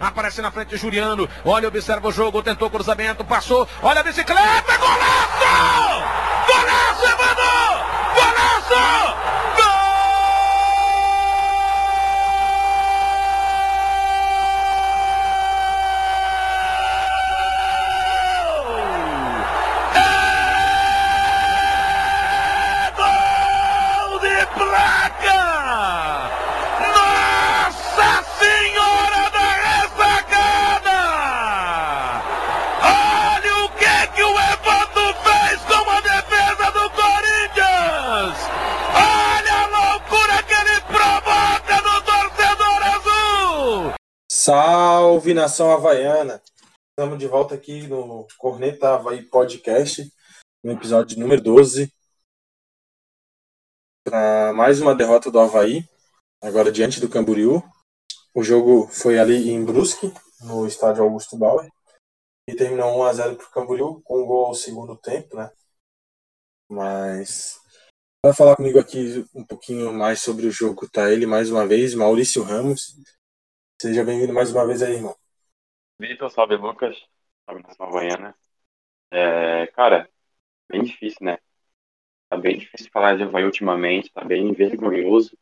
Aparece 0.00 0.40
na 0.42 0.50
frente 0.50 0.76
Juliano. 0.76 1.28
Olha, 1.44 1.68
observa 1.68 2.08
o 2.08 2.12
jogo. 2.12 2.42
Tentou 2.42 2.70
cruzamento. 2.70 3.24
Passou. 3.24 3.68
Olha 3.82 4.00
a 4.00 4.04
bicicleta. 4.04 4.76
Golaço! 4.78 5.87
Salve 44.48 45.34
nação 45.34 45.70
havaiana! 45.70 46.42
Estamos 46.88 47.18
de 47.18 47.28
volta 47.28 47.54
aqui 47.54 47.86
no 47.86 48.26
Corneta 48.38 48.94
Havaí 48.94 49.22
Podcast, 49.22 50.10
no 50.64 50.72
episódio 50.72 51.18
número 51.18 51.42
12. 51.42 51.92
Para 54.02 54.54
mais 54.54 54.80
uma 54.80 54.94
derrota 54.94 55.30
do 55.30 55.38
Havaí, 55.38 55.86
agora 56.42 56.72
diante 56.72 56.98
do 56.98 57.10
Camboriú. 57.10 57.62
O 58.34 58.42
jogo 58.42 58.88
foi 58.88 59.18
ali 59.18 59.50
em 59.50 59.62
Brusque, 59.62 60.10
no 60.40 60.66
estádio 60.66 61.02
Augusto 61.02 61.36
Bauer, 61.36 61.68
e 62.48 62.56
terminou 62.56 62.96
1x0 63.00 63.36
para 63.36 63.46
o 63.46 63.50
Camboriú, 63.50 64.00
com 64.02 64.22
um 64.22 64.26
gol 64.26 64.46
ao 64.46 64.54
segundo 64.54 64.96
tempo, 64.96 65.36
né? 65.36 65.52
Mas 66.70 67.60
para 68.24 68.32
falar 68.32 68.56
comigo 68.56 68.78
aqui 68.78 69.26
um 69.34 69.44
pouquinho 69.44 69.92
mais 69.92 70.22
sobre 70.22 70.46
o 70.46 70.50
jogo, 70.50 70.88
tá 70.88 71.12
ele 71.12 71.26
mais 71.26 71.50
uma 71.50 71.66
vez, 71.66 71.94
Maurício 71.94 72.42
Ramos. 72.42 72.96
Seja 73.80 74.02
bem-vindo 74.02 74.32
mais 74.32 74.50
uma 74.50 74.66
vez 74.66 74.82
aí, 74.82 74.94
irmão. 74.94 75.16
Vitor, 76.00 76.28
salve 76.32 76.56
Lucas, 76.56 76.96
salve 77.46 77.62
Nação 77.62 77.86
Havaiana. 77.86 78.34
É, 79.08 79.68
cara, 79.68 80.10
bem 80.68 80.82
difícil, 80.82 81.18
né? 81.22 81.38
Tá 82.28 82.36
bem 82.36 82.58
difícil 82.58 82.90
falar 82.92 83.16
de 83.16 83.22
Havaí 83.22 83.44
ultimamente, 83.44 84.12
tá 84.12 84.24
bem 84.24 84.52
vergonhoso 84.52 85.38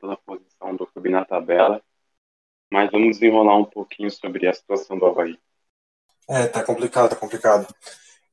pela 0.00 0.16
posição 0.16 0.74
do 0.74 0.88
clube 0.88 1.08
na 1.08 1.24
tabela. 1.24 1.80
Mas 2.72 2.90
vamos 2.90 3.16
desenrolar 3.16 3.56
um 3.56 3.64
pouquinho 3.64 4.10
sobre 4.10 4.48
a 4.48 4.52
situação 4.52 4.98
do 4.98 5.06
Havaí. 5.06 5.38
É, 6.28 6.48
tá 6.48 6.64
complicado, 6.64 7.10
tá 7.10 7.16
complicado. 7.16 7.72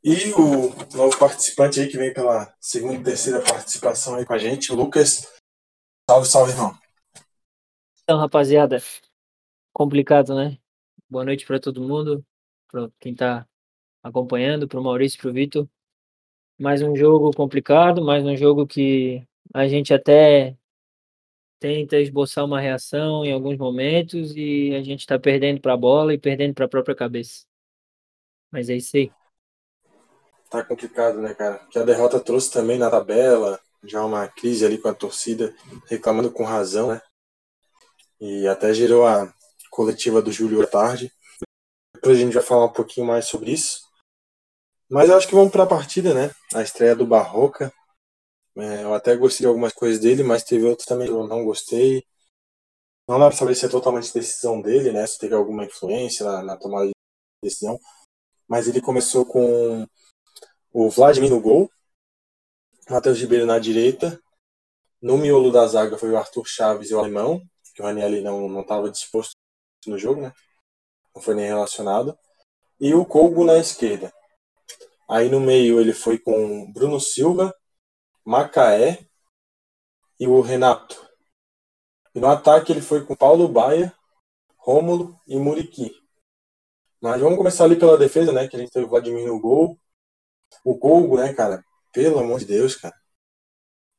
E 0.04 0.34
o 0.34 0.98
novo 0.98 1.20
participante 1.20 1.80
aí 1.80 1.88
que 1.88 1.98
vem 1.98 2.12
pela 2.12 2.52
segunda 2.60 2.96
e 2.96 3.04
terceira 3.04 3.44
participação 3.44 4.16
aí 4.16 4.26
com 4.26 4.34
a 4.34 4.40
gente, 4.40 4.72
o 4.72 4.76
Lucas. 4.76 5.32
Salve, 6.10 6.28
salve, 6.28 6.52
irmão. 6.52 6.76
Então, 8.04 8.20
rapaziada, 8.20 8.78
complicado, 9.76 10.34
né? 10.34 10.58
Boa 11.10 11.26
noite 11.26 11.46
para 11.46 11.60
todo 11.60 11.84
mundo, 11.84 12.26
para 12.72 12.90
quem 12.98 13.12
está 13.12 13.46
acompanhando, 14.02 14.70
para 14.70 14.80
o 14.80 14.84
Maurício, 14.84 15.20
para 15.20 15.30
o 15.30 15.34
Vitor. 15.34 15.68
Mais 16.58 16.82
um 16.82 16.96
jogo 16.96 17.30
complicado, 17.36 18.02
mais 18.02 18.24
um 18.24 18.38
jogo 18.38 18.66
que 18.66 19.28
a 19.54 19.68
gente 19.68 19.94
até 19.94 20.58
tenta 21.60 21.98
esboçar 21.98 22.46
uma 22.46 22.62
reação 22.62 23.26
em 23.26 23.34
alguns 23.34 23.58
momentos 23.58 24.34
e 24.34 24.74
a 24.74 24.82
gente 24.82 25.02
está 25.02 25.20
perdendo 25.20 25.60
para 25.60 25.74
a 25.74 25.78
bola 25.78 26.14
e 26.14 26.18
perdendo 26.18 26.54
para 26.54 26.68
a 26.68 26.70
própria 26.70 26.96
cabeça. 26.96 27.46
Mas 28.50 28.70
é 28.70 28.78
isso 28.78 28.96
aí. 28.96 29.12
Tá 30.50 30.64
complicado, 30.64 31.20
né, 31.20 31.34
cara? 31.34 31.58
Que 31.70 31.80
a 31.80 31.84
derrota 31.84 32.18
trouxe 32.22 32.50
também 32.50 32.80
na 32.80 32.90
tabela, 32.90 33.60
já 33.84 34.06
uma 34.06 34.26
crise 34.26 34.66
ali 34.66 34.78
com 34.78 34.88
a 34.88 34.94
torcida, 34.94 35.54
reclamando 35.90 36.32
com 36.32 36.46
razão, 36.46 36.94
né? 36.94 37.02
E 38.22 38.48
até 38.48 38.74
gerou 38.74 39.06
a, 39.06 39.35
coletiva 39.76 40.22
do 40.22 40.32
Júlio 40.32 40.64
à 40.64 40.68
tarde. 40.68 41.12
Depois 41.94 42.18
a 42.18 42.22
gente 42.22 42.34
vai 42.34 42.44
falar 42.44 42.66
um 42.66 42.74
pouquinho 42.74 43.06
mais 43.06 43.26
sobre 43.26 43.52
isso. 43.52 43.82
Mas 44.90 45.10
eu 45.10 45.18
acho 45.18 45.28
que 45.28 45.36
vamos 45.36 45.52
para 45.52 45.64
a 45.64 45.68
partida, 45.68 46.14
né? 46.14 46.34
A 46.54 46.62
estreia 46.62 46.96
do 46.96 47.06
Barroca. 47.06 47.74
É, 48.58 48.84
eu 48.84 48.94
até 48.94 49.16
gostei 49.18 49.44
de 49.44 49.48
algumas 49.48 49.74
coisas 49.74 50.00
dele, 50.00 50.24
mas 50.24 50.44
teve 50.44 50.66
outros 50.66 50.88
também 50.88 51.08
que 51.08 51.14
eu 51.14 51.28
não 51.28 51.44
gostei. 51.44 52.06
Não 53.08 53.20
dá 53.20 53.28
para 53.28 53.36
saber 53.36 53.56
se 53.56 53.66
é 53.66 53.70
totalmente 53.70 54.14
decisão 54.14 54.62
dele, 54.62 54.92
né? 54.92 55.06
Se 55.06 55.20
teve 55.20 55.36
alguma 55.36 55.66
influência 55.66 56.26
na, 56.26 56.42
na 56.42 56.58
tomada 56.58 56.88
de 56.88 56.94
decisão. 57.44 57.78
Mas 58.48 58.68
ele 58.68 58.82
começou 58.82 59.26
com 59.26 59.86
o 60.72 60.90
Vladimir 60.90 61.32
no 61.32 61.42
gol, 61.42 61.70
Matheus 62.90 63.20
Ribeiro 63.20 63.46
na 63.46 63.60
direita. 63.60 64.20
No 65.02 65.18
miolo 65.18 65.52
da 65.52 65.68
zaga 65.68 65.98
foi 65.98 66.12
o 66.12 66.18
Arthur 66.18 66.46
Chaves 66.48 66.90
e 66.90 66.94
o 66.94 67.00
Alemão, 67.00 67.42
que 67.74 67.82
o 67.82 67.86
Ranielli 67.86 68.22
não 68.22 68.62
estava 68.62 68.90
disposto 68.90 69.36
no 69.90 69.98
jogo, 69.98 70.22
né? 70.22 70.34
Não 71.16 71.22
foi 71.22 71.36
nem 71.36 71.46
relacionado. 71.46 72.18
E 72.80 72.94
o 72.94 73.06
Colgo 73.06 73.46
na 73.46 73.58
esquerda. 73.58 74.14
Aí 75.10 75.30
no 75.30 75.40
meio 75.40 75.80
ele 75.80 75.94
foi 75.94 76.18
com 76.18 76.72
Bruno 76.72 77.00
Silva, 77.00 77.56
Macaé 78.26 79.06
e 80.20 80.28
o 80.28 80.42
Renato. 80.42 81.06
E 82.14 82.20
no 82.20 82.28
ataque 82.28 82.72
ele 82.72 82.82
foi 82.82 83.06
com 83.06 83.16
Paulo 83.16 83.48
Baia, 83.48 83.94
Rômulo 84.58 85.20
e 85.28 85.38
Muriqui. 85.38 85.92
Mas 87.02 87.22
vamos 87.22 87.38
começar 87.38 87.66
ali 87.66 87.76
pela 87.76 87.98
defesa, 87.98 88.32
né? 88.32 88.48
Que 88.48 88.56
a 88.56 88.60
gente 88.60 88.72
teve 88.72 88.86
o 88.86 88.90
Vladimir 88.90 89.28
no 89.28 89.40
gol. 89.40 89.80
O 90.64 90.78
Colgo, 90.78 91.18
né, 91.18 91.34
cara? 91.34 91.64
Pelo 91.94 92.20
amor 92.20 92.40
de 92.40 92.46
Deus, 92.46 92.76
cara. 92.76 92.96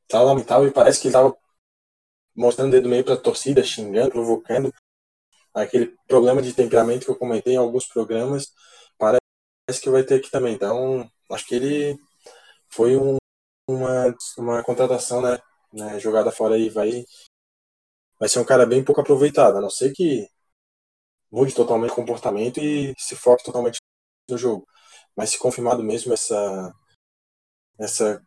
Tá 0.08 0.20
lamentável 0.22 0.66
e 0.68 0.72
parece 0.72 1.00
que 1.00 1.08
ele 1.08 1.12
tava 1.12 1.36
mostrando 2.34 2.68
o 2.68 2.72
dedo 2.72 2.88
meio 2.88 3.04
pra 3.04 3.16
torcida, 3.16 3.62
xingando, 3.62 4.10
provocando 4.10 4.72
aquele 5.56 5.96
problema 6.06 6.42
de 6.42 6.52
temperamento 6.52 7.04
que 7.04 7.10
eu 7.10 7.16
comentei 7.18 7.54
em 7.54 7.56
alguns 7.56 7.86
programas, 7.86 8.52
parece 8.98 9.82
que 9.82 9.90
vai 9.90 10.04
ter 10.04 10.16
aqui 10.16 10.30
também. 10.30 10.54
Então, 10.54 11.10
acho 11.30 11.46
que 11.46 11.54
ele 11.54 11.98
foi 12.68 12.96
um, 12.96 13.16
uma, 13.68 14.14
uma 14.38 14.62
contratação, 14.62 15.22
né, 15.22 15.38
né, 15.72 15.98
jogada 15.98 16.30
fora 16.30 16.54
aí, 16.56 16.68
vai, 16.68 17.04
vai 18.18 18.28
ser 18.28 18.38
um 18.38 18.44
cara 18.44 18.66
bem 18.66 18.84
pouco 18.84 19.00
aproveitado, 19.00 19.56
a 19.58 19.60
não 19.60 19.70
ser 19.70 19.92
que 19.92 20.28
mude 21.30 21.54
totalmente 21.54 21.92
o 21.92 21.96
comportamento 21.96 22.60
e 22.60 22.94
se 22.98 23.16
foque 23.16 23.44
totalmente 23.44 23.78
no 24.28 24.38
jogo. 24.38 24.66
Mas 25.16 25.30
se 25.30 25.38
confirmado 25.38 25.82
mesmo 25.82 26.12
essa, 26.12 26.72
essa 27.78 28.22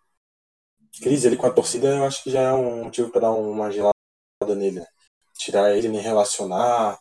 crise 1.01 1.27
ali 1.27 1.37
com 1.37 1.45
a 1.47 1.53
torcida, 1.53 1.87
eu 1.87 2.05
acho 2.05 2.23
que 2.23 2.31
já 2.31 2.41
é 2.41 2.53
um 2.53 2.85
motivo 2.85 3.11
para 3.11 3.21
dar 3.21 3.31
uma 3.31 3.71
gelada 3.71 3.93
nele, 4.55 4.79
né? 4.81 4.87
Tirar 5.37 5.75
ele, 5.75 5.87
nem 5.87 6.01
relacionar, 6.01 6.99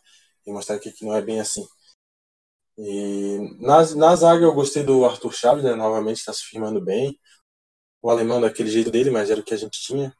e 0.49 0.53
mostrar 0.53 0.79
que, 0.79 0.93
não 1.05 1.15
é 1.15 1.21
bem 1.21 1.39
assim. 1.39 1.65
E 2.77 3.37
na, 3.59 3.85
na 3.95 4.15
zaga 4.15 4.43
eu 4.43 4.53
gostei 4.53 4.83
do 4.83 5.05
Arthur 5.05 5.33
Chaves, 5.33 5.63
né? 5.63 5.75
Novamente 5.75 6.17
está 6.17 6.33
se 6.33 6.43
firmando 6.43 6.81
bem. 6.81 7.19
O 8.01 8.09
alemão 8.09 8.41
daquele 8.41 8.69
jeito 8.69 8.89
dele, 8.89 9.11
mas 9.11 9.29
era 9.29 9.41
o 9.41 9.43
que 9.43 9.53
a 9.53 9.57
gente 9.57 9.79
tinha. 9.81 10.15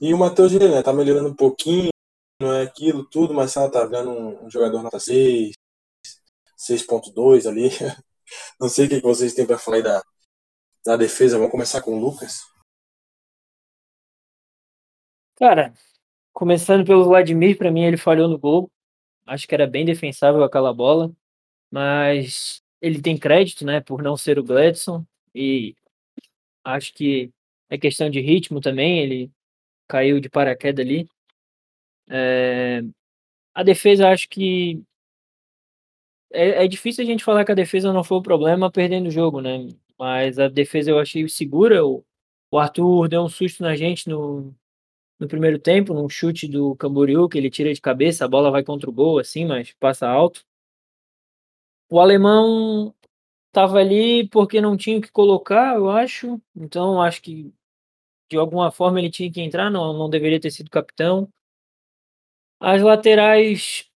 E 0.00 0.12
o 0.12 0.18
Matheus 0.18 0.52
né? 0.52 0.82
Tá 0.82 0.92
melhorando 0.92 1.28
um 1.28 1.36
pouquinho, 1.36 1.90
não 2.40 2.52
é 2.52 2.62
aquilo 2.62 3.08
tudo, 3.08 3.34
mas 3.34 3.56
ela 3.56 3.70
tá 3.70 3.84
vendo 3.84 4.10
um, 4.10 4.46
um 4.46 4.50
jogador 4.50 4.82
nota 4.82 4.98
6, 4.98 5.52
6.2 6.58 7.46
ali. 7.46 7.68
Não 8.58 8.68
sei 8.68 8.86
o 8.86 8.88
que 8.88 9.00
vocês 9.00 9.34
têm 9.34 9.46
para 9.46 9.58
falar 9.58 9.76
aí 9.76 9.82
da, 9.82 10.02
da 10.84 10.96
defesa. 10.96 11.36
Vamos 11.36 11.52
começar 11.52 11.82
com 11.82 11.94
o 11.94 12.00
Lucas. 12.00 12.40
Cara, 15.36 15.74
começando 16.32 16.86
pelo 16.86 17.04
Vladimir, 17.04 17.58
para 17.58 17.70
mim 17.70 17.84
ele 17.84 17.98
falhou 17.98 18.26
no 18.26 18.38
gol. 18.38 18.70
Acho 19.26 19.46
que 19.46 19.54
era 19.54 19.66
bem 19.66 19.84
defensável 19.84 20.42
aquela 20.44 20.72
bola, 20.74 21.12
mas 21.70 22.62
ele 22.80 23.00
tem 23.00 23.16
crédito, 23.16 23.64
né, 23.64 23.80
por 23.80 24.02
não 24.02 24.16
ser 24.16 24.38
o 24.38 24.44
Gladson 24.44 25.04
e 25.34 25.76
acho 26.64 26.92
que 26.94 27.30
é 27.70 27.78
questão 27.78 28.10
de 28.10 28.20
ritmo 28.20 28.60
também, 28.60 28.98
ele 29.00 29.30
caiu 29.88 30.20
de 30.20 30.28
paraquedas 30.28 30.84
ali. 30.84 31.08
É... 32.08 32.82
A 33.54 33.62
defesa, 33.62 34.08
acho 34.10 34.28
que 34.28 34.82
é, 36.32 36.64
é, 36.64 36.68
difícil 36.68 37.04
a 37.04 37.06
gente 37.06 37.24
falar 37.24 37.44
que 37.44 37.52
a 37.52 37.54
defesa 37.54 37.92
não 37.92 38.02
foi 38.02 38.18
o 38.18 38.22
problema 38.22 38.70
perdendo 38.70 39.08
o 39.08 39.10
jogo, 39.10 39.40
né? 39.40 39.68
Mas 39.98 40.38
a 40.38 40.48
defesa 40.48 40.90
eu 40.90 40.98
achei 40.98 41.28
segura. 41.28 41.84
O, 41.84 42.04
o 42.50 42.58
Arthur 42.58 43.08
deu 43.08 43.22
um 43.22 43.28
susto 43.28 43.62
na 43.62 43.76
gente 43.76 44.08
no, 44.08 44.54
no 45.22 45.28
primeiro 45.28 45.58
tempo, 45.58 45.94
num 45.94 46.08
chute 46.08 46.48
do 46.48 46.74
Camboriú, 46.76 47.28
que 47.28 47.38
ele 47.38 47.50
tira 47.50 47.72
de 47.72 47.80
cabeça, 47.80 48.24
a 48.24 48.28
bola 48.28 48.50
vai 48.50 48.64
contra 48.64 48.90
o 48.90 48.92
gol, 48.92 49.18
assim, 49.20 49.46
mas 49.46 49.72
passa 49.72 50.08
alto. 50.08 50.44
O 51.88 52.00
alemão 52.00 52.94
estava 53.48 53.78
ali 53.78 54.28
porque 54.28 54.60
não 54.60 54.76
tinha 54.76 54.98
o 54.98 55.00
que 55.00 55.12
colocar, 55.12 55.76
eu 55.76 55.90
acho. 55.90 56.40
Então, 56.56 57.00
acho 57.00 57.22
que 57.22 57.52
de 58.30 58.36
alguma 58.36 58.70
forma 58.72 58.98
ele 58.98 59.10
tinha 59.10 59.30
que 59.30 59.40
entrar, 59.40 59.70
não, 59.70 59.92
não 59.92 60.10
deveria 60.10 60.40
ter 60.40 60.50
sido 60.50 60.70
capitão. 60.70 61.28
As 62.60 62.82
laterais 62.82 63.90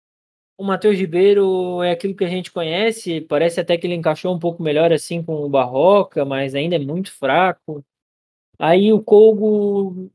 o 0.58 0.64
Matheus 0.64 0.96
Ribeiro 0.98 1.82
é 1.82 1.90
aquilo 1.92 2.14
que 2.16 2.24
a 2.24 2.28
gente 2.28 2.50
conhece, 2.50 3.20
parece 3.20 3.60
até 3.60 3.76
que 3.76 3.86
ele 3.86 3.94
encaixou 3.94 4.34
um 4.34 4.38
pouco 4.38 4.62
melhor 4.62 4.92
assim 4.92 5.22
com 5.22 5.36
o 5.44 5.48
Barroca, 5.50 6.24
mas 6.24 6.54
ainda 6.54 6.76
é 6.76 6.78
muito 6.78 7.12
fraco. 7.12 7.84
Aí 8.58 8.92
o 8.92 9.02
Colgo, 9.02 10.10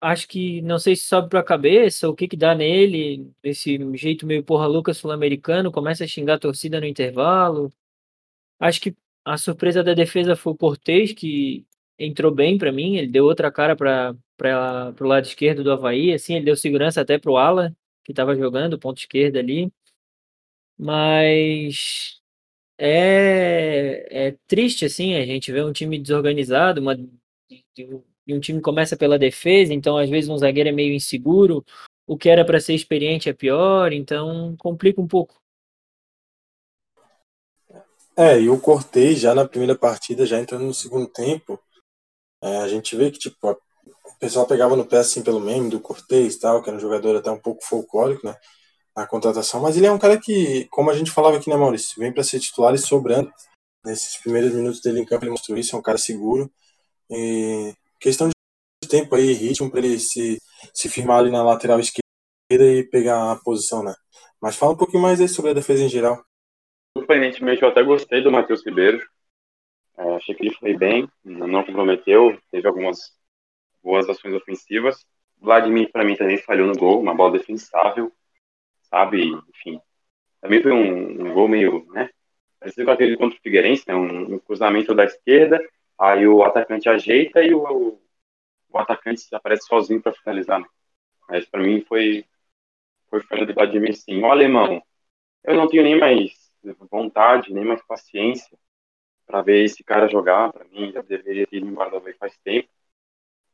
acho 0.00 0.26
que 0.28 0.62
não 0.62 0.78
sei 0.78 0.96
se 0.96 1.04
sobe 1.06 1.28
para 1.28 1.40
a 1.40 1.44
cabeça, 1.44 2.08
o 2.08 2.14
que 2.14 2.28
que 2.28 2.36
dá 2.36 2.54
nele, 2.54 3.30
esse 3.42 3.78
jeito 3.96 4.26
meio 4.26 4.42
porra 4.44 4.66
louca 4.66 4.94
sul-americano, 4.94 5.72
começa 5.72 6.04
a 6.04 6.06
xingar 6.08 6.34
a 6.34 6.38
torcida 6.38 6.80
no 6.80 6.86
intervalo. 6.86 7.72
Acho 8.58 8.80
que 8.80 8.96
a 9.24 9.38
surpresa 9.38 9.82
da 9.84 9.94
defesa 9.94 10.36
foi 10.36 10.52
o 10.54 10.56
Cortez, 10.56 11.12
que 11.12 11.66
entrou 11.98 12.32
bem 12.34 12.58
para 12.58 12.72
mim, 12.72 12.96
ele 12.96 13.08
deu 13.08 13.24
outra 13.26 13.52
cara 13.52 13.76
para 13.76 14.16
o 15.00 15.04
lado 15.06 15.24
esquerdo 15.26 15.62
do 15.64 15.72
Havaí, 15.72 16.12
assim, 16.12 16.34
ele 16.36 16.46
deu 16.46 16.56
segurança 16.56 17.00
até 17.00 17.18
para 17.18 17.30
o 17.30 17.36
Ala, 17.36 17.76
que 18.04 18.12
estava 18.12 18.34
jogando, 18.36 18.78
ponto 18.78 18.98
esquerdo 18.98 19.36
ali. 19.38 19.70
Mas 20.78 22.20
é, 22.78 24.28
é 24.28 24.38
triste, 24.46 24.84
assim, 24.86 25.14
a 25.14 25.26
gente 25.26 25.52
vê 25.52 25.62
um 25.62 25.72
time 25.72 25.98
desorganizado, 25.98 26.80
uma, 26.80 26.96
e 28.30 28.34
um 28.34 28.40
time 28.40 28.60
começa 28.60 28.96
pela 28.96 29.18
defesa, 29.18 29.72
então 29.74 29.96
às 29.96 30.08
vezes 30.08 30.28
um 30.30 30.38
zagueiro 30.38 30.68
é 30.68 30.72
meio 30.72 30.94
inseguro, 30.94 31.64
o 32.06 32.16
que 32.16 32.28
era 32.28 32.44
para 32.44 32.60
ser 32.60 32.74
experiente 32.74 33.28
é 33.28 33.32
pior, 33.32 33.92
então 33.92 34.54
complica 34.58 35.00
um 35.00 35.08
pouco. 35.08 35.34
É, 38.16 38.40
e 38.40 38.48
o 38.48 38.60
Cortez 38.60 39.18
já 39.18 39.34
na 39.34 39.48
primeira 39.48 39.74
partida, 39.74 40.26
já 40.26 40.38
entrando 40.38 40.64
no 40.64 40.74
segundo 40.74 41.06
tempo, 41.06 41.58
é, 42.42 42.58
a 42.58 42.68
gente 42.68 42.96
vê 42.96 43.10
que 43.10 43.18
tipo, 43.18 43.50
o 43.50 44.18
pessoal 44.18 44.46
pegava 44.46 44.76
no 44.76 44.84
pé 44.84 44.98
assim 44.98 45.22
pelo 45.22 45.40
meme 45.40 45.70
do 45.70 45.80
Cortez 45.80 46.36
tal, 46.38 46.62
que 46.62 46.68
era 46.68 46.76
um 46.76 46.80
jogador 46.80 47.16
até 47.16 47.30
um 47.30 47.38
pouco 47.38 47.64
folclórico, 47.64 48.26
né? 48.26 48.36
na 48.96 49.06
contratação, 49.06 49.60
mas 49.60 49.76
ele 49.76 49.86
é 49.86 49.92
um 49.92 49.98
cara 49.98 50.18
que, 50.20 50.66
como 50.70 50.90
a 50.90 50.94
gente 50.94 51.10
falava 51.10 51.36
aqui, 51.36 51.48
né, 51.48 51.56
Maurício, 51.56 51.98
vem 51.98 52.12
para 52.12 52.24
ser 52.24 52.40
titular 52.40 52.74
e 52.74 52.78
sobrando. 52.78 53.32
Nesses 53.84 54.16
primeiros 54.18 54.52
minutos 54.52 54.80
dele 54.80 55.00
em 55.00 55.06
campo, 55.06 55.24
ele 55.24 55.30
mostrou 55.30 55.56
isso, 55.56 55.74
é 55.74 55.78
um 55.78 55.82
cara 55.82 55.96
seguro. 55.96 56.50
E 57.08 57.74
questão 58.00 58.28
de 58.28 58.88
tempo 58.88 59.14
aí, 59.14 59.32
ritmo, 59.32 59.70
para 59.70 59.80
ele 59.80 59.98
se, 59.98 60.38
se 60.74 60.88
firmar 60.88 61.18
ali 61.18 61.30
na 61.30 61.42
lateral 61.42 61.78
esquerda 61.78 62.02
e 62.50 62.82
pegar 62.88 63.32
a 63.32 63.36
posição, 63.36 63.82
né? 63.82 63.94
Mas 64.40 64.56
fala 64.56 64.72
um 64.72 64.76
pouquinho 64.76 65.02
mais 65.02 65.20
aí 65.20 65.28
sobre 65.28 65.50
a 65.50 65.54
defesa 65.54 65.84
em 65.84 65.88
geral. 65.88 66.24
Surpreendentemente, 66.96 67.62
eu 67.62 67.68
até 67.68 67.82
gostei 67.82 68.22
do 68.22 68.32
Matheus 68.32 68.64
Ribeiro. 68.64 69.00
É, 69.96 70.16
achei 70.16 70.34
que 70.34 70.46
ele 70.46 70.54
foi 70.54 70.76
bem, 70.76 71.08
não 71.24 71.62
comprometeu, 71.62 72.36
teve 72.50 72.66
algumas 72.66 72.98
boas 73.82 74.08
ações 74.08 74.34
ofensivas. 74.34 75.04
Vladimir, 75.38 75.90
para 75.92 76.04
mim, 76.04 76.16
também 76.16 76.38
falhou 76.38 76.66
no 76.66 76.76
gol, 76.76 77.00
uma 77.00 77.14
bola 77.14 77.32
defensável 77.32 78.12
sabe? 78.90 79.30
Enfim, 79.48 79.80
também 80.40 80.62
foi 80.62 80.72
um, 80.72 81.28
um 81.28 81.32
gol 81.32 81.48
meio, 81.48 81.86
né? 81.92 82.10
Parecido 82.58 82.84
com 82.84 82.90
aquele 82.90 83.16
contra 83.16 83.38
o 83.38 83.42
Figueirense, 83.42 83.84
né? 83.86 83.94
Um, 83.94 84.34
um, 84.34 84.38
cruzamento 84.38 84.94
da 84.94 85.04
esquerda, 85.04 85.60
aí 86.00 86.26
o 86.26 86.42
atacante 86.42 86.88
ajeita 86.88 87.42
e 87.42 87.54
o, 87.54 88.00
o 88.70 88.78
atacante 88.78 89.22
aparece 89.32 89.66
sozinho 89.66 90.02
para 90.02 90.12
finalizar. 90.12 90.60
Né? 90.60 90.66
Mas 91.28 91.46
para 91.46 91.62
mim 91.62 91.82
foi 91.82 92.24
foi 93.08 93.20
falha 93.22 93.46
do 93.46 93.54
Vladimir 93.54 93.94
sim. 93.94 94.22
O 94.22 94.30
alemão, 94.30 94.82
eu 95.44 95.54
não 95.54 95.68
tenho 95.68 95.82
nem 95.82 95.98
mais 95.98 96.32
vontade, 96.90 97.52
nem 97.52 97.64
mais 97.64 97.84
paciência 97.86 98.56
para 99.26 99.42
ver 99.42 99.64
esse 99.64 99.82
cara 99.84 100.08
jogar. 100.08 100.52
Para 100.52 100.64
mim, 100.66 100.92
já 100.92 101.02
deveria 101.02 101.46
ter 101.46 101.56
ido 101.56 101.66
embora 101.66 101.90
da 101.90 102.12
faz 102.14 102.36
tempo. 102.38 102.68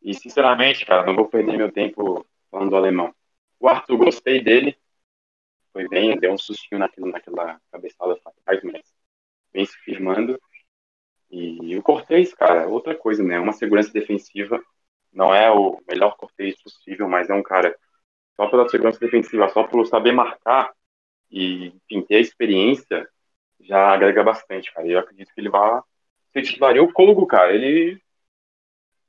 E, 0.02 0.14
sinceramente, 0.14 0.84
cara, 0.84 1.06
não 1.06 1.16
vou 1.16 1.28
perder 1.28 1.56
meu 1.56 1.72
tempo 1.72 2.26
falando 2.50 2.70
do 2.70 2.76
alemão. 2.76 3.14
O 3.58 3.69
Arthur, 3.69 3.96
gostei 3.96 4.42
dele 4.42 4.76
foi 5.76 5.87
bem, 5.88 6.19
deu 6.19 6.32
um 6.32 6.38
sustinho 6.38 6.78
naquilo, 6.78 7.06
naquela 7.06 7.60
cabeçada 7.70 8.19
faz, 8.46 8.62
mas 8.62 8.81
vem 9.52 9.66
se 9.66 9.76
firmando. 9.81 10.40
E 11.31 11.76
o 11.76 11.82
Cortez, 11.82 12.32
cara, 12.34 12.69
outra 12.69 12.94
coisa, 12.94 13.23
né? 13.23 13.38
Uma 13.38 13.52
segurança 13.52 13.93
defensiva. 13.93 14.61
Não 15.12 15.34
é 15.34 15.50
o 15.50 15.81
melhor 15.88 16.17
Cortez 16.17 16.61
possível, 16.62 17.08
mas 17.08 17.28
é 17.31 17.34
um 17.34 17.43
cara 17.43 17.76
só 18.37 18.49
pela 18.49 18.69
segurança 18.69 19.00
defensiva, 19.00 19.49
só 19.49 19.64
por 19.64 19.87
saber 19.87 20.12
marcar 20.12 20.73
e 21.31 21.69
enfim, 21.90 22.02
ter 22.02 22.17
a 22.17 22.20
experiência, 22.20 23.08
já 23.61 23.93
agrega 23.93 24.23
bastante, 24.23 24.73
cara. 24.73 24.87
Eu 24.87 24.99
acredito 24.99 25.32
que 25.34 25.40
ele 25.40 25.49
vai 25.50 25.81
ser 26.32 26.43
titular. 26.43 26.76
E 26.76 26.81
o 26.81 26.93
Colgo, 26.93 27.26
cara, 27.26 27.55
ele 27.55 28.00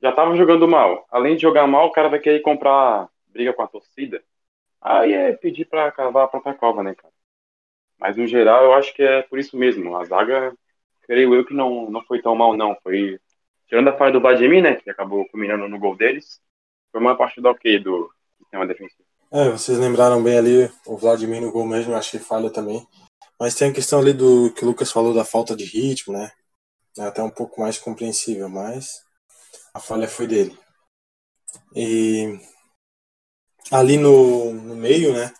já 0.02 0.12
tava 0.12 0.36
jogando 0.36 0.66
mal. 0.68 1.06
Além 1.10 1.36
de 1.36 1.42
jogar 1.42 1.66
mal, 1.66 1.86
o 1.86 1.92
cara 1.92 2.08
vai 2.08 2.18
querer 2.20 2.40
comprar 2.40 3.08
briga 3.26 3.52
com 3.52 3.62
a 3.62 3.68
torcida. 3.68 4.22
Aí 4.80 5.12
é 5.12 5.32
pedir 5.32 5.66
para 5.66 5.90
cavar 5.92 6.24
a 6.24 6.28
própria 6.28 6.54
cova, 6.54 6.82
né, 6.82 6.94
cara? 6.94 7.12
Mas 7.98 8.16
no 8.16 8.26
geral 8.26 8.64
eu 8.64 8.74
acho 8.74 8.94
que 8.94 9.02
é 9.02 9.22
por 9.22 9.38
isso 9.38 9.56
mesmo. 9.56 9.96
A 9.96 10.04
zaga, 10.04 10.54
creio 11.08 11.34
eu 11.34 11.44
que 11.44 11.54
não, 11.54 11.90
não 11.90 12.04
foi 12.04 12.20
tão 12.20 12.36
mal, 12.36 12.56
não. 12.56 12.76
Foi. 12.82 13.18
Tirando 13.66 13.88
a 13.88 13.96
falha 13.96 14.12
do 14.12 14.20
Vladimir, 14.20 14.62
né? 14.62 14.74
Que 14.76 14.90
acabou 14.90 15.26
culminando 15.28 15.66
no 15.68 15.78
gol 15.78 15.96
deles, 15.96 16.40
foi 16.92 17.00
uma 17.00 17.16
partida 17.16 17.50
ok 17.50 17.78
do 17.78 18.10
sistema 18.38 18.66
defensivo. 18.66 19.04
É, 19.30 19.50
vocês 19.50 19.78
lembraram 19.78 20.22
bem 20.22 20.38
ali 20.38 20.70
o 20.86 20.96
Vladimir 20.96 21.40
no 21.40 21.52
gol 21.52 21.66
mesmo, 21.66 21.92
eu 21.92 21.96
achei 21.96 22.20
falha 22.20 22.50
também. 22.50 22.86
Mas 23.38 23.54
tem 23.54 23.70
a 23.70 23.72
questão 23.72 24.00
ali 24.00 24.12
do 24.12 24.52
que 24.52 24.64
o 24.64 24.68
Lucas 24.68 24.90
falou 24.90 25.14
da 25.14 25.24
falta 25.24 25.54
de 25.56 25.64
ritmo, 25.64 26.12
né? 26.12 26.30
É 26.98 27.02
até 27.02 27.22
um 27.22 27.30
pouco 27.30 27.60
mais 27.60 27.78
compreensível, 27.78 28.48
mas 28.48 29.02
a 29.72 29.80
falha 29.80 30.08
foi 30.08 30.26
dele. 30.26 30.58
E 31.74 32.38
ali 33.70 33.96
no, 33.96 34.52
no 34.52 34.74
meio, 34.74 35.12
né? 35.12 35.32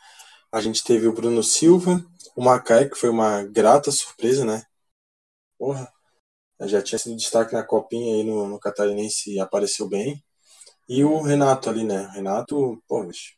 A 0.52 0.60
gente 0.60 0.84
teve 0.84 1.06
o 1.06 1.12
Bruno 1.12 1.42
Silva, 1.42 2.04
o 2.36 2.42
Macaé, 2.42 2.88
que 2.88 2.94
foi 2.96 3.08
uma 3.08 3.42
grata 3.44 3.90
surpresa, 3.90 4.44
né? 4.44 4.62
Porra, 5.58 5.92
já 6.62 6.82
tinha 6.82 6.98
sido 6.98 7.16
destaque 7.16 7.54
na 7.54 7.64
copinha 7.64 8.14
aí 8.14 8.24
no, 8.24 8.48
no 8.48 8.60
Catarinense 8.60 9.34
e 9.34 9.40
apareceu 9.40 9.88
bem. 9.88 10.22
E 10.88 11.04
o 11.04 11.20
Renato 11.22 11.70
ali, 11.70 11.84
né? 11.84 12.08
Renato, 12.14 12.82
pô, 12.88 13.04
bicho. 13.04 13.36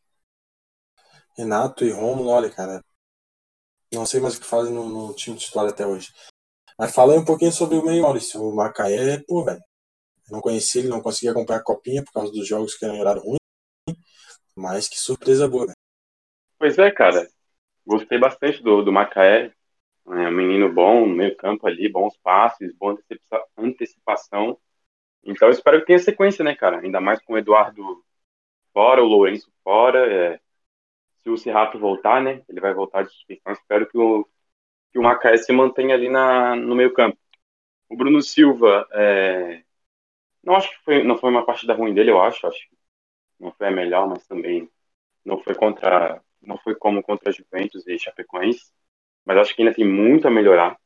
Renato 1.37 1.84
e 1.84 1.90
Romulo, 1.90 2.31
olha, 2.31 2.50
cara. 2.50 2.82
Não 3.93 4.06
sei 4.06 4.20
mais 4.20 4.37
o 4.37 4.40
que 4.40 4.46
fazem 4.46 4.72
no, 4.72 4.88
no 4.88 5.14
time 5.14 5.37
titular 5.37 5.69
até 5.69 5.87
hoje. 5.87 6.12
Mas 6.78 6.94
fala 6.94 7.12
aí 7.12 7.19
um 7.19 7.25
pouquinho 7.25 7.52
sobre 7.52 7.76
o 7.76 7.84
meio 7.84 8.02
Maurício. 8.02 8.43
O 8.43 8.55
Macaé, 8.55 9.23
pô, 9.26 9.44
velho. 9.44 9.62
Não 10.31 10.40
conhecia 10.40 10.81
ele, 10.81 10.88
não 10.88 11.02
conseguia 11.02 11.32
acompanhar 11.32 11.61
a 11.61 11.64
copinha 11.64 12.05
por 12.05 12.12
causa 12.12 12.32
dos 12.32 12.46
jogos 12.46 12.75
que 12.75 12.84
eram 12.84 12.94
em 12.94 13.00
horário 13.00 13.23
ruim. 13.23 13.38
Mas 14.55 14.88
que 14.88 14.99
surpresa 14.99 15.49
boa. 15.49 15.66
Né? 15.66 15.73
Pois 16.58 16.78
é, 16.78 16.90
cara. 16.90 17.28
Gostei 17.84 18.19
bastante 18.19 18.62
do, 18.62 18.82
do 18.82 18.93
Macaé. 18.93 19.52
É 20.06 20.29
um 20.29 20.32
menino 20.32 20.73
bom, 20.73 21.07
no 21.07 21.14
meio 21.14 21.37
campo 21.37 21.66
ali, 21.66 21.88
bons 21.88 22.16
passes, 22.19 22.75
boa 22.75 22.99
antecipação. 23.57 24.59
Então 25.25 25.49
eu 25.49 25.52
espero 25.52 25.80
que 25.80 25.87
tenha 25.87 25.99
sequência, 25.99 26.45
né, 26.45 26.54
cara? 26.54 26.80
Ainda 26.80 27.00
mais 27.00 27.21
com 27.23 27.35
o 27.35 27.38
Eduardo 27.38 28.04
fora, 28.73 29.02
o 29.02 29.07
Lourenço 29.07 29.52
fora. 29.64 30.12
É... 30.12 30.40
Se 31.19 31.30
o 31.30 31.37
Serrato 31.37 31.78
voltar, 31.78 32.23
né? 32.23 32.42
Ele 32.49 32.61
vai 32.61 32.75
voltar 32.75 33.02
de 33.04 33.11
suspensão. 33.12 33.52
Espero 33.52 33.87
que 33.88 33.99
o, 33.99 34.26
que 34.92 34.99
o 34.99 35.02
Macaé 35.02 35.37
se 35.38 35.52
mantenha 35.52 35.95
ali 35.95 36.09
na, 36.09 36.57
no 36.57 36.75
meio 36.75 36.92
campo. 36.95 37.19
O 37.88 37.97
Bruno 37.97 38.23
Silva, 38.23 38.88
é... 38.92 39.64
não 40.42 40.57
acho 40.57 40.71
que 40.71 40.85
foi, 40.85 41.04
não 41.04 41.19
foi 41.19 41.30
uma 41.30 41.45
partida 41.47 41.75
ruim 41.75 41.95
dele, 41.95 42.11
eu 42.11 42.21
acho. 42.23 42.47
Acho 42.47 42.59
que 42.69 42.76
não 43.40 43.52
foi 43.52 43.69
a 43.69 43.71
melhor, 43.71 44.09
mas 44.09 44.26
também 44.26 44.71
não 45.25 45.38
foi 45.38 45.54
contra, 45.54 46.23
não 46.42 46.59
foi 46.59 46.75
como 46.75 47.02
contra 47.02 47.33
Juventus 47.33 47.87
e 47.87 47.99
Chapecoense, 47.99 48.73
mas 49.30 49.38
acho 49.38 49.54
que 49.54 49.62
ainda 49.62 49.75
tem 49.75 49.87
muito 49.87 50.26
a 50.26 50.30
melhorar. 50.30 50.76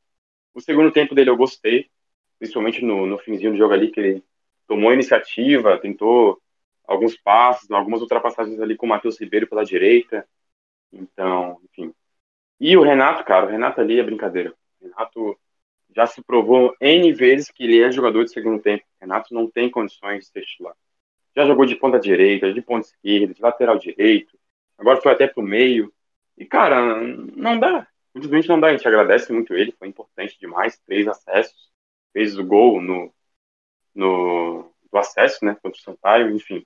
O 0.52 0.60
segundo 0.60 0.92
tempo 0.92 1.14
dele 1.14 1.30
eu 1.30 1.36
gostei, 1.36 1.88
principalmente 2.38 2.84
no, 2.84 3.06
no 3.06 3.18
finzinho 3.18 3.52
do 3.52 3.56
jogo 3.56 3.72
ali, 3.72 3.90
que 3.90 4.00
ele 4.00 4.24
tomou 4.66 4.90
a 4.90 4.94
iniciativa, 4.94 5.78
tentou 5.78 6.40
alguns 6.86 7.16
passos, 7.16 7.70
algumas 7.70 8.02
ultrapassagens 8.02 8.60
ali 8.60 8.76
com 8.76 8.86
o 8.86 8.88
Matheus 8.88 9.18
Ribeiro 9.18 9.46
pela 9.46 9.64
direita. 9.64 10.28
Então, 10.92 11.58
enfim. 11.64 11.94
E 12.60 12.76
o 12.76 12.82
Renato, 12.82 13.24
cara, 13.24 13.46
o 13.46 13.48
Renato 13.48 13.80
ali 13.80 13.98
é 13.98 14.02
brincadeira. 14.02 14.54
O 14.80 14.84
Renato 14.84 15.38
já 15.96 16.06
se 16.06 16.22
provou 16.22 16.76
N 16.80 17.12
vezes 17.12 17.50
que 17.50 17.64
ele 17.64 17.80
é 17.80 17.90
jogador 17.90 18.24
de 18.24 18.32
segundo 18.32 18.60
tempo. 18.60 18.84
O 18.84 19.00
Renato 19.00 19.32
não 19.32 19.50
tem 19.50 19.70
condições 19.70 20.20
de 20.20 20.26
ser 20.26 20.42
titular 20.42 20.74
já 21.36 21.44
jogou 21.46 21.66
de 21.66 21.74
ponta 21.74 21.98
direita, 21.98 22.52
de 22.52 22.62
ponta 22.62 22.86
esquerda, 22.86 23.34
de 23.34 23.42
lateral 23.42 23.78
direito, 23.78 24.38
agora 24.78 25.00
foi 25.00 25.12
até 25.12 25.26
pro 25.26 25.42
meio. 25.42 25.92
E, 26.36 26.44
cara, 26.44 27.00
não 27.00 27.58
dá. 27.58 27.86
Simplesmente 28.14 28.48
não 28.48 28.60
dá. 28.60 28.68
A 28.68 28.70
gente 28.70 28.86
agradece 28.86 29.32
muito 29.32 29.54
ele, 29.54 29.72
foi 29.72 29.88
importante 29.88 30.38
demais. 30.38 30.78
Três 30.86 31.06
acessos, 31.08 31.70
fez 32.12 32.38
o 32.38 32.44
gol 32.44 32.80
no, 32.80 33.12
no 33.94 34.72
do 34.90 34.98
acesso, 34.98 35.44
né? 35.44 35.56
Contra 35.60 35.78
o 35.78 35.82
Sampaio, 35.82 36.30
enfim. 36.30 36.64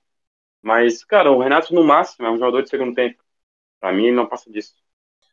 Mas, 0.61 1.03
cara, 1.03 1.31
o 1.31 1.39
Renato, 1.39 1.73
no 1.73 1.83
máximo, 1.83 2.27
é 2.27 2.31
um 2.31 2.37
jogador 2.37 2.61
de 2.61 2.69
segundo 2.69 2.93
tempo. 2.93 3.21
Pra 3.79 3.91
mim, 3.91 4.05
ele 4.05 4.15
não 4.15 4.27
passa 4.27 4.51
disso. 4.51 4.75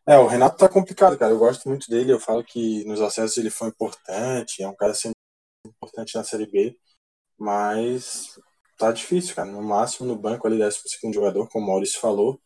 É, 0.07 0.17
o 0.19 0.27
Renato 0.27 0.57
tá 0.57 0.69
complicado, 0.69 1.19
cara. 1.19 1.33
Eu 1.33 1.39
gosto 1.39 1.69
muito 1.69 1.91
dele. 1.91 2.13
Eu 2.13 2.21
falo 2.21 2.43
que 2.43 2.85
nos 2.85 3.01
acessos 3.01 3.37
ele 3.37 3.51
foi 3.51 3.69
importante. 3.69 4.63
É 4.63 4.69
um 4.69 4.75
cara 4.75 4.95
sempre 4.95 5.17
importante 5.67 6.15
na 6.15 6.25
Série 6.25 6.47
B. 6.47 6.79
Mas 7.37 8.41
tá 8.79 8.93
difícil, 8.93 9.35
cara. 9.35 9.51
No 9.51 9.63
máximo 9.63 10.07
no 10.07 10.17
banco 10.17 10.47
ali, 10.47 10.59
12 10.59 10.81
jogador, 11.13 11.49
como 11.49 11.67
o 11.67 11.69
Maurício 11.69 12.01
falou. 12.01 12.41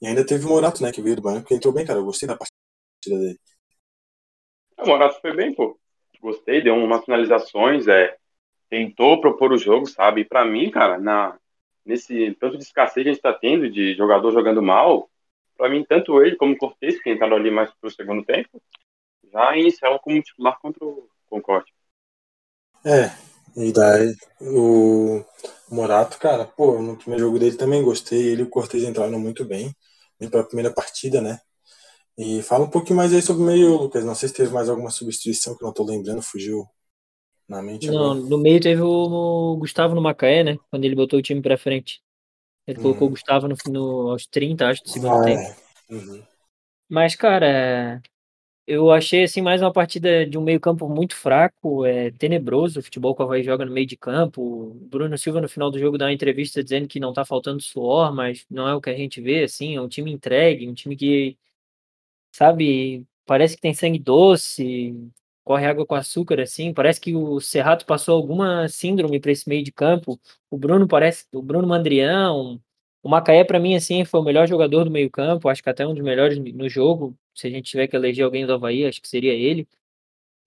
E 0.00 0.06
ainda 0.06 0.24
teve 0.24 0.46
o 0.46 0.48
Morato, 0.48 0.82
né, 0.82 0.92
que 0.92 1.02
veio 1.02 1.16
do 1.16 1.22
banco, 1.22 1.48
que 1.48 1.54
entrou 1.54 1.74
bem, 1.74 1.84
cara. 1.84 1.98
Eu 1.98 2.04
gostei 2.04 2.28
da 2.28 2.36
partida 2.36 2.57
dele. 3.06 3.38
O 4.78 4.86
Morato 4.86 5.20
foi 5.20 5.34
bem, 5.34 5.54
pô. 5.54 5.78
Gostei, 6.20 6.62
deu 6.62 6.74
umas 6.74 7.04
finalizações, 7.04 7.86
é, 7.86 8.16
tentou 8.68 9.20
propor 9.20 9.52
o 9.52 9.58
jogo, 9.58 9.86
sabe? 9.86 10.22
E 10.22 10.24
pra 10.24 10.44
mim, 10.44 10.70
cara, 10.70 10.98
na, 10.98 11.38
nesse 11.84 12.34
tanto 12.40 12.56
de 12.58 12.64
escassez 12.64 13.04
que 13.04 13.08
a 13.08 13.12
gente 13.12 13.22
tá 13.22 13.32
tendo 13.32 13.70
de 13.70 13.94
jogador 13.94 14.32
jogando 14.32 14.62
mal, 14.62 15.08
pra 15.56 15.68
mim, 15.68 15.84
tanto 15.84 16.22
ele 16.22 16.36
como 16.36 16.54
o 16.54 16.56
Cortez, 16.56 17.00
que 17.00 17.10
entraram 17.10 17.36
ali 17.36 17.50
mais 17.50 17.70
pro 17.80 17.90
segundo 17.90 18.24
tempo, 18.24 18.62
já 19.32 19.56
iniciaram 19.56 19.98
como 19.98 20.22
titular 20.22 20.58
contra 20.60 20.84
o 20.84 21.08
Concorde. 21.28 21.72
É, 22.84 23.10
e 23.56 23.72
daí 23.72 24.14
o 24.40 25.24
Morato, 25.70 26.18
cara, 26.18 26.44
pô, 26.44 26.80
no 26.80 26.96
primeiro 26.96 27.26
jogo 27.26 27.38
dele 27.38 27.56
também 27.56 27.82
gostei. 27.82 28.28
Ele 28.28 28.42
e 28.42 28.44
o 28.44 28.50
Cortez 28.50 28.84
entraram 28.84 29.18
muito 29.18 29.44
bem, 29.44 29.74
bem 30.18 30.30
pra 30.30 30.44
primeira 30.44 30.72
partida, 30.72 31.20
né? 31.20 31.40
E 32.18 32.42
fala 32.42 32.66
um 32.66 32.70
pouquinho 32.70 32.98
mais 32.98 33.14
aí 33.14 33.22
sobre 33.22 33.42
o 33.42 33.46
meio, 33.46 33.78
Lucas. 33.78 34.04
Não 34.04 34.14
sei 34.14 34.28
se 34.28 34.34
teve 34.34 34.52
mais 34.52 34.68
alguma 34.68 34.90
substituição 34.90 35.56
que 35.56 35.64
eu 35.64 35.66
não 35.68 35.72
tô 35.72 35.84
lembrando, 35.84 36.20
fugiu 36.20 36.68
na 37.48 37.62
mente 37.62 37.90
Não, 37.90 37.92
agora. 37.92 38.14
no 38.14 38.38
meio 38.38 38.60
teve 38.60 38.80
o 38.82 39.56
Gustavo 39.56 39.94
no 39.94 40.00
Macaé, 40.02 40.42
né? 40.44 40.58
Quando 40.70 40.84
ele 40.84 40.94
botou 40.96 41.18
o 41.18 41.22
time 41.22 41.40
pra 41.40 41.56
frente. 41.58 42.02
Ele 42.66 42.78
colocou 42.78 43.08
o 43.08 43.10
Hum. 43.10 43.12
Gustavo 43.12 43.48
no, 43.48 43.56
no- 43.66 44.10
aos 44.12 44.26
30, 44.26 44.68
acho, 44.68 44.82
do 44.84 44.88
segundo 44.90 45.18
Ah, 45.18 45.20
tempo. 45.20 45.48
é. 45.48 45.56
Uhum. 45.90 46.22
Mas, 46.88 47.14
cara, 47.14 48.00
eu 48.66 48.90
achei 48.92 49.24
assim 49.24 49.42
mais 49.42 49.62
uma 49.62 49.72
partida 49.72 50.26
de 50.26 50.38
um 50.38 50.42
meio-campo 50.42 50.88
muito 50.88 51.16
fraco, 51.16 51.86
é 51.86 52.10
tenebroso 52.12 52.80
o 52.80 52.82
futebol 52.84 53.14
que 53.16 53.22
o 53.22 53.26
Avaí 53.26 53.42
joga 53.44 53.64
no 53.66 53.72
meio 53.72 53.86
de 53.86 53.96
campo. 53.96 54.42
O 54.42 54.74
Bruno 54.74 55.18
Silva 55.18 55.40
no 55.40 55.48
final 55.48 55.70
do 55.70 55.78
jogo 55.80 55.98
dá 55.98 56.06
uma 56.06 56.12
entrevista 56.14 56.62
dizendo 56.64 56.88
que 56.88 57.00
não 57.00 57.12
tá 57.12 57.24
faltando 57.24 57.62
suor, 57.62 58.14
mas 58.14 58.46
não 58.50 58.68
é 58.68 58.74
o 58.74 58.80
que 58.80 58.90
a 58.90 58.96
gente 58.96 59.20
vê, 59.22 59.44
assim, 59.44 59.76
é 59.76 59.80
um 59.82 59.88
time 59.88 60.12
entregue, 60.12 60.68
um 60.68 60.74
time 60.74 60.96
que, 60.96 61.38
sabe, 62.38 63.04
parece 63.26 63.56
que 63.56 63.62
tem 63.62 63.74
sangue 63.74 63.98
doce, 63.98 64.94
corre 65.44 65.66
água 65.66 65.84
com 65.86 65.94
açúcar, 65.94 66.40
assim, 66.40 66.72
parece 66.72 67.00
que 67.00 67.14
o 67.16 67.40
Serrato 67.40 67.84
passou 67.86 68.16
alguma 68.16 68.68
síndrome 68.68 69.18
para 69.20 69.32
esse 69.32 69.48
meio 69.48 69.64
de 69.64 69.72
campo. 69.72 70.20
O 70.50 70.56
Bruno 70.58 70.86
parece, 70.86 71.26
o 71.32 71.42
Bruno 71.42 71.66
Mandrião, 71.66 72.60
o 73.02 73.08
Macaé, 73.08 73.44
para 73.44 73.58
mim, 73.58 73.74
assim, 73.74 74.04
foi 74.04 74.20
o 74.20 74.22
melhor 74.22 74.46
jogador 74.46 74.84
do 74.84 74.90
meio-campo, 74.90 75.48
acho 75.48 75.62
que 75.62 75.70
até 75.70 75.86
um 75.86 75.94
dos 75.94 76.04
melhores 76.04 76.38
no 76.38 76.68
jogo. 76.68 77.16
Se 77.34 77.46
a 77.46 77.50
gente 77.50 77.70
tiver 77.70 77.86
que 77.88 77.96
eleger 77.96 78.24
alguém 78.24 78.46
do 78.46 78.52
Havaí, 78.52 78.84
acho 78.84 79.00
que 79.00 79.08
seria 79.08 79.32
ele. 79.32 79.66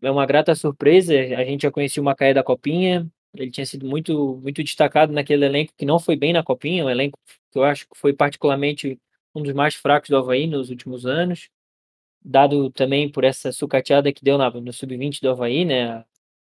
É 0.01 0.12
uma 0.12 0.25
grata 0.25 0.55
surpresa. 0.55 1.13
A 1.38 1.43
gente 1.45 1.63
já 1.63 1.71
conhecia 1.71 2.01
o 2.01 2.05
Macaé 2.05 2.33
da 2.33 2.43
Copinha. 2.43 3.10
Ele 3.33 3.51
tinha 3.51 3.65
sido 3.65 3.86
muito, 3.88 4.38
muito 4.43 4.63
destacado 4.63 5.13
naquele 5.13 5.45
elenco 5.45 5.74
que 5.77 5.86
não 5.86 6.00
foi 6.00 6.15
bem 6.15 6.33
na 6.33 6.43
Copinha, 6.43 6.86
um 6.86 6.89
elenco 6.89 7.17
que 7.51 7.57
eu 7.57 7.63
acho 7.63 7.88
que 7.88 7.98
foi 7.98 8.13
particularmente 8.13 9.00
um 9.33 9.41
dos 9.41 9.53
mais 9.53 9.75
fracos 9.75 10.10
do 10.10 10.17
Havaí 10.17 10.48
nos 10.48 10.69
últimos 10.69 11.05
anos. 11.05 11.50
Dado 12.23 12.71
também 12.71 13.11
por 13.11 13.23
essa 13.23 13.51
sucateada 13.51 14.13
que 14.13 14.23
deu 14.23 14.37
na, 14.37 14.49
no 14.51 14.73
sub-20 14.73 15.21
do 15.21 15.29
Havaí, 15.29 15.65
né? 15.65 16.05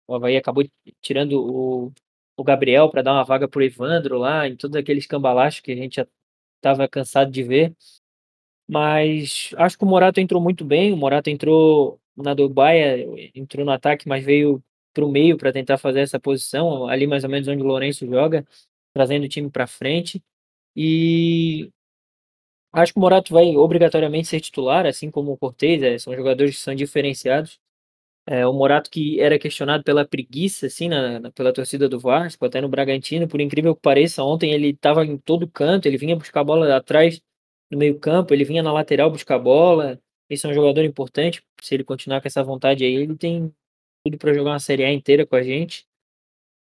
O 0.06 0.14
Havaí 0.14 0.36
acabou 0.36 0.64
tirando 1.00 1.34
o, 1.40 1.92
o 2.36 2.44
Gabriel 2.44 2.90
para 2.90 3.02
dar 3.02 3.12
uma 3.14 3.24
vaga 3.24 3.48
para 3.48 3.60
o 3.60 3.62
Evandro 3.62 4.18
lá, 4.18 4.48
em 4.48 4.56
todos 4.56 4.76
aqueles 4.76 5.06
cambalachos 5.06 5.60
que 5.60 5.72
a 5.72 5.76
gente 5.76 5.96
já 5.96 6.06
estava 6.58 6.88
cansado 6.88 7.30
de 7.30 7.42
ver. 7.42 7.74
Mas 8.68 9.50
acho 9.56 9.76
que 9.78 9.84
o 9.84 9.86
Morato 9.86 10.20
entrou 10.20 10.40
muito 10.40 10.64
bem. 10.64 10.92
O 10.92 10.96
Morato 10.96 11.30
entrou 11.30 12.00
na 12.16 12.34
Dubaia, 12.34 13.06
entrou 13.34 13.64
no 13.64 13.72
ataque, 13.72 14.08
mas 14.08 14.24
veio 14.24 14.62
para 14.92 15.04
o 15.04 15.10
meio 15.10 15.36
para 15.36 15.52
tentar 15.52 15.78
fazer 15.78 16.00
essa 16.00 16.20
posição, 16.20 16.86
ali 16.88 17.06
mais 17.06 17.24
ou 17.24 17.30
menos 17.30 17.48
onde 17.48 17.62
o 17.62 17.66
Lourenço 17.66 18.06
joga, 18.06 18.46
trazendo 18.94 19.24
o 19.24 19.28
time 19.28 19.50
para 19.50 19.66
frente. 19.66 20.22
E 20.76 21.70
acho 22.74 22.92
que 22.92 22.98
o 22.98 23.02
Morato 23.02 23.32
vai 23.32 23.56
obrigatoriamente 23.56 24.28
ser 24.28 24.40
titular, 24.40 24.86
assim 24.86 25.10
como 25.10 25.32
o 25.32 25.36
Cortez, 25.38 25.82
é, 25.82 25.98
são 25.98 26.14
jogadores 26.16 26.56
que 26.56 26.62
são 26.62 26.74
diferenciados. 26.74 27.58
É, 28.26 28.46
o 28.46 28.52
Morato 28.54 28.90
que 28.90 29.20
era 29.20 29.38
questionado 29.38 29.84
pela 29.84 30.06
preguiça, 30.06 30.66
assim, 30.66 30.88
na, 30.88 31.20
na- 31.20 31.30
pela 31.32 31.52
torcida 31.52 31.88
do 31.88 32.00
Vasco, 32.00 32.44
até 32.46 32.60
no 32.60 32.68
Bragantino, 32.68 33.28
por 33.28 33.40
incrível 33.40 33.74
que 33.76 33.82
pareça, 33.82 34.22
ontem 34.24 34.52
ele 34.52 34.68
estava 34.70 35.04
em 35.04 35.18
todo 35.18 35.48
canto, 35.48 35.86
ele 35.86 35.98
vinha 35.98 36.16
buscar 36.16 36.40
a 36.40 36.44
bola 36.44 36.76
atrás 36.76 37.20
no 37.70 37.78
meio 37.78 37.98
campo, 38.00 38.32
ele 38.34 38.44
vinha 38.44 38.62
na 38.62 38.72
lateral 38.72 39.10
buscar 39.10 39.36
a 39.36 39.38
bola, 39.38 40.00
esse 40.30 40.46
é 40.46 40.48
um 40.50 40.54
jogador 40.54 40.84
importante, 40.84 41.42
se 41.62 41.74
ele 41.74 41.84
continuar 41.84 42.20
com 42.22 42.28
essa 42.28 42.42
vontade 42.42 42.84
aí, 42.84 42.94
ele 42.94 43.16
tem 43.16 43.52
tudo 44.04 44.18
para 44.18 44.34
jogar 44.34 44.52
uma 44.52 44.60
Série 44.60 44.84
A 44.84 44.92
inteira 44.92 45.26
com 45.26 45.36
a 45.36 45.42
gente. 45.42 45.86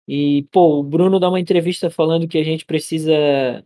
E, 0.09 0.44
pô, 0.50 0.80
o 0.80 0.82
Bruno 0.82 1.21
dá 1.21 1.28
uma 1.28 1.40
entrevista 1.40 1.90
falando 1.90 2.26
que 2.28 2.38
a 2.38 2.44
gente 2.44 2.64
precisa 2.64 3.64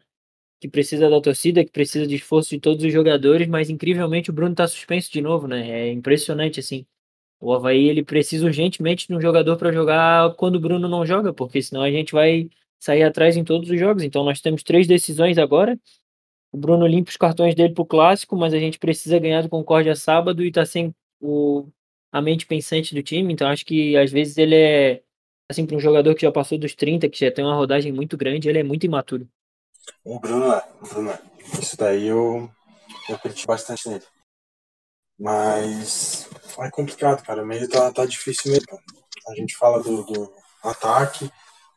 que 0.60 0.68
precisa 0.68 1.10
da 1.10 1.20
torcida, 1.20 1.64
que 1.64 1.70
precisa 1.70 2.06
de 2.06 2.16
esforço 2.16 2.50
de 2.50 2.60
todos 2.60 2.84
os 2.84 2.92
jogadores, 2.92 3.46
mas 3.48 3.70
incrivelmente 3.70 4.30
o 4.30 4.32
Bruno 4.32 4.54
tá 4.54 4.66
suspenso 4.66 5.12
de 5.12 5.20
novo, 5.20 5.46
né? 5.46 5.68
É 5.70 5.92
impressionante 5.92 6.60
assim. 6.60 6.86
O 7.40 7.52
Havaí 7.52 7.88
ele 7.88 8.02
precisa 8.04 8.46
urgentemente 8.46 9.06
de 9.06 9.14
um 9.14 9.20
jogador 9.20 9.56
para 9.58 9.72
jogar 9.72 10.34
quando 10.36 10.56
o 10.56 10.60
Bruno 10.60 10.88
não 10.88 11.04
joga, 11.04 11.32
porque 11.34 11.60
senão 11.62 11.82
a 11.82 11.90
gente 11.90 12.12
vai 12.12 12.48
sair 12.80 13.02
atrás 13.02 13.36
em 13.36 13.44
todos 13.44 13.70
os 13.70 13.78
jogos. 13.78 14.02
Então 14.02 14.24
nós 14.24 14.40
temos 14.40 14.62
três 14.62 14.86
decisões 14.86 15.38
agora. 15.38 15.78
O 16.52 16.58
Bruno 16.58 16.86
limpa 16.86 17.10
os 17.10 17.16
cartões 17.16 17.54
dele 17.54 17.74
pro 17.74 17.84
clássico, 17.84 18.36
mas 18.36 18.54
a 18.54 18.58
gente 18.58 18.78
precisa 18.78 19.18
ganhar 19.18 19.42
do 19.42 19.48
Concórdia 19.48 19.94
sábado 19.94 20.44
e 20.44 20.50
tá 20.52 20.64
sem 20.64 20.94
o, 21.20 21.68
a 22.12 22.22
mente 22.22 22.46
pensante 22.46 22.94
do 22.94 23.02
time. 23.02 23.32
Então 23.32 23.48
acho 23.48 23.64
que 23.66 23.96
às 23.96 24.10
vezes 24.10 24.38
ele 24.38 24.54
é 24.56 25.02
assim 25.50 25.66
para 25.66 25.76
um 25.76 25.80
jogador 25.80 26.14
que 26.14 26.22
já 26.22 26.32
passou 26.32 26.58
dos 26.58 26.74
30, 26.74 27.08
que 27.08 27.20
já 27.20 27.30
tem 27.30 27.44
uma 27.44 27.54
rodagem 27.54 27.92
muito 27.92 28.16
grande, 28.16 28.48
ele 28.48 28.58
é 28.58 28.64
muito 28.64 28.84
imaturo. 28.86 29.28
O 30.04 30.18
Bruno 30.20 30.52
é, 30.52 30.68
o 30.80 30.86
Bruno 30.86 31.10
é. 31.10 31.20
Isso 31.60 31.76
daí 31.76 32.06
eu, 32.06 32.50
eu 33.08 33.18
critico 33.18 33.48
bastante 33.48 33.88
nele. 33.88 34.04
Mas 35.18 36.28
é 36.58 36.70
complicado, 36.70 37.24
cara. 37.24 37.42
O 37.42 37.46
meio 37.46 37.68
tá, 37.68 37.92
tá 37.92 38.04
difícil 38.04 38.52
mesmo. 38.52 38.78
A 39.28 39.34
gente 39.34 39.56
fala 39.56 39.82
do, 39.82 40.04
do 40.04 40.32
ataque, 40.62 41.30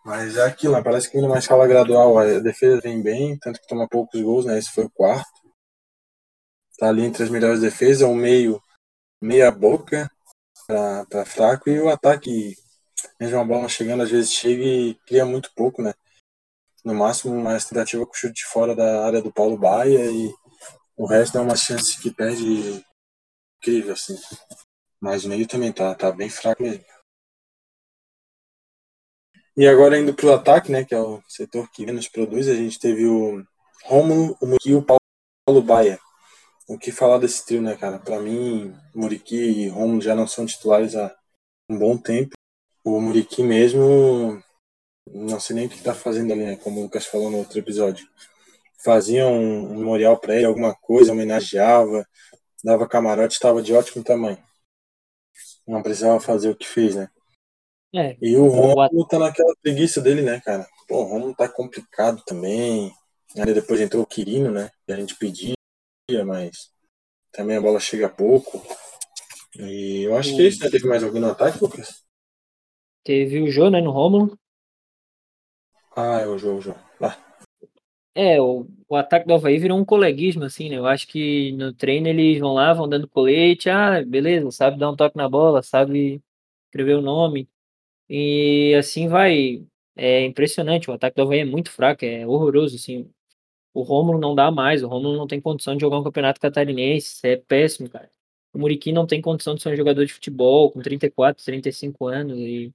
mas 0.05 0.37
é 0.37 0.45
aquilo, 0.45 0.73
né? 0.73 0.83
Parece 0.83 1.07
que 1.07 1.13
vem 1.13 1.23
numa 1.23 1.39
escala 1.39 1.67
gradual. 1.67 2.17
A 2.17 2.39
defesa 2.39 2.81
vem 2.81 3.01
bem, 3.01 3.37
tanto 3.37 3.59
que 3.59 3.67
toma 3.67 3.87
poucos 3.87 4.21
gols, 4.21 4.45
né? 4.45 4.57
Esse 4.57 4.71
foi 4.71 4.85
o 4.85 4.91
quarto. 4.91 5.29
Tá 6.77 6.89
ali 6.89 7.03
entre 7.03 7.23
as 7.23 7.29
melhores 7.29 7.61
defesas, 7.61 8.07
o 8.07 8.13
meio 8.13 8.61
meia 9.21 9.51
boca 9.51 10.09
pra 11.09 11.25
fraco 11.25 11.69
e 11.69 11.79
o 11.79 11.89
ataque, 11.89 12.55
mesmo 13.19 13.39
a 13.39 13.43
bola 13.43 13.67
chegando, 13.67 14.03
às 14.03 14.11
vezes 14.11 14.31
chega 14.31 14.63
e 14.63 14.95
cria 15.05 15.25
muito 15.25 15.51
pouco, 15.55 15.81
né? 15.81 15.93
No 16.83 16.93
máximo, 16.93 17.35
uma 17.35 17.59
tentativa 17.59 18.05
com 18.05 18.13
chute 18.13 18.35
de 18.35 18.45
fora 18.45 18.75
da 18.75 19.05
área 19.05 19.21
do 19.21 19.31
Paulo 19.31 19.57
Baia 19.57 20.09
e 20.11 20.33
o 20.95 21.05
resto 21.05 21.37
é 21.37 21.41
uma 21.41 21.55
chance 21.55 21.99
que 22.01 22.11
perde 22.13 22.83
incrível, 23.57 23.93
assim. 23.93 24.17
Mas 24.99 25.25
o 25.25 25.29
meio 25.29 25.47
também 25.47 25.71
tá, 25.71 25.93
tá 25.95 26.11
bem 26.11 26.29
fraco 26.29 26.63
mesmo. 26.63 26.83
E 29.57 29.67
agora 29.67 29.99
indo 29.99 30.13
pro 30.13 30.33
ataque, 30.33 30.71
né, 30.71 30.85
que 30.85 30.95
é 30.95 30.99
o 30.99 31.21
setor 31.27 31.69
que 31.71 31.85
menos 31.85 32.07
produz, 32.07 32.47
a 32.47 32.55
gente 32.55 32.79
teve 32.79 33.05
o 33.05 33.43
Rômulo, 33.83 34.37
o 34.41 34.45
Muriqui 34.45 34.69
e 34.69 34.75
o 34.75 34.81
Paulo 34.85 35.61
Baia. 35.61 35.99
O 36.67 36.77
que 36.77 36.91
falar 36.91 37.17
desse 37.17 37.45
trio, 37.45 37.61
né, 37.61 37.75
cara? 37.75 37.99
Pra 37.99 38.19
mim, 38.21 38.73
Muriqui 38.95 39.35
e 39.35 39.67
Rômulo 39.67 40.01
já 40.01 40.15
não 40.15 40.27
são 40.27 40.45
titulares 40.45 40.95
há 40.95 41.13
um 41.69 41.77
bom 41.77 41.97
tempo. 41.97 42.35
O 42.85 43.01
Muriqui 43.01 43.43
mesmo, 43.43 44.41
não 45.13 45.39
sei 45.39 45.55
nem 45.55 45.65
o 45.67 45.69
que 45.69 45.81
tá 45.81 45.93
fazendo 45.93 46.33
ali, 46.33 46.45
né, 46.45 46.55
como 46.57 46.79
o 46.79 46.83
Lucas 46.83 47.05
falou 47.05 47.29
no 47.29 47.37
outro 47.37 47.57
episódio. 47.59 48.07
Fazia 48.83 49.27
um, 49.27 49.77
memorial 49.77 50.17
pra 50.17 50.35
ele, 50.35 50.45
alguma 50.45 50.73
coisa, 50.73 51.11
homenageava, 51.11 52.07
dava 52.63 52.87
camarote, 52.87 53.33
estava 53.33 53.61
de 53.61 53.73
ótimo 53.73 54.03
tamanho. 54.03 54.37
Não 55.67 55.83
precisava 55.83 56.19
fazer 56.19 56.49
o 56.49 56.55
que 56.55 56.67
fez, 56.67 56.95
né? 56.95 57.09
É, 57.93 58.15
E 58.21 58.35
o 58.37 58.47
Romulo 58.47 59.07
tá 59.07 59.17
naquela 59.17 59.53
preguiça 59.61 59.99
dele, 59.99 60.21
né, 60.21 60.39
cara? 60.41 60.67
Pô, 60.87 61.01
o 61.01 61.03
Romulo 61.03 61.35
tá 61.35 61.49
complicado 61.49 62.23
também. 62.25 62.93
Aí 63.37 63.53
depois 63.53 63.81
entrou 63.81 64.03
o 64.03 64.07
Quirino, 64.07 64.51
né? 64.51 64.69
Que 64.85 64.93
a 64.93 64.95
gente 64.95 65.15
pedia, 65.15 65.55
mas 66.25 66.71
também 67.31 67.57
a 67.57 67.61
bola 67.61 67.79
chega 67.79 68.09
pouco. 68.09 68.63
E 69.57 70.03
eu 70.03 70.15
acho 70.15 70.35
que 70.35 70.41
é 70.41 70.47
isso, 70.47 70.63
né? 70.63 70.69
Teve 70.69 70.87
mais 70.87 71.03
alguém 71.03 71.21
no 71.21 71.29
ataque, 71.29 71.61
Lucas? 71.61 72.07
teve 73.03 73.41
o 73.41 73.49
Jô, 73.49 73.71
né, 73.71 73.81
no 73.81 73.89
Rômulo. 73.89 74.37
Ah, 75.95 76.19
é 76.21 76.27
o 76.27 76.37
jogo, 76.37 76.57
o 76.57 76.61
jogo. 76.61 76.79
Ah, 77.01 77.15
É, 78.15 78.41
o, 78.41 78.67
o 78.89 78.95
ataque 78.95 79.25
do 79.27 79.33
Havaí 79.33 79.57
virou 79.59 79.77
um 79.79 79.85
coleguismo, 79.85 80.43
assim, 80.43 80.67
né? 80.69 80.77
Eu 80.77 80.85
acho 80.85 81.07
que 81.07 81.51
no 81.53 81.73
treino 81.73 82.07
eles 82.07 82.39
vão 82.39 82.53
lá, 82.53 82.73
vão 82.73 82.89
dando 82.89 83.07
colete, 83.07 83.69
ah, 83.69 84.03
beleza, 84.05 84.51
sabe 84.51 84.77
dar 84.77 84.89
um 84.91 84.95
toque 84.95 85.15
na 85.15 85.29
bola, 85.29 85.61
sabe 85.63 86.21
escrever 86.65 86.95
o 86.95 87.01
nome. 87.01 87.49
E 88.09 88.75
assim 88.79 89.07
vai. 89.09 89.65
É 89.95 90.25
impressionante, 90.25 90.89
o 90.91 90.93
ataque 90.93 91.15
do 91.17 91.23
Havaí 91.23 91.39
é 91.41 91.45
muito 91.45 91.71
fraco, 91.71 92.05
é 92.05 92.27
horroroso, 92.27 92.75
assim. 92.77 93.11
O 93.73 93.83
Rômulo 93.83 94.19
não 94.19 94.35
dá 94.35 94.51
mais, 94.51 94.83
o 94.83 94.87
Rômulo 94.87 95.17
não 95.17 95.27
tem 95.27 95.41
condição 95.41 95.75
de 95.75 95.81
jogar 95.81 95.99
um 95.99 96.03
campeonato 96.03 96.39
catarinense, 96.41 97.19
é 97.27 97.37
péssimo, 97.37 97.89
cara. 97.89 98.11
O 98.53 98.59
Muriqui 98.59 98.91
não 98.91 99.07
tem 99.07 99.21
condição 99.21 99.55
de 99.55 99.61
ser 99.63 99.69
um 99.73 99.75
jogador 99.77 100.05
de 100.05 100.13
futebol 100.13 100.71
com 100.71 100.81
34, 100.81 101.43
35 101.45 102.07
anos 102.07 102.37
e 102.39 102.73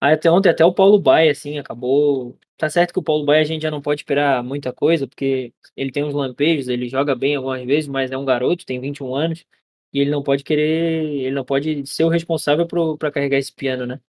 Até 0.00 0.30
ontem, 0.30 0.48
até 0.48 0.64
o 0.64 0.72
Paulo 0.72 0.98
Baia, 1.00 1.32
assim, 1.32 1.58
acabou. 1.58 2.38
Tá 2.56 2.68
certo 2.70 2.92
que 2.92 2.98
o 3.00 3.02
Paulo 3.02 3.24
Baia 3.24 3.40
a 3.42 3.44
gente 3.44 3.62
já 3.62 3.70
não 3.70 3.82
pode 3.82 4.00
esperar 4.02 4.42
muita 4.44 4.72
coisa, 4.72 5.06
porque 5.08 5.52
ele 5.76 5.90
tem 5.90 6.04
uns 6.04 6.14
lampejos, 6.14 6.68
ele 6.68 6.88
joga 6.88 7.14
bem 7.14 7.34
algumas 7.36 7.64
vezes, 7.64 7.88
mas 7.88 8.10
é 8.12 8.16
um 8.18 8.24
garoto, 8.24 8.64
tem 8.64 8.80
21 8.80 9.14
anos, 9.14 9.44
e 9.92 10.00
ele 10.00 10.10
não 10.10 10.22
pode 10.22 10.44
querer, 10.44 11.04
ele 11.04 11.32
não 11.32 11.44
pode 11.44 11.86
ser 11.86 12.04
o 12.04 12.08
responsável 12.08 12.66
para 12.96 13.10
carregar 13.10 13.38
esse 13.38 13.52
piano, 13.52 13.86
né? 13.86 14.00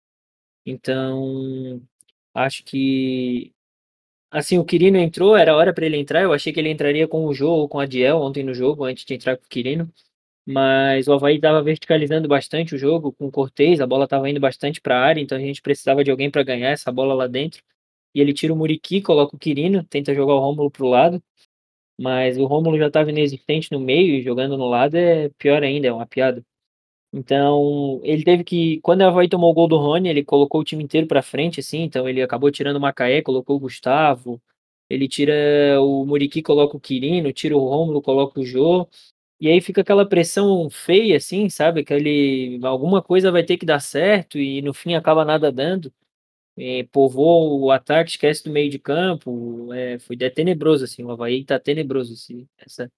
Então, 0.66 1.82
acho 2.34 2.64
que 2.66 3.54
assim, 4.32 4.60
o 4.60 4.66
Quirino 4.66 4.98
entrou, 4.98 5.36
era 5.38 5.56
hora 5.56 5.74
para 5.74 5.86
ele 5.86 5.98
entrar, 5.98 6.24
eu 6.24 6.34
achei 6.34 6.54
que 6.54 6.60
ele 6.60 6.70
entraria 6.72 7.08
com 7.08 7.26
o 7.26 7.44
ou 7.46 7.70
com 7.70 7.80
a 7.80 7.86
Diel 7.86 8.18
ontem 8.20 8.44
no 8.44 8.54
jogo, 8.54 8.86
antes 8.86 9.06
de 9.06 9.14
entrar 9.16 9.38
com 9.38 9.46
o 9.46 9.50
Quirino 9.50 9.92
mas 10.52 11.08
o 11.08 11.14
Havaí 11.14 11.36
estava 11.36 11.62
verticalizando 11.62 12.28
bastante 12.28 12.74
o 12.74 12.78
jogo 12.78 13.14
com 13.14 13.28
o 13.28 13.32
Cortez, 13.32 13.80
a 13.80 13.86
bola 13.86 14.06
estava 14.06 14.28
indo 14.28 14.40
bastante 14.40 14.82
para 14.82 14.98
a 14.98 15.02
área, 15.02 15.22
então 15.22 15.38
a 15.38 15.42
gente 15.42 15.62
precisava 15.62 16.04
de 16.04 16.10
alguém 16.10 16.32
para 16.32 16.42
ganhar 16.42 16.72
essa 16.72 16.92
bola 16.92 17.14
lá 17.14 17.28
dentro. 17.28 17.62
E 18.16 18.20
ele 18.20 18.34
tira 18.34 18.52
o 18.52 18.56
Muriqui, 18.58 19.00
coloca 19.00 19.36
o 19.36 19.40
Quirino, 19.40 19.84
tenta 19.84 20.12
jogar 20.16 20.34
o 20.34 20.40
Rômulo 20.40 20.72
para 20.72 20.84
o 20.84 20.90
lado, 20.90 21.24
mas 22.00 22.38
o 22.38 22.46
Rômulo 22.46 22.80
já 22.80 22.88
estava 22.88 23.12
inexistente 23.12 23.72
no 23.72 23.80
meio 23.80 24.16
e 24.16 24.24
jogando 24.24 24.58
no 24.58 24.68
lado 24.68 24.96
é 24.98 25.30
pior 25.38 25.64
ainda, 25.64 25.88
é 25.88 25.94
uma 25.94 26.08
piada. 26.08 26.44
Então, 27.14 28.02
ele 28.04 28.24
teve 28.24 28.44
que. 28.44 28.80
Quando 28.82 29.02
o 29.02 29.06
Havaí 29.06 29.30
tomou 29.30 29.52
o 29.52 29.54
gol 29.54 29.68
do 29.68 29.78
Rony, 29.78 30.10
ele 30.10 30.24
colocou 30.24 30.62
o 30.62 30.64
time 30.64 30.84
inteiro 30.84 31.08
para 31.08 31.22
frente, 31.24 31.60
assim. 31.60 31.84
Então, 31.84 32.08
ele 32.10 32.22
acabou 32.22 32.52
tirando 32.52 32.78
o 32.78 32.82
Macaé, 32.82 33.22
colocou 33.22 33.56
o 33.58 33.60
Gustavo. 33.60 34.42
Ele 34.90 35.08
tira 35.08 35.34
o 35.82 36.06
Muriqui, 36.06 36.42
coloca 36.42 36.78
o 36.78 36.80
Quirino, 36.80 37.34
tira 37.34 37.56
o 37.58 37.60
Rômulo, 37.60 38.02
coloca 38.02 38.40
o 38.40 38.46
Jô. 38.46 38.88
E 39.40 39.48
aí 39.48 39.62
fica 39.62 39.82
aquela 39.82 40.08
pressão 40.08 40.70
feia, 40.70 41.16
assim, 41.16 41.50
sabe? 41.50 41.82
Aquele, 41.82 42.60
alguma 42.64 43.02
coisa 43.02 43.32
vai 43.32 43.44
ter 43.44 43.58
que 43.58 43.66
dar 43.66 43.80
certo 43.80 44.38
e 44.38 44.62
no 44.62 44.74
fim 44.74 44.96
acaba 44.96 45.24
nada 45.24 45.52
dando. 45.52 45.94
É, 46.58 46.86
o 46.94 47.72
ataque, 47.72 48.12
esquece 48.12 48.44
do 48.44 48.52
meio 48.52 48.70
de 48.70 48.78
campo. 48.78 49.74
É, 49.74 49.98
foi 50.00 50.18
é 50.20 50.30
tenebroso, 50.30 50.84
assim. 50.84 51.04
O 51.04 51.12
Havaí 51.12 51.46
tá 51.46 51.58
tenebroso, 51.58 52.14
assim, 52.14 52.46
essa, 52.58 52.92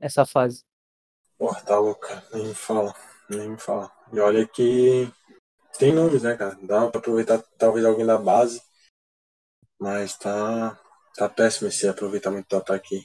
essa 0.00 0.24
fase. 0.24 0.64
Porra, 1.36 1.60
tá 1.60 1.78
louco, 1.78 2.00
cara. 2.00 2.24
Nem 2.32 2.46
me 2.46 2.54
fala. 2.54 2.94
Nem 3.28 3.50
me 3.50 3.58
fala. 3.58 3.92
E 4.10 4.18
olha 4.20 4.48
que 4.48 5.12
tem 5.78 5.92
nomes, 5.92 6.22
né, 6.22 6.34
cara? 6.34 6.56
Dá 6.62 6.88
pra 6.88 6.98
aproveitar 6.98 7.42
talvez 7.58 7.84
alguém 7.84 8.06
da 8.06 8.16
base. 8.16 8.62
Mas 9.78 10.16
tá, 10.16 10.80
tá 11.14 11.28
péssimo 11.28 11.68
esse 11.68 11.86
aproveitamento 11.86 12.48
do 12.48 12.56
ataque. 12.56 13.04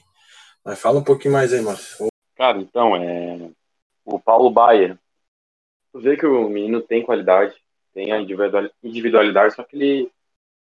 Mas 0.64 0.78
fala 0.78 1.00
um 1.00 1.04
pouquinho 1.04 1.34
mais 1.34 1.52
aí, 1.52 1.60
Márcio. 1.60 2.08
Cara, 2.38 2.58
então, 2.58 2.96
é. 2.96 3.50
O 4.04 4.18
Paulo 4.20 4.50
Baier. 4.50 4.96
Tu 5.92 6.00
vê 6.00 6.16
que 6.16 6.26
o 6.26 6.48
menino 6.48 6.80
tem 6.80 7.02
qualidade, 7.04 7.56
tem 7.92 8.12
a 8.12 8.20
individualidade, 8.20 9.54
só 9.54 9.64
que 9.64 9.76
ele 9.76 10.12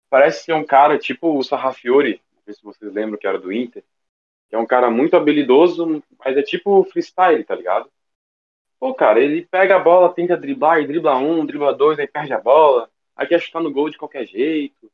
parece 0.10 0.46
ser 0.46 0.54
um 0.54 0.66
cara 0.66 0.98
tipo 0.98 1.38
o 1.38 1.44
Sarrafiori, 1.44 2.22
não 2.36 2.44
sei 2.44 2.54
se 2.54 2.64
vocês 2.64 2.94
lembram 2.94 3.18
que 3.20 3.28
era 3.28 3.40
do 3.40 3.52
Inter, 3.52 3.84
que 4.50 4.56
é 4.56 4.60
um 4.60 4.66
cara 4.66 4.92
muito 4.92 5.16
habilidoso, 5.18 6.04
mas 6.20 6.38
é 6.38 6.44
tipo 6.44 6.84
freestyle, 6.86 7.44
tá 7.44 7.56
ligado? 7.56 7.92
Pô, 8.80 8.94
cara, 8.94 9.20
ele 9.20 9.46
pega 9.46 9.76
a 9.78 9.80
bola, 9.80 10.14
tenta 10.14 10.38
driblar, 10.38 10.82
e 10.82 10.88
dribla 10.88 11.18
um, 11.18 11.46
dribla 11.46 11.74
dois, 11.74 12.00
aí 12.00 12.08
perde 12.08 12.34
a 12.34 12.40
bola, 12.40 12.90
aí 13.16 13.28
quer 13.28 13.42
chutar 13.42 13.62
no 13.62 13.72
gol 13.74 13.90
de 13.90 13.98
qualquer 13.98 14.26
jeito. 14.26 14.92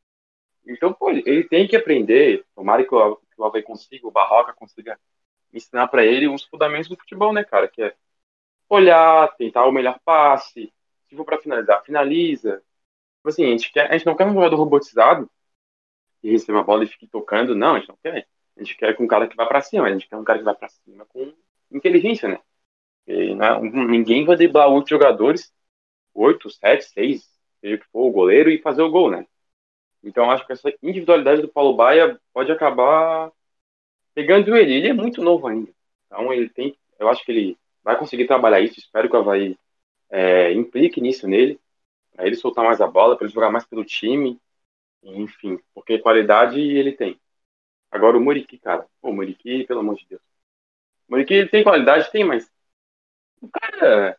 Então, 0.65 0.94
pô, 0.94 1.12
ele 1.12 1.44
tem 1.46 1.68
que 1.68 1.75
aprender, 1.75 2.46
tomara 2.56 2.84
que 2.84 2.96
o, 2.96 3.15
que 3.18 3.42
o 3.42 3.63
consiga, 3.63 4.08
o 4.08 4.12
Barroca 4.12 4.53
consiga 4.53 4.98
ensinar 5.53 5.88
para 5.88 6.05
ele 6.05 6.27
uns 6.27 6.43
fundamentos 6.43 6.89
do 6.89 6.98
futebol, 6.98 7.33
né, 7.33 7.43
cara? 7.43 7.67
Que 7.67 7.83
é 7.83 7.95
olhar, 8.69 9.33
tentar 9.36 9.65
o 9.65 9.72
melhor 9.72 10.00
passe, 10.03 10.74
se 11.07 11.15
for 11.15 11.25
para 11.25 11.38
finalizar, 11.38 11.83
finaliza. 11.83 12.63
Tipo 13.17 13.29
assim, 13.29 13.45
a 13.45 13.50
gente, 13.50 13.72
quer, 13.72 13.89
a 13.89 13.93
gente 13.93 14.05
não 14.05 14.15
quer 14.15 14.25
um 14.25 14.33
jogador 14.33 14.55
robotizado 14.55 15.29
que 16.22 16.31
receba 16.31 16.62
a 16.62 16.63
bola 16.63 16.83
e 16.83 16.88
fique 16.88 17.07
tocando, 17.07 17.55
não, 17.55 17.75
a 17.75 17.79
gente 17.79 17.89
não 17.89 17.98
quer. 18.01 18.27
A 18.55 18.63
gente 18.63 18.77
quer 18.77 18.95
um 19.00 19.07
cara 19.07 19.27
que 19.27 19.36
vai 19.36 19.48
para 19.48 19.62
cima, 19.62 19.88
a 19.88 19.91
gente 19.91 20.07
quer 20.07 20.15
um 20.15 20.24
cara 20.24 20.39
que 20.39 20.45
vai 20.45 20.55
para 20.55 20.69
cima 20.69 21.05
com 21.05 21.33
inteligência, 21.72 22.29
né? 22.29 22.39
E, 23.07 23.36
né, 23.36 23.60
ninguém 23.60 24.25
vai 24.25 24.36
driblar 24.36 24.69
oito 24.69 24.89
jogadores, 24.89 25.53
oito, 26.13 26.50
sete, 26.50 26.86
seis, 26.86 27.29
seja 27.60 27.75
o 27.75 27.80
que 27.80 27.86
for, 27.88 28.08
o 28.08 28.12
goleiro 28.12 28.49
e 28.49 28.62
fazer 28.62 28.82
o 28.82 28.91
gol, 28.91 29.12
né? 29.12 29.25
Então 30.04 30.30
acho 30.30 30.45
que 30.45 30.54
essa 30.54 30.73
individualidade 30.82 31.41
do 31.41 31.47
Paulo 31.47 31.75
Baia 31.75 32.19
pode 32.34 32.51
acabar 32.51 33.32
pegando 34.13 34.56
ele, 34.56 34.73
ele 34.76 34.89
é 34.89 34.93
muito 34.93 35.21
novo 35.21 35.47
ainda. 35.47 35.71
Então 36.06 36.32
ele 36.34 36.49
tem, 36.49 36.78
eu 36.99 37.10
acho 37.10 37.23
que 37.26 37.32
ele 37.32 37.58
vai 37.84 37.97
conseguir 37.97 38.28
trabalhar 38.28 38.62
isso. 38.62 38.80
Espero 38.80 39.10
que 39.10 39.15
o 39.15 39.19
Havaí 39.19 39.58
é, 40.10 40.54
implique 40.54 41.02
nisso 41.02 41.28
nele, 41.28 41.60
para 42.13 42.28
ele 42.28 42.36
soltar 42.36 42.63
mais 42.63 42.80
a 42.82 42.88
bola, 42.88 43.15
para 43.15 43.26
ele 43.26 43.34
jogar 43.34 43.52
mais 43.52 43.65
pelo 43.65 43.84
time, 43.84 44.39
enfim, 45.04 45.60
porque 45.73 45.99
qualidade 45.99 46.60
ele 46.60 46.93
tem. 46.93 47.19
Agora 47.91 48.17
o 48.17 48.21
Muriqui, 48.21 48.58
cara, 48.58 48.88
o 49.02 49.12
Muriqui, 49.12 49.65
pelo 49.65 49.82
amor 49.82 49.95
de 49.95 50.06
Deus. 50.08 50.21
O 51.08 51.13
Muriqui 51.13 51.34
ele 51.34 51.49
tem 51.49 51.63
qualidade, 51.63 52.12
tem, 52.12 52.23
mas 52.23 52.49
o 53.41 53.49
cara 53.49 54.17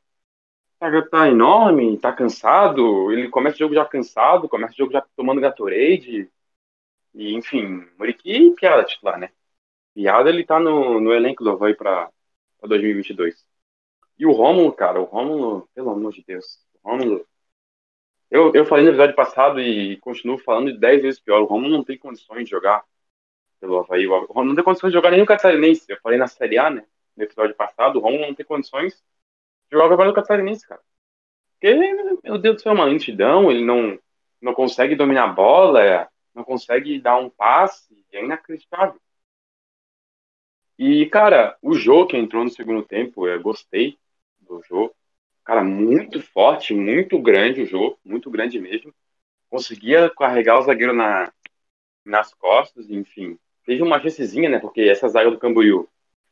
tá, 0.78 1.02
tá 1.02 1.28
enorme, 1.28 1.98
tá 1.98 2.12
cansado, 2.12 3.12
ele 3.12 3.28
começa 3.28 3.56
o 3.56 3.58
jogo 3.58 3.74
já 3.74 3.84
cansado, 3.84 4.48
começa 4.48 4.74
o 4.74 4.76
jogo 4.76 4.92
já 4.92 5.00
tomando 5.16 5.40
Gatorade, 5.40 6.30
e 7.14 7.34
enfim, 7.34 7.86
Muriqui 7.98 8.54
que 8.56 8.66
era 8.66 8.84
titular, 8.84 9.18
né? 9.18 9.30
Piada 9.94 10.28
ele 10.28 10.44
tá 10.44 10.58
no, 10.58 11.00
no 11.00 11.12
elenco 11.12 11.44
do 11.44 11.50
Havaí 11.50 11.74
pra, 11.74 12.10
pra 12.58 12.68
2022. 12.68 13.44
E 14.18 14.26
o 14.26 14.32
Rômulo, 14.32 14.72
cara, 14.72 15.00
o 15.00 15.04
Rômulo, 15.04 15.68
pelo 15.74 15.90
amor 15.90 16.12
de 16.12 16.24
Deus, 16.24 16.58
o 16.82 16.88
Rômulo. 16.90 17.26
Eu, 18.30 18.52
eu 18.54 18.66
falei 18.66 18.84
no 18.84 18.90
episódio 18.90 19.14
passado 19.14 19.60
e 19.60 19.96
continuo 19.98 20.38
falando 20.38 20.76
10 20.76 21.02
vezes 21.02 21.20
pior. 21.20 21.40
O 21.40 21.46
Rômulo 21.46 21.70
não 21.70 21.84
tem 21.84 21.96
condições 21.96 22.44
de 22.44 22.50
jogar 22.50 22.84
pelo 23.60 23.78
Havaí. 23.78 24.06
O 24.06 24.26
Rômulo 24.26 24.48
não 24.48 24.54
tem 24.56 24.64
condições 24.64 24.90
de 24.90 24.98
jogar 24.98 25.10
nem 25.10 25.20
no 25.20 25.26
Catarinense. 25.26 25.84
Eu 25.88 25.98
falei 26.02 26.18
na 26.18 26.26
Série 26.26 26.58
A, 26.58 26.70
né? 26.70 26.84
No 27.16 27.22
episódio 27.22 27.54
passado, 27.54 27.96
o 27.98 28.02
Rômulo 28.02 28.26
não 28.26 28.34
tem 28.34 28.44
condições 28.44 28.94
de 28.94 29.78
jogar 29.78 29.92
agora 29.92 30.08
no 30.08 30.14
Catarinense, 30.14 30.66
cara. 30.66 30.80
Porque, 31.60 31.74
meu 32.22 32.38
Deus 32.38 32.56
do 32.56 32.60
céu, 32.60 32.72
é 32.72 32.74
uma 32.74 32.84
lentidão, 32.84 33.50
ele 33.50 33.64
não, 33.64 33.98
não 34.40 34.52
consegue 34.52 34.96
dominar 34.96 35.24
a 35.24 35.32
bola, 35.32 36.08
não 36.34 36.44
consegue 36.44 37.00
dar 37.00 37.16
um 37.16 37.30
passe, 37.30 38.04
é 38.12 38.22
inacreditável. 38.22 39.00
E, 40.78 41.06
cara, 41.06 41.56
o 41.62 41.74
jogo 41.74 42.08
que 42.08 42.16
entrou 42.16 42.44
no 42.44 42.50
segundo 42.50 42.82
tempo, 42.82 43.28
eu 43.28 43.40
gostei 43.40 43.98
do 44.40 44.62
jogo. 44.62 44.94
Cara, 45.44 45.62
muito 45.62 46.20
forte, 46.20 46.74
muito 46.74 47.18
grande 47.20 47.62
o 47.62 47.66
jogo, 47.66 47.98
muito 48.04 48.30
grande 48.30 48.58
mesmo. 48.58 48.92
Conseguia 49.50 50.10
carregar 50.10 50.58
o 50.58 50.62
zagueiro 50.62 50.92
na, 50.92 51.32
nas 52.04 52.34
costas, 52.34 52.90
enfim. 52.90 53.38
Teve 53.64 53.82
uma 53.82 54.00
chancezinha, 54.00 54.48
né? 54.48 54.58
Porque 54.58 54.82
essa 54.82 55.08
zaga 55.08 55.30
do 55.30 55.38
Camboriú 55.38 55.88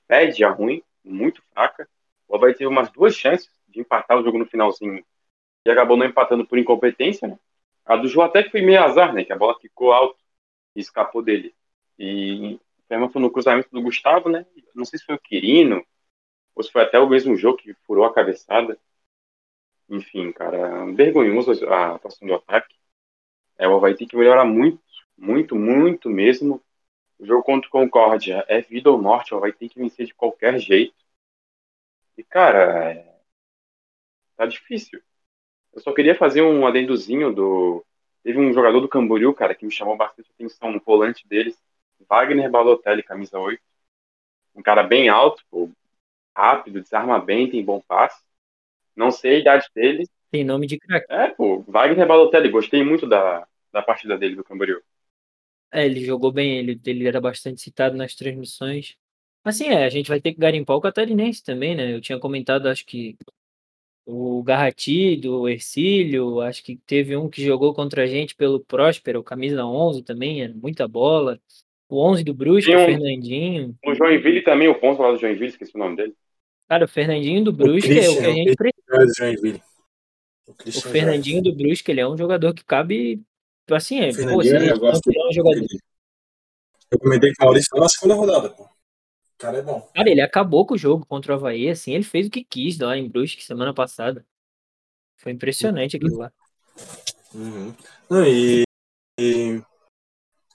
pede 0.08 0.44
a 0.44 0.50
ruim, 0.50 0.82
muito 1.04 1.42
fraca. 1.52 1.88
O 2.28 2.36
Havaí 2.36 2.52
teve 2.54 2.66
umas 2.66 2.90
duas 2.90 3.14
chances 3.14 3.50
de 3.68 3.80
empatar 3.80 4.18
o 4.18 4.24
jogo 4.24 4.38
no 4.38 4.46
finalzinho 4.46 5.04
e 5.64 5.70
acabou 5.70 5.96
não 5.96 6.06
empatando 6.06 6.46
por 6.46 6.58
incompetência, 6.58 7.28
né? 7.28 7.38
A 7.84 7.96
do 7.96 8.08
João 8.08 8.26
até 8.26 8.42
que 8.42 8.50
foi 8.50 8.62
meio 8.62 8.82
azar, 8.82 9.12
né? 9.12 9.24
Que 9.24 9.32
a 9.32 9.36
bola 9.36 9.58
ficou 9.60 9.92
alto 9.92 10.18
e 10.76 10.80
escapou 10.80 11.22
dele. 11.22 11.54
E 11.98 12.58
Foi 13.10 13.22
no 13.22 13.30
cruzamento 13.30 13.68
do 13.70 13.82
Gustavo, 13.82 14.28
né? 14.28 14.46
Não 14.74 14.84
sei 14.84 14.98
se 14.98 15.04
foi 15.04 15.14
o 15.16 15.20
Quirino, 15.20 15.84
ou 16.54 16.62
se 16.62 16.70
foi 16.70 16.82
até 16.82 16.98
o 16.98 17.08
mesmo 17.08 17.36
jogo 17.36 17.58
que 17.58 17.74
furou 17.86 18.04
a 18.04 18.12
cabeçada. 18.14 18.78
Enfim, 19.88 20.32
cara, 20.32 20.86
vergonhoso 20.92 21.52
a 21.68 21.94
atuação 21.94 22.26
do 22.26 22.34
ataque. 22.34 22.74
É, 23.58 23.68
o 23.68 23.80
vai 23.80 23.94
ter 23.94 24.06
que 24.06 24.16
melhorar 24.16 24.44
muito, 24.44 24.82
muito, 25.16 25.54
muito 25.54 26.10
mesmo. 26.10 26.62
O 27.18 27.26
jogo 27.26 27.42
contra 27.44 27.68
o 27.68 27.70
Concórdia 27.70 28.44
é 28.48 28.60
vida 28.60 28.90
ou 28.90 29.00
morte, 29.00 29.34
vai 29.34 29.52
ter 29.52 29.68
que 29.68 29.78
vencer 29.78 30.06
de 30.06 30.14
qualquer 30.14 30.58
jeito. 30.58 30.94
E, 32.16 32.22
cara, 32.24 32.92
é... 32.92 33.20
tá 34.36 34.46
difícil. 34.46 35.00
Eu 35.72 35.80
só 35.80 35.92
queria 35.92 36.14
fazer 36.14 36.42
um 36.42 36.66
adendozinho 36.66 37.32
do. 37.32 37.84
Teve 38.22 38.38
um 38.38 38.52
jogador 38.52 38.80
do 38.80 38.88
Camboriú, 38.88 39.34
cara, 39.34 39.54
que 39.54 39.64
me 39.64 39.72
chamou 39.72 39.96
bastante 39.96 40.30
atenção, 40.32 40.70
um 40.70 40.80
volante 40.80 41.26
deles, 41.26 41.58
Wagner 42.08 42.50
Balotelli, 42.50 43.02
camisa 43.02 43.38
8. 43.38 43.62
Um 44.54 44.62
cara 44.62 44.82
bem 44.82 45.08
alto, 45.08 45.42
pô, 45.50 45.70
rápido, 46.36 46.80
desarma 46.80 47.18
bem, 47.18 47.50
tem 47.50 47.64
bom 47.64 47.80
passe. 47.80 48.22
Não 48.94 49.10
sei 49.10 49.36
a 49.36 49.38
idade 49.38 49.66
dele. 49.74 50.06
Tem 50.30 50.44
nome 50.44 50.66
de 50.66 50.78
craque. 50.78 51.06
É, 51.10 51.28
pô, 51.28 51.64
Wagner 51.66 52.06
Balotelli, 52.06 52.48
gostei 52.50 52.84
muito 52.84 53.06
da, 53.06 53.46
da 53.72 53.82
partida 53.82 54.16
dele 54.18 54.36
do 54.36 54.44
Camboriú. 54.44 54.80
É, 55.72 55.86
ele 55.86 56.04
jogou 56.04 56.30
bem, 56.30 56.58
ele, 56.58 56.80
ele 56.84 57.08
era 57.08 57.20
bastante 57.20 57.60
citado 57.62 57.96
nas 57.96 58.14
transmissões. 58.14 58.96
Assim, 59.42 59.68
é, 59.68 59.84
a 59.84 59.88
gente 59.88 60.08
vai 60.08 60.20
ter 60.20 60.32
que 60.32 60.38
garimpar 60.38 60.76
o 60.76 60.80
catarinense 60.80 61.42
também, 61.42 61.74
né? 61.74 61.94
Eu 61.94 62.00
tinha 62.00 62.18
comentado, 62.18 62.68
acho 62.68 62.84
que 62.84 63.16
o 64.04 64.42
Garrati, 64.42 65.16
do 65.16 65.48
Ercílio, 65.48 66.40
acho 66.40 66.62
que 66.62 66.76
teve 66.76 67.16
um 67.16 67.28
que 67.28 67.44
jogou 67.44 67.74
contra 67.74 68.02
a 68.04 68.06
gente 68.06 68.34
pelo 68.34 68.60
Próspero, 68.60 69.22
camisa 69.22 69.64
11 69.64 70.02
também, 70.02 70.42
é 70.42 70.48
muita 70.48 70.86
bola. 70.88 71.40
O 71.92 72.10
11 72.10 72.24
do 72.24 72.32
Brusque, 72.32 72.74
um, 72.74 72.82
o 72.82 72.86
Fernandinho. 72.86 73.76
O 73.84 73.94
Joinville 73.94 74.42
também, 74.42 74.66
o 74.66 74.74
ponto 74.74 75.02
lá 75.02 75.12
do 75.12 75.18
Joinville, 75.18 75.48
esqueci 75.48 75.72
o 75.74 75.78
nome 75.78 75.96
dele. 75.96 76.14
Cara, 76.66 76.86
o 76.86 76.88
Fernandinho 76.88 77.44
do 77.44 77.52
Brusque 77.52 77.98
é 77.98 78.08
o 78.08 78.16
que 78.16 78.24
a 78.24 78.32
gente 78.32 78.56
precisa. 78.56 79.60
O, 80.46 80.52
o 80.52 80.72
Fernandinho 80.90 81.44
Jorge. 81.44 81.50
do 81.50 81.54
Brusque, 81.54 81.90
ele 81.90 82.00
é 82.00 82.08
um 82.08 82.16
jogador 82.16 82.54
que 82.54 82.64
cabe. 82.64 83.22
Assim, 83.70 84.00
é, 84.00 84.10
pô, 84.10 84.36
gosto 84.78 85.10
é 85.10 85.28
um 85.28 85.32
jogador. 85.32 85.66
Eu 86.90 86.98
comentei 86.98 87.30
com 87.34 87.44
o 87.44 87.46
Maurício 87.46 87.78
na 87.78 87.88
segunda 87.90 88.14
rodada, 88.14 88.48
pô. 88.48 88.62
O 88.62 88.68
cara 89.36 89.58
é 89.58 89.62
bom. 89.62 89.86
Cara, 89.94 90.08
ele 90.08 90.22
acabou 90.22 90.64
com 90.64 90.72
o 90.72 90.78
jogo 90.78 91.04
contra 91.04 91.34
o 91.34 91.36
Havaí, 91.36 91.68
assim, 91.68 91.92
ele 91.92 92.04
fez 92.04 92.26
o 92.26 92.30
que 92.30 92.42
quis 92.42 92.78
lá 92.78 92.96
em 92.96 93.06
Brusque 93.06 93.44
semana 93.44 93.74
passada. 93.74 94.24
Foi 95.18 95.30
impressionante 95.30 95.98
aquilo 95.98 96.16
lá. 96.16 96.32
Uhum. 97.34 97.74
Não, 98.08 98.24
e, 98.24 98.62
e, 99.20 99.60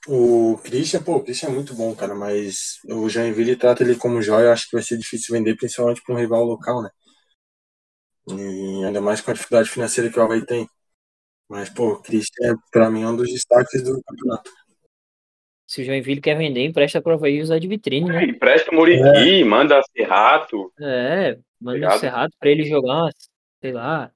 o 0.08 0.58
Christian, 0.64 1.02
pô, 1.02 1.16
o 1.16 1.22
Christian 1.22 1.50
é 1.50 1.52
muito 1.52 1.74
bom, 1.74 1.94
cara, 1.94 2.14
mas 2.14 2.78
o 2.86 3.08
Joinville 3.08 3.56
trata 3.56 3.82
ele 3.82 3.94
como 3.94 4.22
joia, 4.22 4.46
eu 4.46 4.52
acho 4.52 4.66
que 4.68 4.76
vai 4.76 4.82
ser 4.82 4.96
difícil 4.96 5.34
vender, 5.34 5.54
principalmente 5.54 6.02
para 6.02 6.14
um 6.14 6.18
rival 6.18 6.44
local, 6.44 6.82
né? 6.82 6.90
E 8.30 8.84
ainda 8.84 9.00
mais 9.00 9.20
com 9.20 9.30
a 9.30 9.34
dificuldade 9.34 9.68
financeira 9.68 10.10
que 10.10 10.18
o 10.18 10.22
Havaí 10.22 10.44
tem. 10.44 10.66
Mas, 11.48 11.68
pô, 11.68 11.92
o 11.92 12.02
Christian, 12.02 12.56
pra 12.70 12.90
mim, 12.90 13.02
é 13.02 13.08
um 13.08 13.16
dos 13.16 13.30
destaques 13.30 13.82
do 13.82 14.02
campeonato. 14.02 14.50
Se 15.66 15.82
o 15.82 15.84
Joinville 15.84 16.20
quer 16.20 16.36
vender, 16.36 16.64
empresta 16.64 17.02
pro 17.02 17.14
Havaí 17.14 17.42
usar 17.42 17.58
de 17.58 17.68
vitrine, 17.68 18.08
né? 18.08 18.24
Empresta 18.24 18.70
o 18.70 18.74
Muriqui, 18.74 19.42
é. 19.42 19.44
manda 19.44 19.82
Serrato. 19.94 20.72
É, 20.80 21.38
manda 21.60 21.94
o 21.94 21.98
Serrato 21.98 22.34
pra 22.40 22.50
ele 22.50 22.64
jogar, 22.64 23.10
sei 23.60 23.72
lá. 23.72 24.10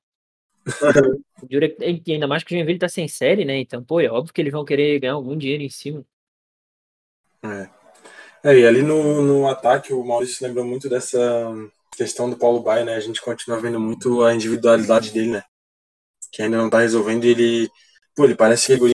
Ainda 2.12 2.26
mais 2.26 2.42
que 2.44 2.54
o 2.54 2.56
Joinville 2.56 2.78
tá 2.78 2.88
sem 2.88 3.08
série, 3.08 3.44
né? 3.44 3.58
Então, 3.58 3.82
pô, 3.82 4.00
é 4.00 4.08
óbvio 4.08 4.32
que 4.32 4.40
eles 4.40 4.52
vão 4.52 4.64
querer 4.64 5.00
ganhar 5.00 5.14
algum 5.14 5.36
dinheiro 5.36 5.62
em 5.62 5.70
cima. 5.70 6.04
É. 7.44 7.68
É, 8.44 8.58
e 8.58 8.66
ali 8.66 8.82
no, 8.82 9.22
no 9.22 9.48
ataque, 9.48 9.92
o 9.92 10.04
Maurício 10.04 10.44
lembrou 10.46 10.64
muito 10.64 10.88
dessa 10.88 11.18
questão 11.96 12.28
do 12.28 12.36
Paulo 12.36 12.60
Baia, 12.60 12.84
né? 12.84 12.96
A 12.96 13.00
gente 13.00 13.20
continua 13.20 13.60
vendo 13.60 13.78
muito 13.78 14.22
a 14.24 14.34
individualidade 14.34 15.12
dele, 15.12 15.32
né? 15.32 15.44
Que 16.32 16.42
ainda 16.42 16.56
não 16.56 16.70
tá 16.70 16.80
resolvendo. 16.80 17.24
ele, 17.24 17.70
pô, 18.16 18.24
ele 18.24 18.34
parece 18.34 18.66
que, 18.66 18.92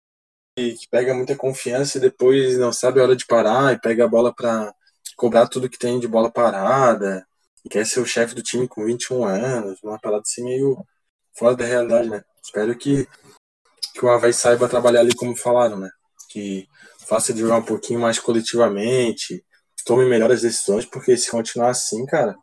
ele, 0.58 0.74
que 0.76 0.88
pega 0.90 1.14
muita 1.14 1.36
confiança 1.36 1.98
e 1.98 2.02
depois 2.02 2.58
não 2.58 2.74
sabe 2.74 3.00
a 3.00 3.04
hora 3.04 3.16
de 3.16 3.26
parar 3.26 3.74
e 3.74 3.80
pega 3.80 4.06
a 4.06 4.08
bola 4.08 4.34
pra 4.34 4.74
cobrar 5.16 5.48
tudo 5.48 5.70
que 5.70 5.80
tem 5.80 6.00
de 6.00 6.08
bola 6.08 6.32
parada. 6.32 7.26
E 7.64 7.70
quer 7.70 7.86
ser 7.86 8.02
o 8.02 8.06
chefe 8.06 8.36
do 8.36 8.44
time 8.44 8.68
com 8.68 8.86
21 8.86 9.24
anos, 9.26 9.80
uma 9.84 10.00
parada 10.00 10.24
assim 10.26 10.44
meio 10.44 10.78
fora 11.38 11.56
da 11.56 11.66
realidade, 11.66 12.10
né? 12.10 12.24
Espero 12.44 12.76
que, 12.78 13.08
que 13.94 14.06
o 14.06 14.10
Havaí 14.10 14.34
saiba 14.34 14.70
trabalhar 14.70 15.02
ali 15.02 15.16
como 15.16 15.36
falaram, 15.36 15.78
né? 15.78 15.90
Que 16.30 16.68
faça 17.08 17.34
de 17.34 17.42
jogar 17.42 17.58
um 17.58 17.66
pouquinho 17.66 18.00
mais 18.00 18.20
coletivamente, 18.20 19.44
tome 19.86 20.06
melhores 20.06 20.42
decisões, 20.42 20.86
porque 20.86 21.16
se 21.16 21.32
continuar 21.32 21.70
assim, 21.70 22.06
cara, 22.06 22.36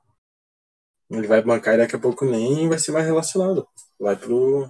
ele 1.11 1.27
vai 1.27 1.43
bancar 1.43 1.75
e 1.75 1.79
daqui 1.79 1.95
a 1.95 1.99
pouco 1.99 2.25
nem 2.25 2.69
vai 2.69 2.79
ser 2.79 2.93
mais 2.93 3.05
relacionado. 3.05 3.69
Vai 4.01 4.17
pro. 4.17 4.69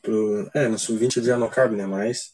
pro 0.00 0.50
é, 0.54 0.68
no 0.68 0.78
sub-20 0.78 1.22
já 1.22 1.36
não 1.36 1.48
cabe, 1.48 1.76
né? 1.76 1.86
Mas 1.86 2.32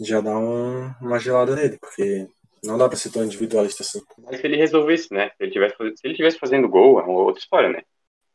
já 0.00 0.20
dá 0.20 0.36
um, 0.38 0.92
uma 1.00 1.18
gelada 1.18 1.56
nele, 1.56 1.78
porque 1.78 2.28
não 2.62 2.76
dá 2.76 2.88
pra 2.88 2.98
ser 2.98 3.10
tão 3.10 3.24
individualista 3.24 3.82
assim. 3.82 4.02
Mas 4.18 4.40
se 4.40 4.46
ele 4.46 4.56
resolvesse, 4.56 5.12
né? 5.12 5.30
Se 5.30 5.36
ele 5.40 5.52
tivesse, 5.52 5.74
se 5.76 6.06
ele 6.06 6.14
tivesse 6.14 6.38
fazendo 6.38 6.68
gol, 6.68 7.00
é 7.00 7.04
uma 7.04 7.22
outra 7.22 7.40
história, 7.40 7.70
né? 7.70 7.82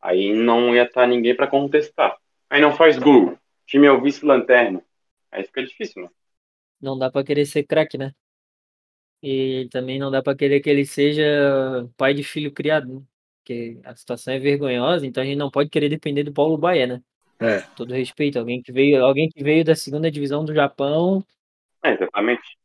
Aí 0.02 0.32
não 0.32 0.74
ia 0.74 0.82
estar 0.82 1.06
ninguém 1.06 1.34
para 1.34 1.46
contestar. 1.46 2.18
Aí 2.50 2.60
não 2.60 2.74
faz 2.74 2.98
gol. 2.98 3.30
O 3.30 3.38
time 3.66 3.86
é 3.86 3.92
o 3.92 4.02
vice-lanterna. 4.02 4.82
Aí 5.30 5.44
fica 5.44 5.62
difícil, 5.64 6.02
né? 6.02 6.10
Não 6.80 6.98
dá 6.98 7.08
para 7.10 7.24
querer 7.24 7.46
ser 7.46 7.62
craque, 7.62 7.96
né? 7.96 8.12
E 9.22 9.68
também 9.70 10.00
não 10.00 10.10
dá 10.10 10.20
para 10.20 10.36
querer 10.36 10.60
que 10.60 10.68
ele 10.68 10.84
seja 10.84 11.88
pai 11.96 12.12
de 12.12 12.24
filho 12.24 12.50
criado, 12.50 12.92
né? 12.92 13.02
Porque 13.38 13.80
a 13.84 13.94
situação 13.94 14.34
é 14.34 14.38
vergonhosa, 14.38 15.06
então 15.06 15.22
a 15.22 15.26
gente 15.26 15.38
não 15.38 15.50
pode 15.50 15.70
querer 15.70 15.88
depender 15.88 16.24
do 16.24 16.32
Paulo 16.32 16.58
Baia, 16.58 16.86
né? 16.86 17.02
É. 17.40 17.60
Todo 17.76 17.94
respeito, 17.94 18.38
alguém 18.38 18.62
que 18.62 18.72
veio, 18.72 19.04
alguém 19.04 19.28
que 19.28 19.42
veio 19.42 19.64
da 19.64 19.74
segunda 19.74 20.10
divisão 20.10 20.44
do 20.44 20.54
Japão. 20.54 21.24
É, 21.84 21.94
exatamente. 21.94 22.56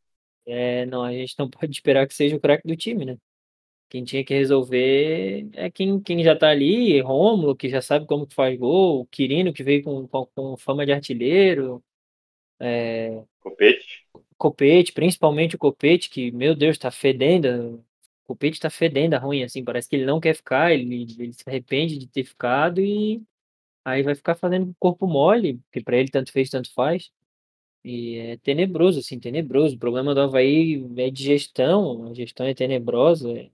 É, 0.45 0.85
não, 0.85 1.03
a 1.03 1.11
gente 1.11 1.35
não 1.37 1.49
pode 1.49 1.71
esperar 1.71 2.07
que 2.07 2.13
seja 2.13 2.35
o 2.35 2.39
craque 2.39 2.67
do 2.67 2.75
time, 2.75 3.05
né? 3.05 3.17
Quem 3.89 4.03
tinha 4.03 4.23
que 4.23 4.33
resolver 4.33 5.49
é 5.53 5.71
quem, 5.71 5.99
quem 6.01 6.23
já 6.23 6.35
tá 6.35 6.49
ali, 6.49 6.99
Rômulo, 6.99 7.55
que 7.55 7.69
já 7.69 7.81
sabe 7.81 8.05
como 8.05 8.27
que 8.27 8.35
faz 8.35 8.57
gol, 8.57 9.05
Quirino, 9.07 9.53
que 9.53 9.63
veio 9.63 9.83
com, 9.83 10.07
com, 10.07 10.25
com 10.25 10.57
fama 10.57 10.85
de 10.85 10.91
artilheiro. 10.91 11.83
É... 12.59 13.23
Copete. 13.39 14.05
Copete, 14.37 14.91
principalmente 14.93 15.55
o 15.55 15.59
Copete, 15.59 16.09
que, 16.09 16.31
meu 16.31 16.55
Deus, 16.55 16.77
tá 16.77 16.91
fedendo. 16.91 17.83
O 18.25 18.27
Copete 18.27 18.59
tá 18.59 18.69
fedendo 18.69 19.13
a 19.15 19.19
ruim, 19.19 19.43
assim, 19.43 19.63
parece 19.63 19.89
que 19.89 19.95
ele 19.95 20.05
não 20.05 20.19
quer 20.19 20.35
ficar, 20.35 20.73
ele, 20.73 21.03
ele 21.17 21.33
se 21.33 21.43
arrepende 21.47 21.97
de 21.97 22.07
ter 22.07 22.25
ficado 22.25 22.81
e 22.81 23.21
aí 23.85 24.03
vai 24.03 24.15
ficar 24.15 24.35
fazendo 24.35 24.75
corpo 24.79 25.07
mole, 25.07 25.61
que 25.71 25.81
para 25.81 25.97
ele 25.97 26.09
tanto 26.09 26.31
fez, 26.31 26.49
tanto 26.49 26.73
faz. 26.73 27.09
E 27.83 28.17
é 28.17 28.37
tenebroso, 28.37 28.99
assim, 28.99 29.19
tenebroso. 29.19 29.75
O 29.75 29.79
problema 29.79 30.13
do 30.13 30.21
Havaí 30.21 30.85
é 30.97 31.09
de 31.09 31.23
gestão, 31.23 32.07
a 32.09 32.13
gestão 32.13 32.45
é 32.45 32.53
tenebrosa. 32.53 33.49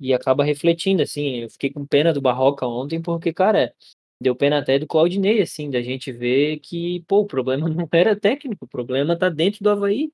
E 0.00 0.14
acaba 0.14 0.44
refletindo, 0.44 1.02
assim. 1.02 1.42
Eu 1.42 1.50
fiquei 1.50 1.70
com 1.70 1.86
pena 1.86 2.12
do 2.12 2.20
Barroca 2.20 2.66
ontem, 2.66 3.00
porque, 3.02 3.32
cara, 3.32 3.74
deu 4.20 4.34
pena 4.36 4.58
até 4.58 4.78
do 4.78 4.86
Claudinei, 4.86 5.42
assim, 5.42 5.70
da 5.70 5.82
gente 5.82 6.12
ver 6.12 6.58
que, 6.60 7.02
pô, 7.06 7.20
o 7.20 7.26
problema 7.26 7.68
não 7.68 7.88
era 7.92 8.16
técnico, 8.16 8.64
o 8.64 8.68
problema 8.68 9.18
tá 9.18 9.28
dentro 9.28 9.62
do 9.62 9.70
Havaí. 9.70 10.12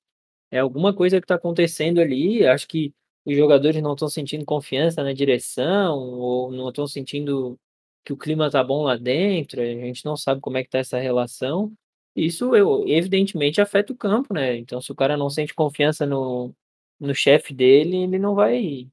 É 0.50 0.60
alguma 0.60 0.94
coisa 0.94 1.20
que 1.20 1.26
tá 1.26 1.36
acontecendo 1.36 2.00
ali. 2.00 2.46
Acho 2.46 2.68
que 2.68 2.94
os 3.24 3.36
jogadores 3.36 3.82
não 3.82 3.94
estão 3.94 4.08
sentindo 4.08 4.44
confiança 4.44 5.02
na 5.02 5.12
direção, 5.12 5.98
ou 5.98 6.52
não 6.52 6.68
estão 6.70 6.86
sentindo 6.86 7.58
que 8.04 8.12
o 8.12 8.16
clima 8.16 8.50
tá 8.50 8.62
bom 8.62 8.84
lá 8.84 8.96
dentro, 8.96 9.60
a 9.60 9.64
gente 9.64 10.04
não 10.04 10.16
sabe 10.16 10.40
como 10.40 10.56
é 10.56 10.62
que 10.62 10.70
tá 10.70 10.78
essa 10.78 10.98
relação. 10.98 11.72
Isso, 12.14 12.52
evidentemente, 12.86 13.60
afeta 13.60 13.92
o 13.92 13.96
campo, 13.96 14.32
né? 14.32 14.56
Então, 14.56 14.80
se 14.80 14.92
o 14.92 14.94
cara 14.94 15.16
não 15.16 15.28
sente 15.28 15.54
confiança 15.54 16.06
no, 16.06 16.54
no 17.00 17.14
chefe 17.14 17.52
dele, 17.52 17.96
ele 18.04 18.18
não 18.18 18.34
vai 18.34 18.88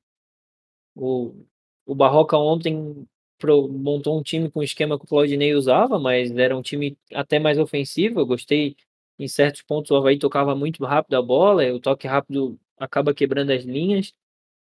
o, 0.95 1.45
o 1.85 1.95
Barroca 1.95 2.37
ontem 2.37 3.07
pro, 3.37 3.67
montou 3.67 4.17
um 4.17 4.23
time 4.23 4.49
com 4.49 4.59
o 4.59 4.63
esquema 4.63 4.97
que 4.97 5.05
o 5.05 5.07
Claudinei 5.07 5.53
usava, 5.53 5.99
mas 5.99 6.31
era 6.31 6.55
um 6.55 6.61
time 6.61 6.97
até 7.13 7.39
mais 7.39 7.57
ofensivo. 7.59 8.19
Eu 8.19 8.25
gostei 8.25 8.75
em 9.19 9.27
certos 9.27 9.61
pontos. 9.61 9.91
O 9.91 9.95
Havaí 9.95 10.17
tocava 10.17 10.55
muito 10.55 10.83
rápido 10.85 11.15
a 11.15 11.21
bola, 11.21 11.65
o 11.73 11.79
toque 11.79 12.07
rápido 12.07 12.59
acaba 12.77 13.13
quebrando 13.13 13.51
as 13.51 13.63
linhas. 13.63 14.13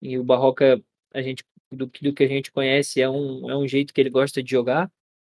E 0.03 0.19
o 0.19 0.25
Barroca, 0.25 0.83
a 1.15 1.23
gente, 1.23 1.45
do, 1.73 1.87
do 1.87 2.13
que 2.13 2.25
a 2.25 2.29
gente 2.29 2.53
conhece, 2.53 3.01
é 3.01 3.09
um, 3.09 3.51
é 3.51 3.57
um 3.57 3.67
jeito 3.67 3.93
que 3.95 4.01
ele 4.01 4.11
gosta 4.11 4.43
de 4.43 4.51
jogar. 4.51 4.91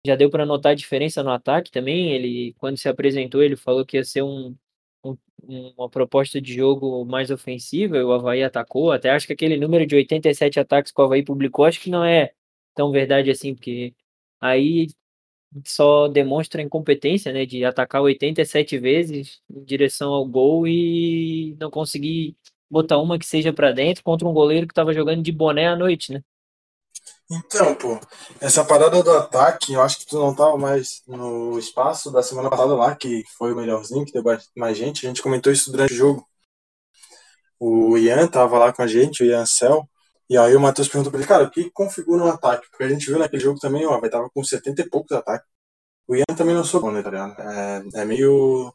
Já 0.06 0.16
deu 0.16 0.30
para 0.30 0.46
notar 0.46 0.72
a 0.72 0.74
diferença 0.74 1.22
no 1.22 1.30
ataque 1.30 1.70
também. 1.70 2.12
Ele, 2.12 2.54
quando 2.58 2.76
se 2.76 2.88
apresentou, 2.88 3.42
ele 3.42 3.56
falou 3.56 3.86
que 3.86 3.96
ia 3.96 4.04
ser 4.04 4.22
um, 4.22 4.56
uma 5.42 5.88
proposta 5.90 6.40
de 6.40 6.54
jogo 6.54 7.04
mais 7.04 7.30
ofensiva, 7.30 8.02
o 8.04 8.12
Havaí 8.12 8.42
atacou, 8.42 8.92
até 8.92 9.10
acho 9.10 9.26
que 9.26 9.32
aquele 9.32 9.56
número 9.56 9.86
de 9.86 9.94
87 9.96 10.60
ataques 10.60 10.92
que 10.92 11.00
o 11.00 11.04
Havaí 11.04 11.24
publicou, 11.24 11.64
acho 11.64 11.80
que 11.80 11.90
não 11.90 12.04
é 12.04 12.32
tão 12.74 12.90
verdade 12.92 13.30
assim, 13.30 13.54
porque 13.54 13.94
aí 14.40 14.88
só 15.66 16.08
demonstra 16.08 16.62
incompetência, 16.62 17.32
né, 17.32 17.46
de 17.46 17.64
atacar 17.64 18.02
87 18.02 18.78
vezes 18.78 19.42
em 19.50 19.64
direção 19.64 20.12
ao 20.12 20.26
gol 20.26 20.66
e 20.66 21.56
não 21.60 21.70
conseguir 21.70 22.36
botar 22.70 22.98
uma 22.98 23.18
que 23.18 23.26
seja 23.26 23.52
para 23.52 23.72
dentro 23.72 24.02
contra 24.04 24.26
um 24.28 24.32
goleiro 24.32 24.66
que 24.66 24.72
estava 24.72 24.94
jogando 24.94 25.22
de 25.22 25.32
boné 25.32 25.66
à 25.68 25.76
noite, 25.76 26.12
né? 26.12 26.22
Então, 27.34 27.74
pô, 27.74 27.98
essa 28.40 28.62
parada 28.62 29.02
do 29.02 29.10
ataque, 29.10 29.72
eu 29.72 29.80
acho 29.80 29.98
que 30.00 30.06
tu 30.06 30.18
não 30.18 30.34
tava 30.34 30.58
mais 30.58 31.02
no 31.06 31.58
espaço 31.58 32.10
da 32.10 32.22
semana 32.22 32.50
passada 32.50 32.74
lá, 32.74 32.94
que 32.94 33.24
foi 33.38 33.52
o 33.52 33.56
melhorzinho, 33.56 34.04
que 34.04 34.12
deu 34.12 34.22
mais 34.54 34.76
gente. 34.76 35.06
A 35.06 35.08
gente 35.08 35.22
comentou 35.22 35.50
isso 35.50 35.72
durante 35.72 35.94
o 35.94 35.96
jogo. 35.96 36.28
O 37.58 37.96
Ian 37.96 38.26
tava 38.26 38.58
lá 38.58 38.72
com 38.72 38.82
a 38.82 38.86
gente, 38.86 39.22
o 39.22 39.26
Ian 39.26 39.46
Cell, 39.46 39.88
e 40.28 40.36
aí 40.36 40.54
o 40.54 40.60
Matheus 40.60 40.88
perguntou 40.88 41.10
pra 41.10 41.20
ele, 41.20 41.28
cara, 41.28 41.44
o 41.44 41.50
que 41.50 41.70
configura 41.70 42.24
um 42.24 42.28
ataque? 42.28 42.68
Porque 42.70 42.84
a 42.84 42.88
gente 42.88 43.06
viu 43.06 43.18
naquele 43.18 43.42
jogo 43.42 43.58
também, 43.60 43.86
ó, 43.86 44.00
tava 44.08 44.28
com 44.30 44.44
70 44.44 44.82
e 44.82 44.88
poucos 44.90 45.12
ataques. 45.16 45.46
O 46.06 46.16
Ian 46.16 46.24
também 46.36 46.54
não 46.54 46.64
sou 46.64 46.80
bom, 46.80 46.90
né, 46.90 47.02
tá 47.02 47.10
ligado? 47.10 47.40
É, 47.40 48.02
é 48.02 48.04
meio. 48.04 48.74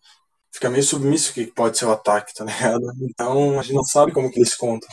Fica 0.51 0.69
meio 0.69 0.83
submisso 0.83 1.33
que 1.33 1.47
pode 1.47 1.77
ser 1.77 1.85
o 1.85 1.91
ataque, 1.91 2.33
tá 2.33 2.45
ligado? 2.45 2.81
Então 3.01 3.59
a 3.59 3.63
gente 3.63 3.75
não 3.75 3.83
sabe 3.83 4.11
como 4.13 4.31
que 4.31 4.39
eles 4.39 4.55
contam. 4.55 4.89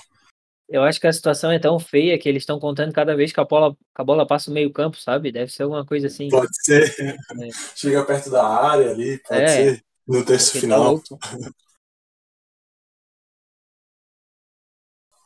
Eu 0.75 0.83
acho 0.83 1.01
que 1.01 1.07
a 1.07 1.13
situação 1.13 1.53
é 1.53 1.59
tão 1.61 1.79
feia 1.79 2.19
que 2.19 2.29
eles 2.29 2.43
estão 2.43 2.59
contando 2.59 2.93
cada 2.93 3.15
vez 3.15 3.31
que 3.31 3.39
a 3.39 3.45
bola, 3.45 3.77
que 3.77 3.79
a 3.95 4.03
bola 4.03 4.27
passa 4.27 4.51
o 4.51 4.53
meio 4.53 4.73
campo, 4.73 4.97
sabe? 4.97 5.31
Deve 5.31 5.53
ser 5.53 5.63
alguma 5.63 5.87
coisa 5.87 6.09
assim. 6.09 6.29
Pode 6.29 6.51
ser. 6.53 6.93
É. 7.01 7.17
Chega 7.79 8.05
perto 8.05 8.29
da 8.29 8.45
área 8.45 8.91
ali, 8.91 9.19
pode 9.19 9.41
é. 9.41 9.47
ser. 9.47 9.85
No 10.05 10.25
terço 10.25 10.59
final. 10.59 11.01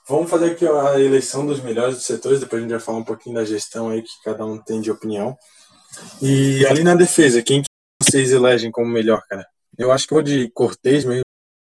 Vamos 0.07 0.29
fazer 0.29 0.51
aqui 0.51 0.67
a 0.67 1.01
eleição 1.01 1.47
dos 1.47 1.63
melhores 1.63 1.95
dos 1.95 2.05
setores, 2.05 2.41
depois 2.41 2.61
a 2.61 2.63
gente 2.63 2.73
vai 2.73 2.81
falar 2.81 2.99
um 2.99 3.05
pouquinho 3.05 3.37
da 3.37 3.45
gestão 3.47 3.89
aí 3.89 4.03
que 4.03 4.23
cada 4.23 4.45
um 4.45 4.59
tem 4.59 4.83
de 4.83 4.91
opinião. 4.91 5.35
E 6.21 6.67
ali 6.67 6.85
na 6.85 6.95
defesa, 6.95 7.43
quem 7.43 7.63
que 7.63 7.69
vocês 8.03 8.33
elegem 8.33 8.71
como 8.71 8.93
melhor, 8.93 9.23
cara? 9.27 9.47
Eu 9.79 9.91
acho 9.93 10.07
que 10.07 10.13
vou 10.13 10.23
de 10.23 10.51
Cortez 10.51 11.07
mesmo 11.07 11.23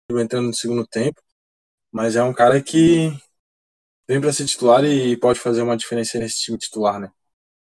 entrando 0.10 0.48
no 0.48 0.56
segundo 0.56 0.88
tempo, 0.88 1.22
mas 1.92 2.16
é 2.16 2.24
um 2.24 2.34
cara 2.34 2.60
que 2.60 3.16
vem 4.08 4.22
para 4.22 4.32
ser 4.32 4.46
titular 4.46 4.84
e 4.84 5.18
pode 5.18 5.40
fazer 5.40 5.62
uma 5.62 5.78
diferença 5.78 6.20
nesse 6.20 6.42
time 6.42 6.58
titular, 6.58 7.00
né? 7.00 7.12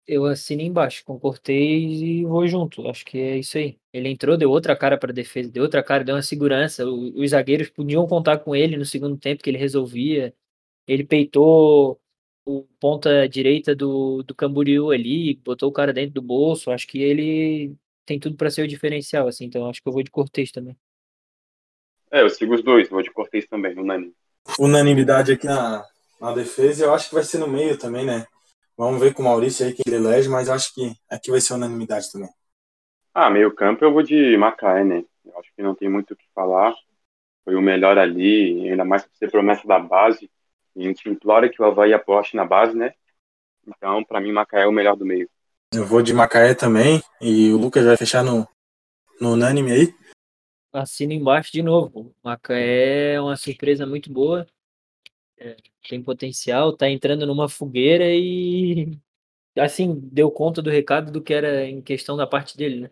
Eu 0.07 0.27
assino 0.27 0.61
embaixo 0.61 1.03
com 1.05 1.19
Cortez 1.19 2.03
e 2.03 2.25
vou 2.25 2.47
junto. 2.47 2.87
Acho 2.89 3.05
que 3.07 3.17
é 3.17 3.39
isso 3.39 3.57
aí. 3.57 3.79
Ele 3.91 4.11
entrou, 4.11 4.37
deu 4.37 4.51
outra 4.51 4.77
cara 4.77 4.99
para 4.99 5.13
defesa, 5.13 5.51
deu 5.51 5.63
outra 5.63 5.83
cara, 5.83 6.05
deu 6.05 6.15
uma 6.15 6.23
segurança. 6.23 6.85
Os 6.87 7.31
zagueiros 7.31 7.71
podiam 7.71 8.07
contar 8.07 8.39
com 8.39 8.55
ele 8.55 8.77
no 8.77 8.85
segundo 8.85 9.17
tempo, 9.17 9.43
que 9.43 9.49
ele 9.49 9.57
resolvia. 9.57 10.35
Ele 10.87 11.05
peitou 11.05 11.99
o 12.45 12.65
ponta 12.79 13.27
direita 13.27 13.75
do, 13.75 14.23
do 14.23 14.35
Camboriú 14.35 14.91
ali, 14.91 15.37
botou 15.37 15.71
o 15.71 15.73
cara 15.73 15.91
dentro 15.93 16.13
do 16.15 16.23
bolso. 16.23 16.71
Acho 16.71 16.87
que 16.87 16.99
ele 17.01 17.75
tem 18.05 18.21
tudo 18.21 18.37
para 18.37 18.51
ser 18.51 18.63
o 18.63 18.69
diferencial, 18.69 19.27
assim. 19.27 19.47
Então 19.47 19.71
acho 19.71 19.83
que 19.83 19.89
eu 19.89 19.93
vou 19.93 20.03
de 20.03 20.11
Cortez 20.11 20.51
também. 20.51 20.77
É, 22.13 22.21
eu 22.21 22.29
sigo 22.29 22.55
os 22.55 22.63
dois, 22.63 22.91
vou 22.91 23.03
de 23.03 23.11
Cortez 23.11 23.47
também, 23.47 23.77
unânime. 23.79 24.13
Unanimidade 24.59 25.33
aqui 25.33 25.47
na, 25.47 25.83
na 26.25 26.33
defesa, 26.33 26.87
eu 26.87 26.95
acho 26.95 27.11
que 27.11 27.15
vai 27.15 27.23
ser 27.23 27.39
no 27.39 27.47
meio 27.47 27.79
também, 27.79 28.07
né? 28.07 28.27
Vamos 28.77 28.99
ver 28.99 29.13
com 29.13 29.21
o 29.23 29.27
Maurício 29.27 29.65
aí 29.65 29.75
quem 29.75 29.85
ele 29.87 29.97
elege, 29.97 30.29
mas 30.29 30.49
acho 30.49 30.75
que 30.75 30.97
aqui 31.09 31.31
vai 31.31 31.41
ser 31.41 31.53
unanimidade 31.53 32.11
também. 32.11 32.31
Ah, 33.13 33.29
meio 33.29 33.55
campo 33.55 33.85
eu 33.85 33.93
vou 33.93 34.03
de 34.03 34.35
Macaé, 34.37 34.83
né? 34.83 35.05
Eu 35.23 35.39
acho 35.39 35.51
que 35.55 35.63
não 35.63 35.75
tem 35.75 35.89
muito 35.89 36.15
o 36.15 36.17
que 36.17 36.25
falar. 36.35 36.75
Foi 37.45 37.55
o 37.55 37.61
melhor 37.61 37.99
ali, 37.99 38.69
ainda 38.71 38.87
mais 38.87 39.05
por 39.05 39.15
ser 39.17 39.31
promessa 39.31 39.69
da 39.69 39.79
base. 39.79 40.31
E 40.75 40.81
a 40.81 40.89
gente 40.89 41.09
implora 41.09 41.49
que 41.49 41.61
o 41.61 41.65
Havaí 41.65 41.93
aposte 41.93 42.35
na 42.35 42.45
base, 42.45 42.75
né? 42.75 42.95
Então, 43.67 44.03
para 44.03 44.21
mim, 44.21 44.33
Macaé 44.33 44.63
é 44.63 44.67
o 44.67 44.73
melhor 44.73 44.97
do 44.97 45.05
meio. 45.05 45.29
Eu 45.75 45.85
vou 45.85 46.01
de 46.01 46.15
Macaé 46.15 46.55
também, 46.55 47.03
e 47.21 47.53
o 47.53 47.59
Lucas 47.59 47.85
vai 47.85 47.99
fechar 47.99 48.25
no, 48.25 48.49
no 49.21 49.35
unânime 49.35 49.73
aí. 49.73 49.95
Assina 50.73 51.13
embaixo 51.13 51.53
de 51.53 51.63
novo. 51.63 52.15
Macaé 52.25 53.15
é 53.15 53.21
uma 53.21 53.37
surpresa 53.37 53.87
muito 53.87 54.11
boa. 54.11 54.47
É, 55.39 55.57
tem 55.89 56.03
potencial, 56.03 56.77
tá 56.77 56.89
entrando 56.89 57.27
numa 57.27 57.49
fogueira 57.49 58.05
e 58.09 58.99
assim, 59.59 60.01
deu 60.13 60.31
conta 60.31 60.61
do 60.63 60.71
recado 60.71 61.13
do 61.13 61.23
que 61.23 61.35
era 61.35 61.65
em 61.67 61.81
questão 61.81 62.17
da 62.17 62.27
parte 62.27 62.57
dele, 62.57 62.81
né? 62.81 62.91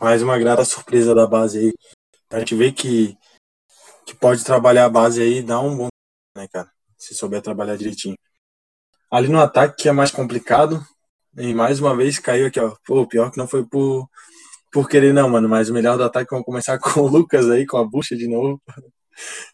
Mais 0.00 0.22
uma 0.22 0.38
grata 0.38 0.64
surpresa 0.64 1.14
da 1.14 1.26
base 1.26 1.58
aí. 1.58 1.72
A 2.30 2.38
gente 2.38 2.54
vê 2.54 2.72
que, 2.72 3.16
que 4.06 4.14
pode 4.14 4.44
trabalhar 4.44 4.86
a 4.86 4.90
base 4.90 5.20
aí 5.20 5.38
e 5.38 5.42
dar 5.42 5.60
um 5.60 5.76
bom, 5.76 5.88
né, 6.36 6.48
cara? 6.48 6.70
Se 6.96 7.14
souber 7.14 7.42
trabalhar 7.42 7.76
direitinho. 7.76 8.16
Ali 9.10 9.28
no 9.28 9.40
ataque 9.40 9.82
que 9.82 9.88
é 9.88 9.92
mais 9.92 10.10
complicado. 10.10 10.84
E 11.36 11.52
mais 11.52 11.80
uma 11.80 11.96
vez 11.96 12.18
caiu 12.18 12.46
aqui, 12.46 12.60
ó. 12.60 12.74
Pô, 12.86 13.06
pior 13.06 13.30
que 13.30 13.38
não 13.38 13.46
foi 13.46 13.64
por, 13.64 14.08
por 14.72 14.88
querer, 14.88 15.12
não, 15.12 15.28
mano. 15.28 15.48
Mas 15.48 15.68
o 15.68 15.74
melhor 15.74 15.96
do 15.96 16.04
ataque 16.04 16.30
vamos 16.30 16.46
começar 16.46 16.78
com 16.80 17.00
o 17.00 17.08
Lucas 17.08 17.50
aí, 17.50 17.66
com 17.66 17.76
a 17.76 17.84
bucha 17.84 18.16
de 18.16 18.28
novo. 18.28 18.60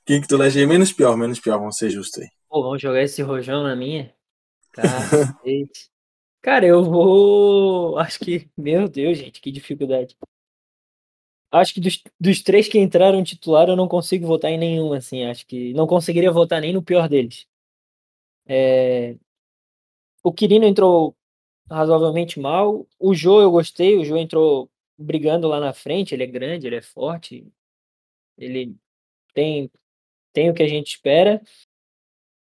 Quem 0.04 0.20
que 0.20 0.28
tu 0.28 0.34
elege 0.36 0.64
menos 0.66 0.92
pior, 0.92 1.16
menos 1.16 1.40
pior, 1.40 1.58
vamos 1.58 1.76
ser 1.76 1.90
justos 1.90 2.22
aí. 2.22 2.28
Pô, 2.48 2.62
vamos 2.62 2.80
jogar 2.80 3.02
esse 3.02 3.22
rojão 3.22 3.62
na 3.62 3.76
minha? 3.76 4.14
Cacete. 4.72 5.90
Cara, 6.42 6.66
eu 6.66 6.82
vou. 6.82 7.98
Acho 7.98 8.18
que. 8.20 8.50
Meu 8.56 8.88
Deus, 8.88 9.18
gente, 9.18 9.40
que 9.40 9.52
dificuldade. 9.52 10.16
Acho 11.52 11.74
que 11.74 11.80
dos, 11.80 12.02
dos 12.18 12.42
três 12.42 12.68
que 12.68 12.78
entraram 12.78 13.24
titular, 13.24 13.68
eu 13.68 13.76
não 13.76 13.88
consigo 13.88 14.26
votar 14.26 14.50
em 14.50 14.58
nenhum, 14.58 14.92
assim. 14.92 15.24
Acho 15.24 15.46
que 15.46 15.74
não 15.74 15.86
conseguiria 15.86 16.30
votar 16.30 16.60
nem 16.60 16.72
no 16.72 16.82
pior 16.82 17.08
deles. 17.08 17.46
É... 18.46 19.16
O 20.22 20.32
Quirino 20.32 20.64
entrou 20.64 21.16
razoavelmente 21.70 22.38
mal. 22.40 22.86
O 22.98 23.14
Jô 23.14 23.40
eu 23.40 23.50
gostei. 23.50 23.96
O 23.98 24.04
Jô 24.04 24.16
entrou 24.16 24.70
brigando 24.98 25.48
lá 25.48 25.60
na 25.60 25.72
frente. 25.72 26.14
Ele 26.14 26.24
é 26.24 26.26
grande, 26.26 26.66
ele 26.66 26.76
é 26.76 26.82
forte. 26.82 27.46
Ele 28.38 28.76
tem, 29.32 29.70
tem 30.32 30.50
o 30.50 30.54
que 30.54 30.62
a 30.62 30.68
gente 30.68 30.94
espera. 30.94 31.40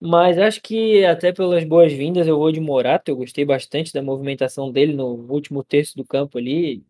Mas 0.00 0.38
acho 0.38 0.62
que 0.62 1.04
até 1.04 1.32
pelas 1.32 1.64
boas-vindas 1.64 2.26
eu 2.26 2.38
vou 2.38 2.52
de 2.52 2.60
Morato. 2.60 3.10
Eu 3.10 3.16
gostei 3.16 3.44
bastante 3.44 3.92
da 3.92 4.02
movimentação 4.02 4.70
dele 4.70 4.92
no 4.92 5.06
último 5.28 5.64
terço 5.64 5.96
do 5.96 6.04
campo 6.04 6.38
ali. 6.38 6.84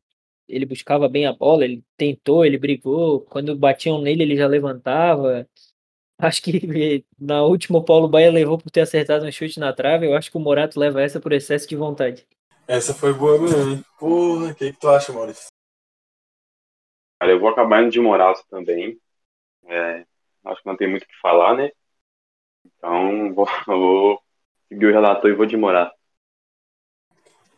Ele 0.46 0.66
buscava 0.66 1.08
bem 1.08 1.26
a 1.26 1.32
bola, 1.32 1.64
ele 1.64 1.82
tentou, 1.96 2.44
ele 2.44 2.58
brigou. 2.58 3.22
Quando 3.22 3.56
batiam 3.56 4.00
nele, 4.00 4.22
ele 4.22 4.36
já 4.36 4.46
levantava. 4.46 5.48
Acho 6.20 6.42
que 6.42 7.04
na 7.18 7.44
última 7.44 7.78
o 7.78 7.84
Paulo 7.84 8.08
Baia 8.08 8.30
levou 8.30 8.58
por 8.58 8.70
ter 8.70 8.80
acertado 8.80 9.24
um 9.24 9.30
chute 9.30 9.60
na 9.60 9.72
trave. 9.72 10.04
Eu 10.04 10.14
acho 10.16 10.32
que 10.32 10.36
o 10.36 10.40
Morato 10.40 10.78
leva 10.80 11.00
essa 11.00 11.20
por 11.20 11.32
excesso 11.32 11.68
de 11.68 11.76
vontade. 11.76 12.26
Essa 12.66 12.92
foi 12.92 13.14
boa 13.14 13.40
mesmo, 13.40 13.70
hein? 13.70 13.84
Porra, 14.00 14.50
o 14.50 14.54
que, 14.56 14.72
que 14.72 14.80
tu 14.80 14.88
acha, 14.88 15.12
Maurício? 15.12 15.46
Cara, 17.20 17.30
eu 17.30 17.38
vou 17.38 17.48
acabar 17.50 17.82
indo 17.82 17.92
de 17.92 18.00
Morato 18.00 18.42
também. 18.50 18.98
É, 19.68 20.04
acho 20.46 20.62
que 20.62 20.68
não 20.68 20.76
tem 20.76 20.88
muito 20.88 21.04
o 21.04 21.06
que 21.06 21.20
falar, 21.20 21.54
né? 21.54 21.70
Então, 22.64 23.32
vou, 23.34 23.46
vou 23.66 24.22
seguir 24.68 24.86
o 24.86 24.92
relator 24.92 25.30
e 25.30 25.34
vou 25.34 25.46
de 25.46 25.56
Morato. 25.56 25.96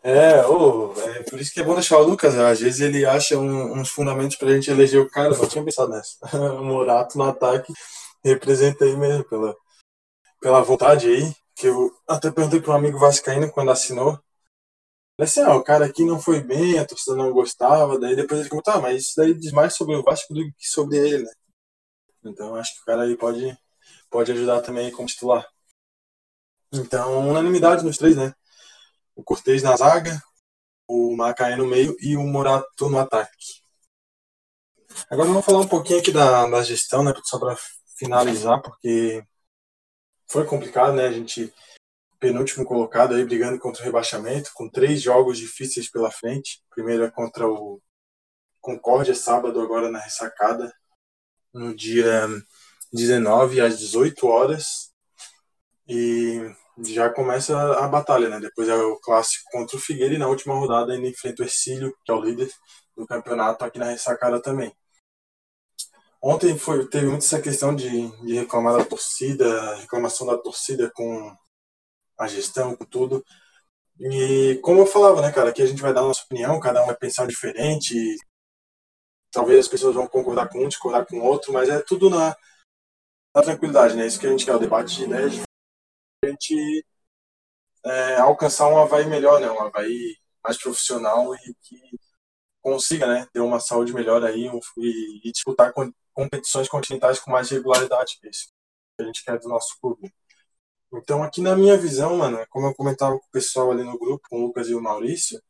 É, 0.03 0.47
oh, 0.47 0.95
é 0.99 1.23
por 1.25 1.39
isso 1.39 1.53
que 1.53 1.61
é 1.61 1.63
bom 1.63 1.75
deixar 1.75 1.99
o 1.99 2.03
Lucas. 2.03 2.35
Né? 2.35 2.51
Às 2.51 2.61
vezes 2.61 2.81
ele 2.81 3.05
acha 3.05 3.39
um, 3.39 3.79
uns 3.79 3.91
fundamentos 3.91 4.37
pra 4.37 4.51
gente 4.51 4.71
eleger 4.71 5.01
o 5.01 5.11
cara. 5.11 5.35
Eu 5.35 5.49
tinha 5.49 5.65
pensado 5.65 5.91
nessa. 5.91 6.17
o 6.59 6.65
Morato 6.65 7.19
no 7.19 7.25
ataque 7.25 7.73
representa 8.25 8.85
aí 8.85 8.97
mesmo 8.97 9.25
pela, 9.25 9.55
pela 10.41 10.63
vontade 10.63 11.07
aí. 11.07 11.35
Que 11.55 11.67
eu 11.67 11.93
até 12.09 12.31
perguntei 12.31 12.63
um 12.67 12.73
amigo 12.73 12.99
vascaíno 12.99 13.51
quando 13.53 13.71
assinou. 13.71 14.19
Assim, 15.19 15.43
ah, 15.43 15.55
o 15.55 15.63
cara 15.63 15.85
aqui 15.85 16.03
não 16.03 16.19
foi 16.19 16.41
bem, 16.41 16.79
a 16.79 16.87
torcida 16.87 17.15
não 17.15 17.31
gostava. 17.31 17.99
Daí 17.99 18.17
depois 18.17 18.41
ele 18.41 18.49
comentou, 18.49 18.73
ah, 18.73 18.81
mas 18.81 19.03
isso 19.03 19.13
daí 19.19 19.35
diz 19.35 19.53
mais 19.53 19.77
sobre 19.77 19.95
o 19.97 20.03
Vasco 20.03 20.33
do 20.33 20.41
que 20.41 20.67
sobre 20.67 20.97
ele, 20.97 21.25
né? 21.25 21.33
Então 22.25 22.55
acho 22.55 22.75
que 22.75 22.83
o 22.83 22.85
cara 22.85 23.03
aí 23.03 23.17
pode 23.17 23.57
pode 24.11 24.33
ajudar 24.33 24.61
também 24.61 24.91
como 24.91 25.09
titular. 25.09 25.47
Então, 26.73 27.29
unanimidade 27.29 27.85
nos 27.85 27.97
três, 27.97 28.17
né? 28.17 28.35
O 29.15 29.23
Cortez 29.23 29.63
na 29.63 29.77
zaga, 29.77 30.21
o 30.87 31.17
Macaé 31.17 31.57
no 31.57 31.67
meio 31.67 31.97
e 32.01 32.17
o 32.17 32.23
Morato 32.23 32.89
no 32.89 32.99
ataque. 32.99 33.61
Agora 35.09 35.29
vamos 35.29 35.45
falar 35.45 35.61
um 35.61 35.69
pouquinho 35.69 36.01
aqui 36.01 36.13
da, 36.13 36.49
da 36.49 36.63
gestão, 36.63 37.03
né? 37.03 37.13
Só 37.25 37.39
para 37.39 37.57
finalizar, 37.97 38.61
porque 38.63 39.23
foi 40.29 40.45
complicado, 40.45 40.95
né? 40.95 41.07
A 41.07 41.13
gente, 41.13 41.53
penúltimo 42.19 42.65
colocado 42.65 43.15
aí, 43.15 43.25
brigando 43.25 43.59
contra 43.59 43.83
o 43.83 43.85
rebaixamento, 43.85 44.51
com 44.55 44.69
três 44.69 45.03
jogos 45.03 45.39
difíceis 45.39 45.91
pela 45.91 46.11
frente. 46.11 46.63
primeiro 46.71 47.05
é 47.05 47.11
contra 47.11 47.49
o 47.49 47.81
Concórdia, 48.61 49.15
sábado, 49.15 49.61
agora 49.61 49.91
na 49.91 49.99
ressacada, 49.99 50.73
no 51.53 51.75
dia 51.75 52.29
19 52.93 53.61
às 53.61 53.79
18 53.79 54.27
horas 54.27 54.93
e 55.89 56.41
já 56.85 57.11
começa 57.11 57.57
a 57.79 57.89
batalha, 57.89 58.29
né? 58.29 58.41
Depois 58.41 58.69
é 58.69 58.77
o 58.77 58.97
clássico 59.01 59.51
contra 59.51 59.77
o 59.77 59.81
Figueira 59.81 60.15
e 60.15 60.19
na 60.19 60.29
última 60.29 60.55
rodada 60.55 60.93
ainda 60.93 61.09
enfrenta 61.09 61.43
o 61.43 61.45
Ercílio, 61.45 61.95
que 62.05 62.11
é 62.13 62.15
o 62.15 62.21
líder 62.21 62.51
do 62.97 63.07
campeonato 63.07 63.65
aqui 63.65 63.79
na 63.79 63.87
ressacada 63.91 64.41
também. 64.41 64.73
Ontem 66.23 66.57
foi, 66.59 66.87
teve 66.87 67.07
muito 67.07 67.25
essa 67.25 67.41
questão 67.41 67.75
de, 67.75 68.09
de 68.25 68.35
reclamar 68.35 68.77
da 68.77 68.85
torcida, 68.85 69.77
reclamação 69.77 70.27
da 70.27 70.37
torcida 70.37 70.91
com 70.95 71.35
a 72.19 72.27
gestão, 72.29 72.77
com 72.77 72.85
tudo. 72.85 73.25
E 73.99 74.59
como 74.63 74.81
eu 74.81 74.87
falava, 74.87 75.23
né, 75.23 75.33
cara, 75.33 75.51
aqui 75.51 75.63
a 75.63 75.67
gente 75.67 75.83
vai 75.83 75.95
dar 75.95 76.01
a 76.01 76.05
nossa 76.05 76.23
opinião, 76.25 76.61
cada 76.61 76.83
um 76.83 76.87
vai 76.87 76.97
pensar 76.97 77.27
diferente. 77.27 77.95
Talvez 79.33 79.61
as 79.61 79.69
pessoas 79.69 79.95
vão 79.95 80.07
concordar 80.07 80.49
com 80.49 80.65
um, 80.65 80.69
discordar 80.69 81.07
com 81.07 81.21
outro, 81.21 81.53
mas 81.53 81.69
é 81.69 81.81
tudo 81.81 82.11
na, 82.11 82.37
na 83.35 83.43
tranquilidade, 83.43 83.97
né? 83.97 84.07
Isso 84.07 84.19
que 84.19 84.27
a 84.27 84.31
gente 84.31 84.45
quer, 84.45 84.55
o 84.55 84.59
debate 84.59 84.97
de 84.97 85.05
ideias, 85.05 85.35
a 86.25 86.29
gente 86.29 86.85
é, 87.85 88.17
alcançar 88.17 88.69
um 88.69 88.79
Havaí 88.79 89.07
melhor, 89.07 89.41
né? 89.41 89.51
Um 89.51 89.61
Havaí 89.61 90.17
mais 90.43 90.59
profissional 90.59 91.35
e 91.35 91.55
que 91.63 91.77
consiga, 92.63 93.07
né? 93.07 93.27
Ter 93.33 93.41
uma 93.41 93.61
saúde 93.61 93.93
melhor 93.93 94.25
aí 94.25 94.47
e, 94.79 95.29
e, 95.29 95.33
disputar 95.33 95.73
com, 95.73 95.93
competições 96.13 96.69
continentais 96.69 97.19
com 97.21 97.31
mais 97.31 97.51
regularidade, 97.51 98.19
que 98.21 98.27
é 98.27 98.31
isso 98.31 98.49
que 98.97 99.03
a 99.03 99.07
gente 99.07 99.25
quer 99.25 99.39
do 99.39 99.49
nosso 99.49 99.79
clube. 99.81 100.13
Então, 100.93 101.23
aqui 101.23 101.41
na 101.41 101.57
minha 101.57 101.77
visão, 101.77 102.17
mano, 102.17 102.45
como 102.51 102.67
eu 102.67 102.75
comentava 102.75 103.19
com 103.19 103.25
o 103.25 103.31
pessoal 103.31 103.71
ali 103.71 103.85
no 103.85 103.99
grupo, 103.99 104.29
com 104.29 104.41
o 104.41 104.47
Lucas 104.47 104.69
e 104.69 104.75
o 104.75 104.83
Maurício, 104.83 105.41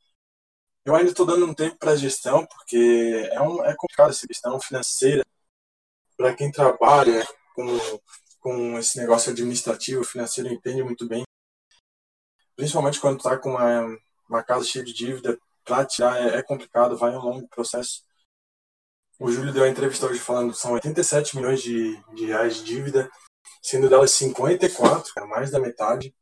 eu 0.85 0.95
ainda 0.95 1.11
estou 1.11 1.27
dando 1.27 1.47
um 1.47 1.55
tempo 1.55 1.77
para 1.77 1.93
a 1.93 1.97
gestão, 1.97 2.47
porque 2.47 3.29
é, 3.33 3.41
um, 3.41 3.65
é 3.65 3.75
complicado 3.77 4.11
essa 4.11 4.27
questão 4.27 4.61
financeira. 4.61 5.25
Para 6.17 6.35
quem 6.35 6.51
trabalha, 6.51 7.27
com, 7.55 7.67
com 8.41 8.79
esse 8.79 8.99
negócio 8.99 9.33
administrativo, 9.33 10.05
financeiro, 10.05 10.53
entende 10.53 10.83
muito 10.83 11.07
bem. 11.07 11.25
Principalmente 12.57 13.01
quando 13.01 13.19
está 13.19 13.39
com 13.39 13.51
uma, 13.51 13.99
uma 14.29 14.43
casa 14.43 14.65
cheia 14.65 14.85
de 14.85 14.93
dívida, 14.93 15.39
para 15.65 15.85
tirar 15.85 16.17
é, 16.21 16.39
é, 16.39 16.43
complicado, 16.43 16.97
vai 16.97 17.11
um 17.15 17.21
longo 17.21 17.49
processo. 17.49 18.03
O 19.19 19.31
Júlio 19.31 19.53
deu 19.53 19.65
a 19.65 19.69
entrevista 19.69 20.07
hoje 20.07 20.19
falando 20.19 20.53
que 20.53 20.59
são 20.59 20.73
87 20.73 21.37
milhões 21.37 21.63
de, 21.63 21.97
de 22.15 22.27
reais 22.27 22.57
de 22.57 22.65
dívida, 22.65 23.11
sendo 23.63 23.89
delas 23.89 24.13
54, 24.13 25.13
é 25.17 25.25
mais 25.27 25.51
da 25.51 25.61
metade, 25.61 26.15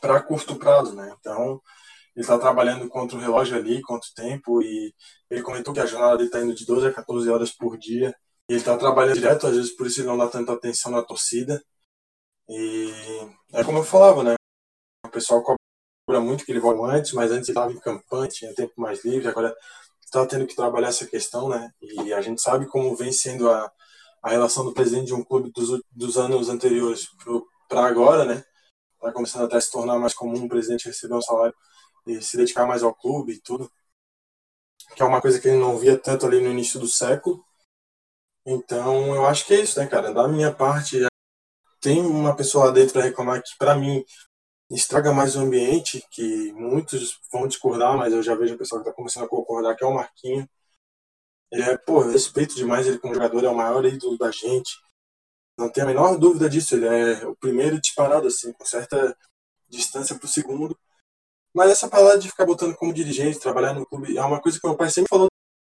para 0.00 0.20
curto 0.20 0.56
prazo, 0.56 0.94
né? 0.96 1.14
Então, 1.18 1.62
ele 2.14 2.24
está 2.24 2.38
trabalhando 2.38 2.88
contra 2.88 3.16
o 3.16 3.20
relógio 3.20 3.56
ali, 3.56 3.80
contra 3.82 4.08
o 4.08 4.14
tempo, 4.14 4.62
e 4.62 4.94
ele 5.30 5.42
comentou 5.42 5.72
que 5.72 5.80
a 5.80 5.86
jornada 5.86 6.16
dele 6.16 6.28
está 6.28 6.40
indo 6.40 6.54
de 6.54 6.66
12 6.66 6.86
a 6.86 6.92
14 6.92 7.30
horas 7.30 7.50
por 7.52 7.78
dia, 7.78 8.14
ele 8.48 8.58
está 8.58 8.76
trabalhando 8.76 9.14
direto, 9.14 9.46
às 9.46 9.56
vezes 9.56 9.74
por 9.74 9.86
isso 9.86 10.00
ele 10.00 10.08
não 10.08 10.18
dá 10.18 10.28
tanta 10.28 10.52
atenção 10.52 10.92
na 10.92 11.02
torcida. 11.02 11.62
E 12.48 12.90
é 13.54 13.64
como 13.64 13.78
eu 13.78 13.84
falava, 13.84 14.22
né? 14.22 14.34
O 15.06 15.08
pessoal 15.10 15.42
cobra 15.42 16.20
muito 16.20 16.44
que 16.44 16.52
ele 16.52 16.60
volte 16.60 16.82
antes, 16.84 17.12
mas 17.12 17.30
antes 17.30 17.48
ele 17.48 17.58
estava 17.58 17.72
em 17.72 17.80
campanha, 17.80 18.28
tinha 18.28 18.54
tempo 18.54 18.74
mais 18.76 19.04
livre, 19.04 19.28
agora 19.28 19.54
está 20.04 20.26
tendo 20.26 20.46
que 20.46 20.56
trabalhar 20.56 20.88
essa 20.88 21.06
questão, 21.06 21.48
né? 21.48 21.70
E 21.80 22.12
a 22.12 22.20
gente 22.20 22.42
sabe 22.42 22.66
como 22.66 22.94
vem 22.94 23.12
sendo 23.12 23.50
a, 23.50 23.72
a 24.22 24.30
relação 24.30 24.64
do 24.64 24.74
presidente 24.74 25.06
de 25.06 25.14
um 25.14 25.24
clube 25.24 25.50
dos, 25.52 25.80
dos 25.90 26.18
anos 26.18 26.48
anteriores 26.50 27.08
para 27.68 27.86
agora, 27.86 28.24
né? 28.26 28.44
Está 28.96 29.12
começando 29.12 29.44
até 29.44 29.56
a 29.56 29.60
se 29.60 29.70
tornar 29.72 29.98
mais 29.98 30.14
comum 30.14 30.44
o 30.44 30.48
presidente 30.48 30.86
receber 30.86 31.14
um 31.14 31.22
salário 31.22 31.54
e 32.06 32.20
se 32.22 32.36
dedicar 32.36 32.66
mais 32.66 32.82
ao 32.82 32.94
clube 32.94 33.34
e 33.34 33.40
tudo, 33.40 33.70
que 34.94 35.02
é 35.02 35.04
uma 35.06 35.20
coisa 35.20 35.40
que 35.40 35.48
ele 35.48 35.58
não 35.58 35.78
via 35.78 35.98
tanto 35.98 36.26
ali 36.26 36.40
no 36.40 36.50
início 36.50 36.78
do 36.78 36.88
século. 36.88 37.44
Então, 38.44 39.14
eu 39.14 39.26
acho 39.26 39.46
que 39.46 39.54
é 39.54 39.60
isso, 39.60 39.78
né, 39.78 39.86
cara? 39.86 40.12
Da 40.12 40.26
minha 40.26 40.52
parte, 40.52 40.98
tem 41.80 42.00
uma 42.00 42.34
pessoa 42.34 42.66
lá 42.66 42.70
dentro 42.72 42.94
para 42.94 43.02
reclamar 43.02 43.42
que, 43.42 43.56
para 43.58 43.76
mim, 43.76 44.04
estraga 44.70 45.12
mais 45.12 45.36
o 45.36 45.40
ambiente, 45.40 46.04
que 46.10 46.52
muitos 46.52 47.20
vão 47.30 47.46
discordar, 47.46 47.96
mas 47.96 48.12
eu 48.12 48.22
já 48.22 48.34
vejo 48.34 48.54
o 48.54 48.58
pessoal 48.58 48.82
que 48.82 48.88
está 48.88 48.96
começando 48.96 49.24
a 49.24 49.28
concordar, 49.28 49.76
que 49.76 49.84
é 49.84 49.86
o 49.86 49.94
Marquinho. 49.94 50.48
Ele 51.50 51.62
é, 51.62 51.76
pô, 51.76 52.00
respeito 52.00 52.54
demais 52.54 52.86
ele 52.86 52.98
como 52.98 53.14
jogador, 53.14 53.44
é 53.44 53.48
o 53.48 53.54
maior 53.54 53.84
ídolo 53.84 54.16
da 54.16 54.30
gente. 54.30 54.72
Não 55.58 55.70
tem 55.70 55.84
a 55.84 55.86
menor 55.86 56.16
dúvida 56.18 56.48
disso, 56.48 56.74
ele 56.74 56.86
é 56.86 57.26
o 57.26 57.36
primeiro 57.36 57.80
disparado, 57.80 58.26
assim, 58.26 58.52
com 58.52 58.64
certa 58.64 59.16
distância 59.68 60.16
para 60.18 60.26
o 60.26 60.28
segundo. 60.28 60.78
Mas 61.54 61.70
essa 61.70 61.88
palavra 61.88 62.18
de 62.18 62.28
ficar 62.28 62.46
botando 62.46 62.74
como 62.76 62.94
dirigente, 62.94 63.38
trabalhar 63.38 63.74
no 63.74 63.86
clube, 63.86 64.16
é 64.16 64.24
uma 64.24 64.40
coisa 64.40 64.58
que 64.58 64.66
meu 64.66 64.76
pai 64.76 64.90
sempre 64.90 65.10
falou 65.10 65.28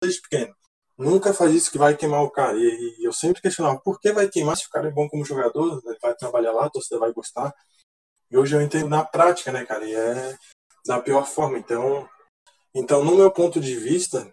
desde 0.03 0.21
pequeno. 0.21 0.55
Nunca 0.97 1.35
faz 1.35 1.53
isso 1.53 1.71
que 1.71 1.79
vai 1.79 1.97
queimar 1.97 2.23
o 2.23 2.31
cara. 2.31 2.57
E, 2.57 2.97
e 3.01 3.05
eu 3.05 3.13
sempre 3.13 3.43
questionava, 3.43 3.81
por 3.81 4.01
que 4.01 4.13
vai 4.13 4.29
queimar 4.29 4.57
se 4.57 4.67
o 4.67 4.71
cara 4.71 4.89
é 4.89 4.93
bom 4.93 5.09
como 5.09 5.25
jogador? 5.25 5.83
Ele 5.85 5.99
vai 6.01 6.15
trabalhar 6.15 6.53
lá, 6.53 6.67
a 6.67 6.71
torcida 6.71 7.01
vai 7.01 7.13
gostar. 7.13 7.53
E 8.31 8.37
hoje 8.39 8.55
eu 8.55 8.63
entendo 8.63 8.89
na 8.89 9.05
prática, 9.05 9.51
né, 9.53 9.65
cara? 9.65 9.85
E 9.85 9.95
é 9.95 10.37
da 10.87 11.01
pior 11.01 11.27
forma. 11.27 11.59
Então, 11.59 12.09
então 12.75 13.05
no 13.05 13.17
meu 13.17 13.31
ponto 13.31 13.61
de 13.61 13.77
vista, 13.77 14.33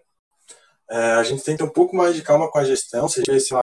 é, 0.90 1.14
a 1.14 1.24
gente 1.24 1.44
tem 1.44 1.56
que 1.56 1.64
ter 1.64 1.70
um 1.70 1.74
pouco 1.74 1.96
mais 1.96 2.16
de 2.16 2.22
calma 2.22 2.52
com 2.52 2.60
a 2.60 2.64
gestão, 2.64 3.08
seja 3.08 3.36
esse 3.36 3.54
lá, 3.54 3.62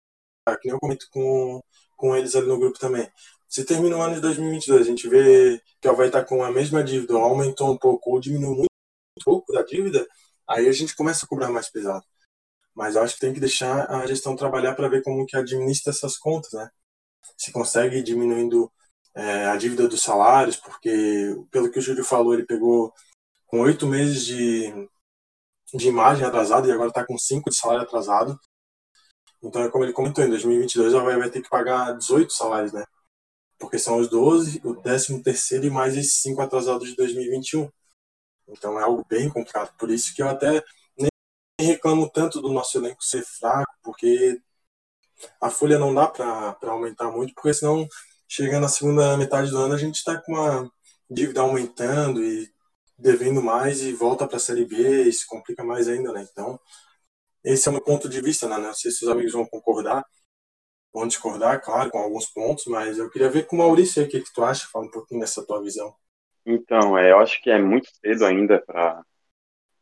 que 0.61 0.67
nem 0.67 0.73
eu 0.73 0.79
comento 0.79 1.07
com, 1.11 1.61
com 1.97 2.15
eles 2.15 2.35
ali 2.35 2.47
no 2.47 2.59
grupo 2.59 2.79
também. 2.79 3.09
Se 3.47 3.63
termina 3.65 3.97
o 3.97 4.01
ano 4.01 4.15
de 4.15 4.21
2022, 4.21 4.81
a 4.81 4.89
gente 4.89 5.07
vê 5.07 5.61
que 5.81 5.91
vai 5.91 6.07
estar 6.07 6.25
com 6.25 6.43
a 6.43 6.51
mesma 6.51 6.83
dívida, 6.83 7.13
aumentou 7.15 7.71
um 7.71 7.77
pouco 7.77 8.11
ou 8.11 8.19
diminuiu 8.19 8.55
muito 8.55 8.69
pouco 9.23 9.53
da 9.53 9.63
dívida, 9.63 10.05
aí 10.47 10.67
a 10.67 10.71
gente 10.71 10.95
começa 10.95 11.25
a 11.25 11.29
cobrar 11.29 11.49
mais 11.49 11.69
pesado. 11.69 12.03
Mas 12.75 12.95
eu 12.95 13.03
acho 13.03 13.15
que 13.15 13.21
tem 13.21 13.33
que 13.33 13.39
deixar 13.39 13.89
a 13.89 14.05
gestão 14.07 14.35
trabalhar 14.35 14.75
para 14.75 14.89
ver 14.89 15.03
como 15.03 15.25
que 15.25 15.37
administra 15.37 15.91
essas 15.93 16.17
contas, 16.17 16.51
né? 16.53 16.69
Se 17.37 17.51
consegue 17.51 18.03
diminuindo 18.03 18.71
é, 19.15 19.45
a 19.47 19.55
dívida 19.55 19.87
dos 19.87 20.01
salários, 20.03 20.57
porque, 20.57 21.35
pelo 21.51 21.71
que 21.71 21.79
o 21.79 21.81
Júlio 21.81 22.03
falou, 22.03 22.33
ele 22.33 22.45
pegou 22.45 22.93
com 23.47 23.61
oito 23.61 23.87
meses 23.87 24.25
de, 24.25 24.73
de 25.73 25.87
imagem 25.87 26.25
atrasada 26.25 26.67
e 26.67 26.71
agora 26.71 26.89
está 26.89 27.05
com 27.05 27.17
cinco 27.17 27.49
de 27.49 27.55
salário 27.55 27.83
atrasado. 27.83 28.37
Então, 29.41 29.63
é 29.63 29.69
como 29.69 29.85
ele 29.85 29.93
comentou, 29.93 30.23
em 30.23 30.29
2022 30.29 30.93
ela 30.93 31.03
vai, 31.03 31.17
vai 31.17 31.29
ter 31.29 31.41
que 31.41 31.49
pagar 31.49 31.97
18 31.97 32.33
salários, 32.33 32.73
né? 32.73 32.85
Porque 33.65 33.79
são 33.79 33.97
os 33.97 34.07
12, 34.07 34.61
o 34.63 34.75
13 34.75 35.23
terceiro 35.23 35.65
e 35.65 35.69
mais 35.71 35.97
esses 35.97 36.21
cinco 36.21 36.39
atrasados 36.41 36.87
de 36.87 36.95
2021. 36.95 37.67
Então 38.47 38.79
é 38.79 38.83
algo 38.83 39.03
bem 39.09 39.27
complicado. 39.27 39.75
Por 39.77 39.89
isso 39.89 40.13
que 40.15 40.21
eu 40.21 40.29
até 40.29 40.63
nem 40.97 41.09
reclamo 41.59 42.07
tanto 42.09 42.39
do 42.41 42.53
nosso 42.53 42.77
elenco 42.77 43.03
ser 43.03 43.23
fraco, 43.23 43.73
porque 43.83 44.39
a 45.41 45.49
folha 45.49 45.79
não 45.79 45.93
dá 45.93 46.07
para 46.07 46.55
aumentar 46.63 47.11
muito, 47.11 47.33
porque 47.33 47.53
senão 47.55 47.87
chegando 48.27 48.61
na 48.61 48.69
segunda 48.69 49.17
metade 49.17 49.49
do 49.49 49.57
ano, 49.57 49.73
a 49.73 49.77
gente 49.77 49.95
está 49.95 50.19
com 50.21 50.33
uma 50.33 50.71
dívida 51.09 51.41
aumentando 51.41 52.23
e 52.23 52.47
devendo 52.97 53.41
mais 53.41 53.81
e 53.81 53.93
volta 53.93 54.27
para 54.27 54.37
a 54.37 54.39
Série 54.39 54.65
B 54.65 55.03
e 55.03 55.13
se 55.13 55.25
complica 55.27 55.63
mais 55.63 55.87
ainda, 55.87 56.13
né? 56.13 56.27
Então, 56.31 56.59
esse 57.43 57.67
é 57.67 57.71
o 57.71 57.73
meu 57.73 57.83
ponto 57.83 58.07
de 58.09 58.21
vista, 58.21 58.47
né? 58.47 58.57
Não 58.59 58.73
sei 58.75 58.91
se 58.91 59.03
os 59.05 59.11
amigos 59.11 59.33
vão 59.33 59.45
concordar, 59.45 60.05
vão 60.95 61.07
discordar, 61.07 61.61
claro, 61.61 61.91
com 61.91 61.97
alguns 61.97 62.27
pontos, 62.27 62.65
mas 62.67 62.97
eu 62.97 63.09
queria 63.09 63.29
ver 63.29 63.45
com 63.45 63.57
o 63.57 63.59
Maurício 63.59 64.01
aí 64.01 64.07
o 64.07 64.11
que, 64.11 64.21
que 64.21 64.33
tu 64.33 64.43
acha, 64.43 64.67
fala 64.71 64.85
um 64.85 64.91
pouquinho 64.91 65.19
dessa 65.19 65.45
tua 65.45 65.61
visão. 65.61 65.93
Então, 66.45 66.97
é, 66.97 67.11
eu 67.11 67.19
acho 67.19 67.41
que 67.41 67.49
é 67.49 67.59
muito 67.59 67.89
cedo 67.99 68.25
ainda 68.25 68.59
para 68.59 69.03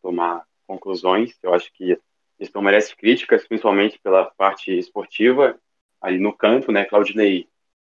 tomar 0.02 0.44
conclusões. 0.66 1.38
Eu 1.44 1.54
acho 1.54 1.72
que 1.74 2.00
isso 2.40 2.52
não 2.56 2.64
merece 2.64 2.96
críticas, 2.96 3.48
principalmente 3.48 4.00
pela 4.00 4.26
parte 4.26 4.76
esportiva, 4.76 5.60
ali 6.02 6.18
no 6.18 6.36
campo, 6.36 6.72
né? 6.72 6.84
Claudinei 6.84 7.48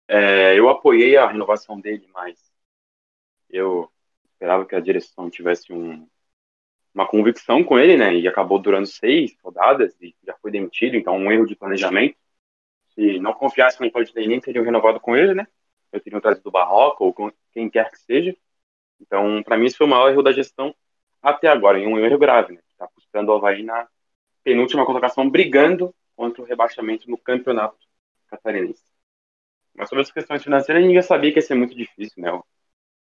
é, 0.07 0.57
eu 0.59 0.69
apoiei 0.69 1.17
a 1.17 1.27
renovação 1.27 1.79
dele, 1.79 2.07
mas 2.13 2.37
eu 3.49 3.89
esperava 4.33 4.65
que 4.65 4.75
a 4.75 4.79
direção 4.79 5.29
tivesse 5.29 5.71
um, 5.73 6.07
uma 6.93 7.07
convicção 7.07 7.63
com 7.63 7.79
ele, 7.79 7.97
né? 7.97 8.13
E 8.15 8.27
acabou 8.27 8.59
durando 8.59 8.87
seis 8.87 9.35
rodadas 9.41 9.95
e 10.01 10.15
já 10.23 10.35
foi 10.41 10.51
demitido, 10.51 10.95
então 10.95 11.17
um 11.17 11.31
erro 11.31 11.45
de 11.45 11.55
planejamento. 11.55 12.17
Se 12.95 13.19
não 13.19 13.33
confiasse 13.33 13.79
no 13.81 13.91
Claudinei, 13.91 14.27
nem 14.27 14.39
teriam 14.39 14.63
renovado 14.63 14.99
com 14.99 15.15
ele, 15.15 15.33
né? 15.33 15.47
Eu 15.91 15.99
teria 15.99 16.21
trazido 16.21 16.47
o 16.47 16.51
Barroca 16.51 17.03
ou 17.03 17.13
com 17.13 17.31
quem 17.51 17.69
quer 17.69 17.91
que 17.91 17.99
seja. 17.99 18.35
Então, 18.99 19.43
para 19.43 19.57
mim, 19.57 19.65
isso 19.65 19.77
foi 19.77 19.87
o 19.87 19.89
maior 19.89 20.09
erro 20.09 20.23
da 20.23 20.31
gestão 20.31 20.73
até 21.21 21.47
agora, 21.47 21.79
e 21.79 21.85
um 21.85 21.97
erro 21.97 22.17
grave, 22.17 22.53
né? 22.53 22.61
Está 22.71 22.87
custando 22.87 23.31
o 23.31 23.35
Havaí 23.35 23.63
na 23.63 23.87
penúltima 24.43 24.85
colocação, 24.85 25.29
brigando 25.29 25.93
contra 26.15 26.41
o 26.41 26.45
rebaixamento 26.45 27.09
no 27.09 27.17
campeonato 27.17 27.77
catarinense. 28.27 28.83
Mas 29.73 29.89
sobre 29.89 30.03
as 30.03 30.11
questões 30.11 30.43
financeiras, 30.43 30.83
ninguém 30.83 31.01
sabia 31.01 31.31
que 31.31 31.39
ia 31.39 31.41
ser 31.41 31.55
muito 31.55 31.75
difícil, 31.75 32.21
né? 32.21 32.31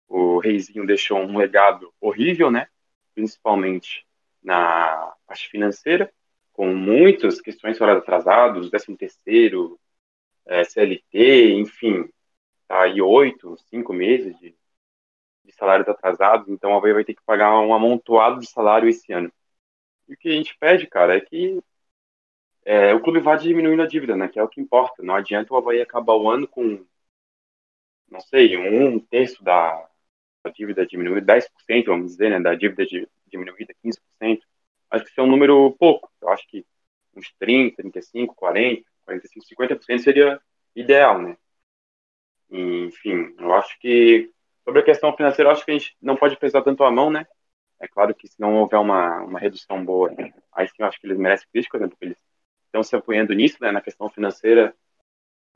O, 0.08 0.40
Reizinho 0.40 0.86
deixou 0.86 1.20
um 1.20 1.38
legado 1.38 1.94
horrível, 2.02 2.50
né? 2.50 2.68
Principalmente 3.14 4.06
na 4.42 5.14
parte 5.28 5.48
financeira, 5.50 6.12
com 6.52 6.74
muitas 6.74 7.40
questões 7.40 7.78
fora 7.78 7.98
atrasados, 7.98 8.70
13 8.70 8.98
terceiro, 8.98 9.80
é, 10.46 10.64
CLT, 10.64 11.54
enfim, 11.54 12.10
tá 12.68 12.84
aí 12.84 13.02
oito, 13.02 13.58
cinco 13.70 13.94
meses 13.94 14.38
de, 14.40 14.56
de 15.46 15.52
salários 15.54 15.88
atrasados, 15.88 16.50
então 16.50 16.74
a 16.74 16.78
Havaí 16.78 16.94
vai 16.94 17.04
ter 17.06 17.14
que 17.16 17.24
pagar 17.24 17.60
um 17.60 17.74
amontoado 17.74 18.40
de 18.40 18.50
salário 18.50 18.90
esse 18.90 19.12
ano. 19.14 19.32
E 20.08 20.14
o 20.14 20.18
que 20.18 20.30
a 20.30 20.32
gente 20.34 20.58
pede, 20.58 20.88
cara, 20.88 21.16
é 21.18 21.22
que 21.22 21.62
é, 22.66 22.94
o 22.94 23.02
clube 23.02 23.20
vai 23.20 23.38
diminuindo 23.38 23.82
a 23.82 23.88
dívida, 23.88 24.16
né? 24.16 24.28
Que 24.28 24.40
é 24.40 24.44
o 24.44 24.48
que 24.48 24.62
importa. 24.62 25.04
Não 25.04 25.16
adianta 25.16 25.54
o 25.54 25.58
Havaí 25.58 25.82
acabar 25.82 26.16
o 26.16 26.30
ano 26.30 26.48
com, 26.48 26.86
não 28.10 28.20
sei, 28.22 28.58
um 28.58 29.00
terço 29.00 29.44
da, 29.44 29.90
da 30.44 30.52
dívida 30.52 30.86
diminuída, 30.86 31.26
10%, 31.26 31.86
vamos 31.88 32.12
dizer, 32.12 32.30
né? 32.30 32.40
Da 32.40 32.56
dívida 32.56 32.86
de, 32.86 33.08
diminuída, 33.28 33.74
15%. 33.84 34.42
Acho 34.90 35.04
que 35.06 35.12
isso 35.12 35.20
é 35.20 35.24
um 35.24 35.28
número 35.28 35.72
pouco. 35.80 36.12
Eu 36.22 36.30
acho 36.30 36.48
que 36.48 36.66
uns 37.16 37.32
30, 37.40 37.78
35, 37.78 38.36
40, 38.36 38.84
45, 39.06 39.46
50% 39.46 40.00
seria 40.00 40.42
ideal, 40.76 41.22
né? 41.22 41.38
Enfim, 42.50 43.34
eu 43.40 43.54
acho 43.54 43.78
que 43.80 44.32
sobre 44.64 44.82
a 44.82 44.86
questão 44.86 45.16
financeira, 45.16 45.52
acho 45.52 45.66
que 45.66 45.72
a 45.72 45.74
gente 45.78 45.96
não 46.02 46.16
pode 46.16 46.38
pesar 46.38 46.62
tanto 46.62 46.84
a 46.84 46.92
mão, 46.92 47.10
né? 47.10 47.26
É 47.80 47.88
claro 47.88 48.16
que 48.16 48.28
se 48.28 48.40
não 48.40 48.56
houver 48.56 48.80
uma, 48.80 49.22
uma 49.22 49.40
redução 49.40 49.84
boa, 49.84 50.10
né? 50.12 50.34
aí 50.54 50.68
sim 50.68 50.76
eu 50.80 50.86
acho 50.86 51.00
que 51.00 51.08
eles 51.08 51.18
merecem 51.18 51.48
críticas, 51.52 51.82
né? 51.82 51.88
Porque 51.88 52.06
eles 52.06 52.18
estão 52.66 52.84
se 52.84 52.96
apoiando 52.96 53.34
nisso, 53.34 53.58
né, 53.62 53.72
na 53.72 53.82
questão 53.82 54.10
financeira, 54.10 54.76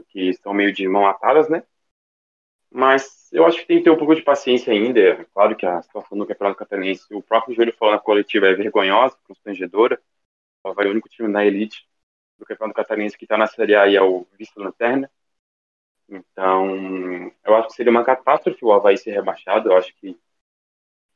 que 0.10 0.30
estão 0.30 0.54
meio 0.54 0.74
de 0.74 0.88
mão 0.88 1.08
atadas, 1.08 1.50
né? 1.50 1.64
Mas 2.70 3.32
eu 3.32 3.46
acho 3.46 3.60
que 3.60 3.66
tem 3.66 3.78
que 3.78 3.86
ter 3.86 3.90
um 3.90 3.98
pouco 3.98 4.14
de 4.14 4.22
paciência 4.22 4.74
ainda. 4.74 5.00
É 5.00 5.24
claro 5.34 5.56
que 5.56 5.66
a 5.66 5.82
situação 5.82 6.18
do 6.18 6.28
Campeonato 6.28 6.60
Catarinense, 6.60 7.14
o 7.14 7.22
próprio 7.24 7.56
Júlio 7.56 7.74
falou 7.74 7.94
na 7.94 8.00
coletiva, 8.00 8.48
é 8.48 8.54
vergonhosa, 8.54 9.18
constrangedora. 9.26 10.02
O 10.64 10.70
Havaí 10.70 10.86
é 10.86 10.90
o 10.90 10.92
único 10.92 11.10
time 11.10 11.30
na 11.30 11.46
elite 11.46 11.88
do 12.38 12.46
Campeonato 12.46 12.76
Catarinense 12.76 13.18
que 13.18 13.26
está 13.26 13.38
na 13.38 13.48
Série 13.48 13.76
A 13.76 13.88
e 13.88 13.96
é 13.96 14.02
o 14.02 14.26
vice-lanterna. 14.38 15.10
Então, 16.10 17.32
eu 17.44 17.56
acho 17.56 17.68
que 17.68 17.74
seria 17.74 17.92
uma 17.92 18.04
catástrofe 18.04 18.64
o 18.64 18.72
Havaí 18.72 18.98
ser 18.98 19.12
rebaixado. 19.12 19.70
Eu 19.70 19.78
acho 19.78 19.94
que 19.96 20.18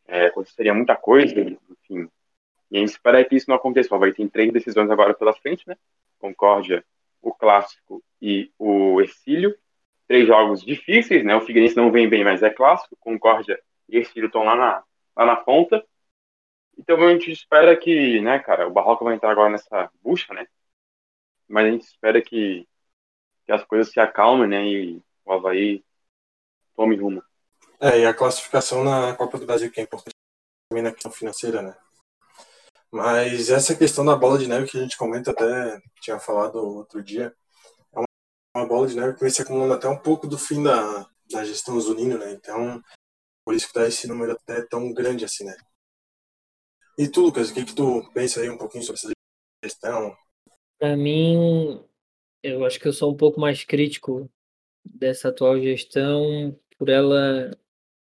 é, 0.08 0.28
aconteceria 0.28 0.74
muita 0.74 0.96
coisa, 0.96 1.40
enfim, 1.40 2.10
e 2.72 2.78
a 2.78 2.80
gente 2.80 2.90
espera 2.90 3.24
que 3.26 3.36
isso 3.36 3.50
não 3.50 3.58
aconteça. 3.58 3.96
Vai 3.98 4.14
ter 4.14 4.30
três 4.30 4.52
decisões 4.52 4.90
agora 4.90 5.14
pela 5.14 5.34
frente, 5.34 5.68
né? 5.68 5.76
Concórdia, 6.18 6.84
o 7.22 7.34
Clássico 7.34 8.02
e 8.22 8.50
o 8.58 9.02
Ercílio. 9.02 9.56
Três 10.08 10.26
jogos 10.26 10.64
difíceis, 10.64 11.24
né? 11.24 11.36
O 11.36 11.42
Figueirense 11.42 11.76
não 11.76 11.92
vem 11.92 12.08
bem, 12.08 12.24
mas 12.24 12.42
é 12.42 12.50
clássico. 12.50 12.96
Concórdia 13.00 13.62
e 13.90 13.98
Ercílio 13.98 14.28
estão 14.28 14.44
lá 14.44 14.56
na, 14.56 14.84
lá 15.16 15.26
na 15.26 15.36
ponta. 15.36 15.86
Então 16.78 16.98
a 17.06 17.12
gente 17.12 17.32
espera 17.32 17.76
que, 17.76 18.22
né, 18.22 18.40
cara, 18.40 18.68
o 18.68 18.72
Barroca 18.72 19.04
vai 19.04 19.16
entrar 19.16 19.32
agora 19.32 19.50
nessa 19.50 19.92
bucha, 20.02 20.34
né? 20.34 20.48
Mas 21.52 21.66
a 21.66 21.72
gente 21.72 21.86
espera 21.86 22.22
que, 22.22 22.68
que 23.46 23.52
as 23.52 23.64
coisas 23.66 23.92
se 23.92 24.00
acalmem, 24.00 24.48
né? 24.48 24.66
E 24.66 25.04
o 25.26 25.34
Havaí 25.34 25.84
tome 26.76 26.96
rumo. 26.96 27.22
É, 27.80 28.00
e 28.00 28.06
a 28.06 28.14
classificação 28.14 28.84
na 28.84 29.16
Copa 29.16 29.38
do 29.38 29.46
Brasil, 29.46 29.72
que 29.72 29.80
é 29.80 29.84
importante 29.84 30.16
também 30.70 30.84
na 30.84 30.94
questão 30.94 31.12
financeira, 31.12 31.62
né? 31.62 31.76
Mas 32.90 33.50
essa 33.50 33.76
questão 33.76 34.06
da 34.06 34.16
bola 34.16 34.38
de 34.38 34.48
neve 34.48 34.68
que 34.68 34.78
a 34.78 34.82
gente 34.82 34.98
comenta, 34.98 35.32
até 35.32 35.82
tinha 36.02 36.20
falado 36.20 36.56
outro 36.56 37.04
dia, 37.04 37.36
é 37.94 38.00
uma, 38.00 38.06
uma 38.56 38.68
bola 38.68 38.88
de 38.88 38.96
neve 38.96 39.16
que 39.16 39.22
vem 39.22 39.30
se 39.30 39.42
acumulando 39.42 39.74
até 39.74 39.88
um 39.88 39.98
pouco 39.98 40.28
do 40.28 40.38
fim 40.38 40.64
da, 40.64 41.10
da 41.30 41.44
gestão 41.44 41.80
Zunino, 41.80 42.18
né? 42.18 42.32
Então, 42.32 42.82
por 43.46 43.54
isso 43.54 43.68
que 43.68 43.74
tá 43.74 43.88
esse 43.88 44.08
número 44.08 44.34
até 44.34 44.62
tão 44.62 44.94
grande 44.94 45.26
assim, 45.26 45.44
né? 45.44 45.56
E 46.98 47.08
tu, 47.08 47.22
Lucas, 47.22 47.50
o 47.50 47.54
que 47.54 47.66
que 47.66 47.76
tu 47.76 48.10
pensa 48.14 48.42
aí 48.42 48.50
um 48.50 48.58
pouquinho 48.58 48.84
sobre 48.84 49.00
essa 49.00 49.12
gestão? 49.64 50.16
Para 50.82 50.98
mim, 50.98 51.80
eu 52.44 52.66
acho 52.66 52.80
que 52.80 52.88
eu 52.88 52.94
sou 52.94 53.12
um 53.14 53.18
pouco 53.18 53.40
mais 53.40 53.64
crítico 53.64 54.30
dessa 54.86 55.30
atual 55.30 55.60
gestão 55.62 56.58
por 56.78 56.90
ela 56.90 57.52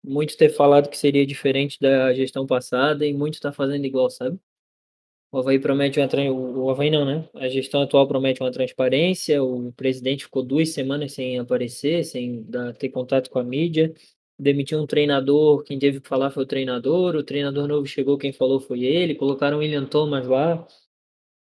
muito 0.05 0.37
ter 0.37 0.51
falado 0.51 0.91
que 0.91 0.99
seria 0.99 1.27
diferente 1.27 1.79
da 1.81 2.15
gestão 2.15 2.47
passada 2.47 3.07
e 3.07 3.15
muito 3.15 3.41
tá 3.41 3.53
fazendo 3.53 3.87
igual, 3.87 4.11
sabe? 4.11 4.39
O 5.33 5.39
Havaí 5.39 5.59
promete 5.61 6.01
uma 6.01 6.09
o 6.33 6.71
Havaí 6.71 6.91
não, 6.91 7.05
né? 7.05 7.29
A 7.35 7.49
gestão 7.49 7.83
atual 7.83 8.09
promete 8.09 8.43
uma 8.43 8.53
transparência, 8.53 9.43
o 9.45 9.73
presidente 9.73 10.25
ficou 10.25 10.43
duas 10.45 10.71
semanas 10.71 11.13
sem 11.13 11.39
aparecer, 11.39 12.05
sem 12.05 12.43
dar, 12.45 12.75
ter 12.75 12.91
contato 12.91 13.31
com 13.31 13.39
a 13.39 13.45
mídia, 13.45 13.95
demitiu 14.39 14.79
um 14.81 14.87
treinador, 14.87 15.65
quem 15.65 15.79
teve 15.79 16.01
que 16.01 16.09
falar 16.09 16.31
foi 16.31 16.45
o 16.45 16.47
treinador, 16.47 17.17
o 17.17 17.25
treinador 17.25 17.69
novo 17.69 17.87
chegou, 17.87 18.19
quem 18.19 18.33
falou 18.33 18.61
foi 18.61 18.85
ele, 18.85 19.15
colocaram 19.17 19.59
o 19.59 19.61
William 19.61 19.87
Thomas 19.87 20.27
lá, 20.29 20.67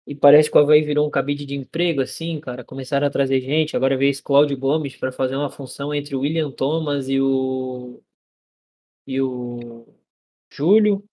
e 0.05 0.15
parece 0.15 0.51
que 0.51 0.57
o 0.57 0.61
Havaí 0.61 0.81
virou 0.83 1.07
um 1.07 1.11
cabide 1.11 1.45
de 1.45 1.55
emprego, 1.55 2.01
assim, 2.01 2.39
cara, 2.39 2.63
começaram 2.63 3.07
a 3.07 3.09
trazer 3.09 3.41
gente, 3.41 3.75
agora 3.75 3.97
veio 3.97 4.11
esse 4.11 4.21
Cláudio 4.23 4.57
Gomes 4.57 4.95
para 4.95 5.11
fazer 5.11 5.35
uma 5.35 5.49
função 5.49 5.93
entre 5.93 6.15
o 6.15 6.21
William 6.21 6.51
Thomas 6.51 7.07
e 7.09 7.19
o 7.21 8.01
e 9.07 9.21
o 9.21 9.87
Júlio, 10.51 11.03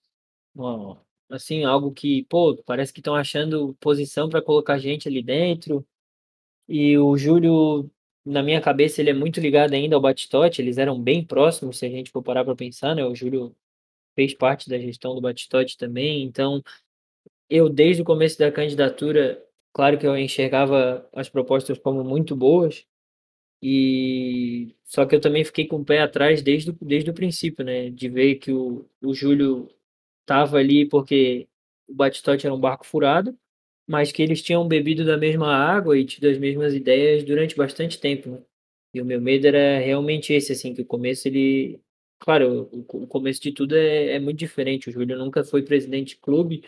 assim, 1.28 1.64
algo 1.64 1.92
que, 1.92 2.24
pô, 2.24 2.56
parece 2.64 2.92
que 2.92 3.00
estão 3.00 3.14
achando 3.14 3.74
posição 3.80 4.28
para 4.28 4.42
colocar 4.42 4.78
gente 4.78 5.08
ali 5.08 5.22
dentro. 5.22 5.86
E 6.68 6.98
o 6.98 7.16
Júlio, 7.16 7.90
na 8.24 8.42
minha 8.42 8.60
cabeça, 8.60 9.00
ele 9.00 9.10
é 9.10 9.14
muito 9.14 9.40
ligado 9.40 9.74
ainda 9.74 9.96
ao 9.96 10.02
Batistote, 10.02 10.62
eles 10.62 10.78
eram 10.78 11.00
bem 11.00 11.24
próximos, 11.24 11.78
se 11.78 11.86
a 11.86 11.90
gente 11.90 12.10
for 12.10 12.22
parar 12.22 12.44
para 12.44 12.56
pensar, 12.56 12.94
né? 12.94 13.04
O 13.04 13.14
Júlio 13.14 13.54
fez 14.16 14.34
parte 14.34 14.68
da 14.68 14.78
gestão 14.78 15.14
do 15.14 15.20
Batistote 15.20 15.76
também, 15.78 16.22
então 16.24 16.62
eu 17.50 17.68
desde 17.68 18.02
o 18.02 18.04
começo 18.04 18.38
da 18.38 18.52
candidatura, 18.52 19.44
claro 19.72 19.98
que 19.98 20.06
eu 20.06 20.16
enxergava 20.16 21.08
as 21.14 21.28
propostas 21.28 21.78
como 21.78 22.04
muito 22.04 22.36
boas, 22.36 22.86
e 23.62 24.74
só 24.84 25.06
que 25.06 25.14
eu 25.14 25.20
também 25.20 25.44
fiquei 25.44 25.66
com 25.66 25.76
o 25.78 25.84
pé 25.84 26.00
atrás 26.00 26.42
desde, 26.42 26.72
desde 26.80 27.10
o 27.10 27.14
princípio, 27.14 27.64
né? 27.64 27.90
De 27.90 28.08
ver 28.08 28.36
que 28.36 28.52
o, 28.52 28.86
o 29.02 29.14
Júlio 29.14 29.68
tava 30.26 30.58
ali 30.58 30.86
porque 30.86 31.48
o 31.88 31.94
Batistote 31.94 32.46
era 32.46 32.54
um 32.54 32.60
barco 32.60 32.86
furado, 32.86 33.36
mas 33.86 34.12
que 34.12 34.22
eles 34.22 34.42
tinham 34.42 34.68
bebido 34.68 35.04
da 35.04 35.16
mesma 35.18 35.54
água 35.54 35.98
e 35.98 36.04
tido 36.04 36.28
as 36.28 36.38
mesmas 36.38 36.74
ideias 36.74 37.24
durante 37.24 37.56
bastante 37.56 38.00
tempo, 38.00 38.30
né? 38.30 38.38
E 38.94 39.00
o 39.00 39.04
meu 39.04 39.20
medo 39.20 39.46
era 39.46 39.78
realmente 39.80 40.32
esse, 40.32 40.52
assim, 40.52 40.74
que 40.74 40.82
o 40.82 40.86
começo 40.86 41.28
ele. 41.28 41.80
Claro, 42.18 42.68
o 42.72 43.06
começo 43.06 43.40
de 43.42 43.52
tudo 43.52 43.76
é, 43.76 44.12
é 44.14 44.20
muito 44.20 44.38
diferente. 44.38 44.88
O 44.90 44.92
Júlio 44.92 45.16
nunca 45.18 45.44
foi 45.44 45.62
presidente 45.62 46.10
de 46.10 46.16
clube, 46.16 46.62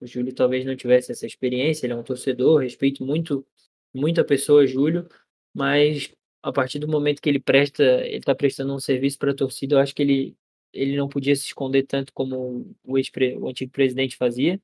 o 0.00 0.06
Júlio 0.06 0.34
talvez 0.34 0.64
não 0.64 0.76
tivesse 0.76 1.12
essa 1.12 1.26
experiência, 1.26 1.86
ele 1.86 1.94
é 1.94 1.96
um 1.96 2.02
torcedor, 2.02 2.60
respeito 2.60 3.04
muito, 3.04 3.46
muito 3.94 4.20
a 4.20 4.24
pessoa, 4.24 4.66
Júlio, 4.66 5.08
mas 5.54 6.12
a 6.42 6.52
partir 6.52 6.78
do 6.78 6.88
momento 6.88 7.20
que 7.20 7.28
ele 7.28 7.40
presta, 7.40 7.82
ele 7.82 8.18
está 8.18 8.34
prestando 8.34 8.74
um 8.74 8.80
serviço 8.80 9.18
para 9.18 9.32
a 9.32 9.34
torcida, 9.34 9.74
eu 9.74 9.78
acho 9.80 9.94
que 9.94 10.02
ele, 10.02 10.36
ele 10.72 10.96
não 10.96 11.08
podia 11.08 11.34
se 11.34 11.46
esconder 11.46 11.84
tanto 11.84 12.12
como 12.12 12.74
o, 12.84 12.98
ex 12.98 13.10
o 13.38 13.48
antigo 13.48 13.72
presidente 13.72 14.16
fazia. 14.16 14.60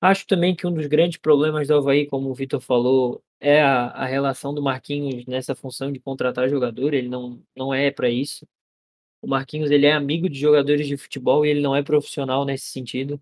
Acho 0.00 0.26
também 0.26 0.54
que 0.54 0.66
um 0.66 0.72
dos 0.72 0.86
grandes 0.86 1.18
problemas 1.18 1.68
do 1.68 1.74
Havaí, 1.74 2.06
como 2.06 2.30
o 2.30 2.34
Vitor 2.34 2.60
falou, 2.60 3.24
é 3.40 3.62
a, 3.62 3.86
a 3.88 4.06
relação 4.06 4.54
do 4.54 4.62
Marquinhos 4.62 5.24
nessa 5.26 5.54
função 5.54 5.90
de 5.90 5.98
contratar 5.98 6.48
jogador, 6.48 6.94
ele 6.94 7.08
não, 7.08 7.42
não 7.56 7.72
é 7.72 7.90
para 7.90 8.10
isso. 8.10 8.46
O 9.22 9.26
Marquinhos 9.26 9.70
ele 9.70 9.86
é 9.86 9.92
amigo 9.92 10.28
de 10.28 10.38
jogadores 10.38 10.86
de 10.86 10.96
futebol 10.96 11.46
e 11.46 11.50
ele 11.50 11.60
não 11.60 11.74
é 11.74 11.82
profissional 11.82 12.44
nesse 12.44 12.66
sentido. 12.66 13.20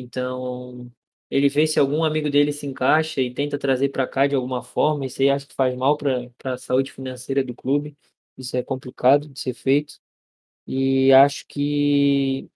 Então, 0.00 0.90
ele 1.30 1.48
vê 1.48 1.66
se 1.66 1.78
algum 1.78 2.04
amigo 2.04 2.30
dele 2.30 2.52
se 2.52 2.66
encaixa 2.66 3.20
e 3.20 3.32
tenta 3.32 3.58
trazer 3.58 3.90
para 3.90 4.06
cá 4.06 4.26
de 4.26 4.34
alguma 4.34 4.62
forma. 4.62 5.06
Isso 5.06 5.22
aí 5.22 5.30
acho 5.30 5.46
que 5.48 5.54
faz 5.54 5.74
mal 5.76 5.96
para 5.96 6.30
a 6.44 6.58
saúde 6.58 6.92
financeira 6.92 7.44
do 7.44 7.54
clube. 7.54 7.96
Isso 8.36 8.56
é 8.56 8.62
complicado 8.62 9.28
de 9.28 9.40
ser 9.40 9.54
feito. 9.54 10.00
E 10.66 11.12
acho 11.12 11.46
que 11.48 12.48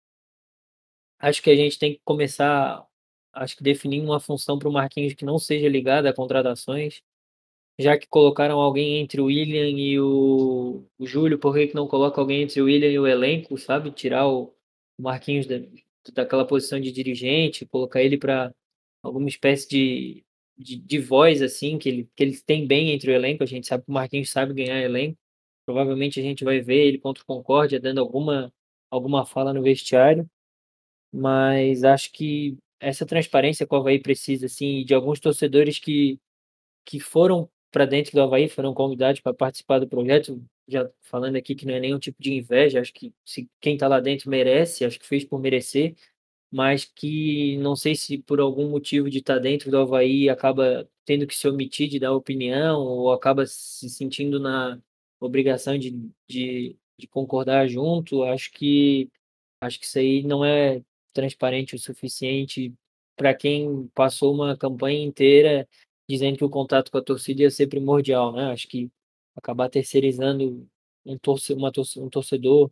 acho 1.18 1.42
que 1.42 1.50
a 1.50 1.56
gente 1.56 1.78
tem 1.78 1.94
que 1.94 2.00
começar, 2.04 2.86
acho 3.32 3.56
que 3.56 3.62
definir 3.62 4.00
uma 4.02 4.20
função 4.20 4.58
para 4.58 4.68
o 4.68 4.72
Marquinhos 4.72 5.14
que 5.14 5.24
não 5.24 5.38
seja 5.38 5.68
ligada 5.68 6.10
a 6.10 6.14
contratações, 6.14 7.02
já 7.78 7.98
que 7.98 8.06
colocaram 8.08 8.60
alguém 8.60 8.98
entre 9.00 9.20
o 9.20 9.26
William 9.26 9.68
e 9.70 10.00
o, 10.00 10.84
o 10.98 11.06
Júlio, 11.06 11.38
por 11.38 11.54
que, 11.54 11.68
que 11.68 11.74
não 11.74 11.88
coloca 11.88 12.20
alguém 12.20 12.42
entre 12.42 12.60
o 12.60 12.66
William 12.66 12.90
e 12.90 12.98
o 12.98 13.06
elenco, 13.06 13.58
sabe? 13.58 13.90
Tirar 13.92 14.28
o 14.28 14.54
Marquinhos 14.98 15.46
da, 15.46 15.56
daquela 16.12 16.46
posição 16.46 16.80
de 16.80 16.90
dirigente, 16.92 17.66
colocar 17.66 18.02
ele 18.02 18.18
para 18.18 18.52
alguma 19.02 19.28
espécie 19.28 19.68
de, 19.68 20.24
de, 20.56 20.76
de, 20.76 20.98
voz, 20.98 21.42
assim, 21.42 21.78
que 21.78 21.88
ele, 21.88 22.10
que 22.16 22.22
ele 22.22 22.40
tem 22.40 22.66
bem 22.66 22.90
entre 22.90 23.10
o 23.10 23.14
elenco. 23.14 23.42
A 23.42 23.46
gente 23.46 23.66
sabe 23.66 23.84
que 23.84 23.90
o 23.90 23.94
Marquinhos 23.94 24.30
sabe 24.30 24.54
ganhar 24.54 24.80
elenco. 24.80 25.18
Provavelmente 25.66 26.20
a 26.20 26.22
gente 26.22 26.44
vai 26.44 26.60
ver 26.60 26.86
ele 26.86 26.98
contra 26.98 27.22
o 27.22 27.26
Concórdia 27.26 27.80
dando 27.80 28.00
alguma, 28.00 28.52
alguma 28.90 29.24
fala 29.26 29.52
no 29.52 29.62
vestiário. 29.62 30.28
Mas 31.12 31.84
acho 31.84 32.12
que 32.12 32.56
essa 32.80 33.06
transparência 33.06 33.66
que 33.66 33.74
o 33.74 33.78
Havaí 33.78 34.00
precisa, 34.00 34.46
assim, 34.46 34.84
de 34.84 34.94
alguns 34.94 35.20
torcedores 35.20 35.78
que, 35.78 36.18
que 36.84 37.00
foram 37.00 37.48
para 37.70 37.86
dentro 37.86 38.12
do 38.12 38.22
Havaí, 38.22 38.48
foram 38.48 38.74
convidados 38.74 39.20
para 39.20 39.34
participar 39.34 39.78
do 39.78 39.88
projeto, 39.88 40.42
já 40.68 40.88
falando 41.00 41.36
aqui 41.36 41.54
que 41.54 41.66
não 41.66 41.74
é 41.74 41.80
nenhum 41.80 41.98
tipo 41.98 42.22
de 42.22 42.32
inveja, 42.34 42.80
acho 42.80 42.92
que 42.92 43.14
se 43.24 43.48
quem 43.60 43.74
está 43.74 43.88
lá 43.88 44.00
dentro 44.00 44.30
merece, 44.30 44.84
acho 44.84 44.98
que 44.98 45.06
fez 45.06 45.24
por 45.24 45.40
merecer, 45.40 45.94
mas 46.50 46.84
que 46.84 47.56
não 47.58 47.74
sei 47.76 47.94
se 47.96 48.18
por 48.18 48.40
algum 48.40 48.68
motivo 48.70 49.10
de 49.10 49.18
estar 49.18 49.34
tá 49.36 49.40
dentro 49.40 49.70
do 49.70 49.78
Havaí 49.78 50.28
acaba 50.28 50.88
tendo 51.04 51.26
que 51.26 51.34
se 51.34 51.48
omitir 51.48 51.88
de 51.88 51.98
dar 51.98 52.12
opinião 52.12 52.80
ou 52.80 53.12
acaba 53.12 53.46
se 53.46 53.88
sentindo 53.90 54.38
na 54.38 54.80
obrigação 55.20 55.78
de, 55.78 56.10
de, 56.28 56.76
de 56.98 57.06
concordar 57.08 57.68
junto, 57.68 58.22
acho 58.24 58.52
que 58.52 59.10
acho 59.60 59.78
que 59.80 59.86
isso 59.86 59.98
aí 59.98 60.22
não 60.24 60.44
é 60.44 60.82
transparente 61.12 61.74
o 61.76 61.78
suficiente 61.78 62.74
para 63.16 63.34
quem 63.34 63.88
passou 63.94 64.34
uma 64.34 64.56
campanha 64.56 65.02
inteira 65.04 65.68
dizendo 66.08 66.36
que 66.38 66.44
o 66.44 66.50
contato 66.50 66.90
com 66.90 66.98
a 66.98 67.02
torcida 67.02 67.42
ia 67.42 67.50
ser 67.50 67.68
primordial, 67.68 68.32
né? 68.32 68.52
Acho 68.52 68.68
que 68.68 68.90
acabar 69.36 69.68
terceirizando 69.68 70.68
um, 71.04 71.18
torce, 71.18 71.52
uma 71.54 71.72
torce, 71.72 72.00
um 72.00 72.08
torcedor 72.08 72.70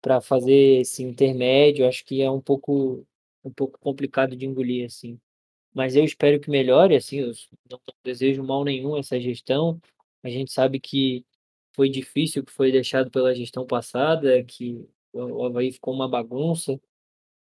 para 0.00 0.20
fazer 0.20 0.80
esse 0.80 1.02
intermédio, 1.02 1.86
acho 1.86 2.04
que 2.04 2.22
é 2.22 2.30
um 2.30 2.40
pouco 2.40 3.06
um 3.44 3.52
pouco 3.52 3.78
complicado 3.78 4.36
de 4.36 4.46
engolir 4.46 4.86
assim. 4.86 5.20
Mas 5.74 5.96
eu 5.96 6.04
espero 6.04 6.40
que 6.40 6.50
melhore, 6.50 6.96
assim, 6.96 7.18
eu 7.20 7.32
não 7.70 7.80
desejo 8.04 8.42
mal 8.42 8.64
nenhum 8.64 8.96
essa 8.96 9.20
gestão. 9.20 9.80
A 10.22 10.30
gente 10.30 10.52
sabe 10.52 10.80
que 10.80 11.24
foi 11.74 11.90
difícil 11.90 12.44
que 12.44 12.52
foi 12.52 12.72
deixado 12.72 13.10
pela 13.10 13.34
gestão 13.34 13.66
passada, 13.66 14.42
que 14.44 14.88
o 15.12 15.44
Havaí 15.44 15.72
ficou 15.72 15.92
uma 15.92 16.08
bagunça, 16.08 16.80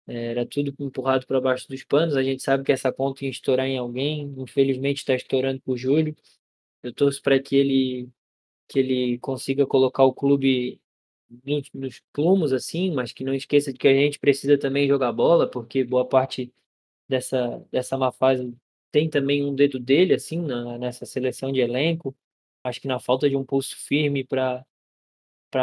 era 0.08 0.46
tudo 0.46 0.74
empurrado 0.80 1.26
para 1.26 1.40
baixo 1.40 1.68
dos 1.68 1.84
panos. 1.84 2.16
A 2.16 2.24
gente 2.24 2.44
sabe 2.44 2.64
que 2.64 2.72
essa 2.72 2.92
conta 2.92 3.24
ia 3.24 3.32
estourar 3.32 3.68
em 3.68 3.78
alguém, 3.78 4.34
infelizmente 4.38 4.98
está 4.98 5.16
estourando 5.16 5.62
por 5.62 5.78
Júlio. 5.78 6.16
Eu 6.82 6.94
torço 6.94 7.22
para 7.22 7.40
que 7.42 7.56
ele 7.56 8.10
que 8.74 8.80
ele 8.80 9.20
consiga 9.20 9.68
colocar 9.68 10.04
o 10.04 10.14
clube 10.14 10.82
nos, 11.46 11.70
nos 11.74 12.02
plumos 12.12 12.52
assim, 12.54 12.92
mas 12.92 13.14
que 13.14 13.24
não 13.24 13.34
esqueça 13.34 13.72
de 13.72 13.78
que 13.80 13.88
a 13.88 13.94
gente 13.94 14.20
precisa 14.20 14.58
também 14.58 14.88
jogar 14.88 15.12
bola, 15.14 15.50
porque 15.50 15.84
boa 15.84 16.08
parte 16.08 16.52
dessa 17.08 17.64
dessa 17.72 17.98
má 17.98 18.12
fase 18.12 18.56
tem 18.92 19.10
também 19.10 19.46
um 19.46 19.56
dedo 19.56 19.80
dele 19.80 20.14
assim 20.16 20.42
na, 20.42 20.78
nessa 20.80 21.06
seleção 21.06 21.52
de 21.52 21.60
elenco. 21.62 22.16
Acho 22.64 22.82
que 22.82 22.88
na 22.88 23.00
falta 23.00 23.30
de 23.30 23.36
um 23.36 23.46
pulso 23.46 23.76
firme 23.78 24.24
para 24.24 24.66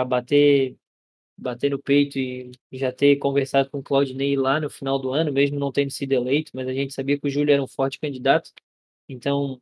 bater 0.07 0.77
bater 1.37 1.71
no 1.71 1.79
peito 1.83 2.19
e 2.19 2.53
já 2.73 2.93
ter 2.93 3.17
conversado 3.17 3.71
com 3.71 3.79
o 3.79 3.83
Claudinei 3.83 4.37
lá 4.37 4.61
no 4.61 4.71
final 4.71 4.99
do 4.99 5.11
ano, 5.13 5.33
mesmo 5.33 5.59
não 5.59 5.73
tendo 5.73 5.91
sido 5.91 6.13
eleito, 6.13 6.53
mas 6.55 6.69
a 6.69 6.75
gente 6.75 6.93
sabia 6.95 7.19
que 7.19 7.27
o 7.27 7.31
Júlio 7.31 7.53
era 7.53 7.63
um 7.63 7.67
forte 7.69 7.99
candidato, 7.99 8.53
então 9.09 9.61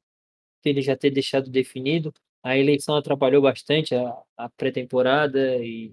ele 0.65 0.83
já 0.83 0.97
ter 0.97 1.11
deixado 1.11 1.51
definido. 1.51 2.13
A 2.43 2.57
eleição 2.57 2.97
atrapalhou 2.97 3.43
bastante 3.43 3.95
a, 3.95 4.17
a 4.37 4.49
pré-temporada 4.51 5.57
e 5.57 5.91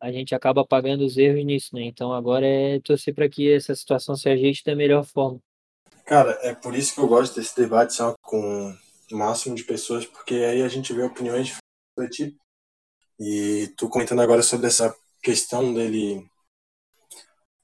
a 0.00 0.12
gente 0.12 0.34
acaba 0.34 0.66
pagando 0.66 1.04
os 1.04 1.16
erros 1.16 1.44
nisso, 1.44 1.74
né? 1.74 1.82
Então 1.82 2.12
agora 2.12 2.46
é 2.46 2.80
torcer 2.80 3.14
para 3.14 3.28
que 3.28 3.52
essa 3.52 3.74
situação 3.74 4.14
se 4.16 4.28
ajeite 4.28 4.62
da 4.64 4.76
melhor 4.76 5.04
forma. 5.04 5.40
Cara, 6.04 6.38
é 6.42 6.54
por 6.54 6.74
isso 6.74 6.94
que 6.94 7.00
eu 7.00 7.08
gosto 7.08 7.34
desse 7.34 7.56
debate 7.56 7.94
só 7.94 8.14
com 8.22 8.72
o 9.10 9.16
máximo 9.16 9.54
de 9.54 9.64
pessoas, 9.64 10.06
porque 10.06 10.34
aí 10.34 10.62
a 10.62 10.68
gente 10.68 10.92
vê 10.92 11.02
opiniões 11.02 11.58
refletidas 11.98 12.38
e 13.18 13.72
tu 13.76 13.88
comentando 13.88 14.20
agora 14.20 14.42
sobre 14.42 14.66
essa 14.66 14.94
questão 15.22 15.72
dele 15.72 16.24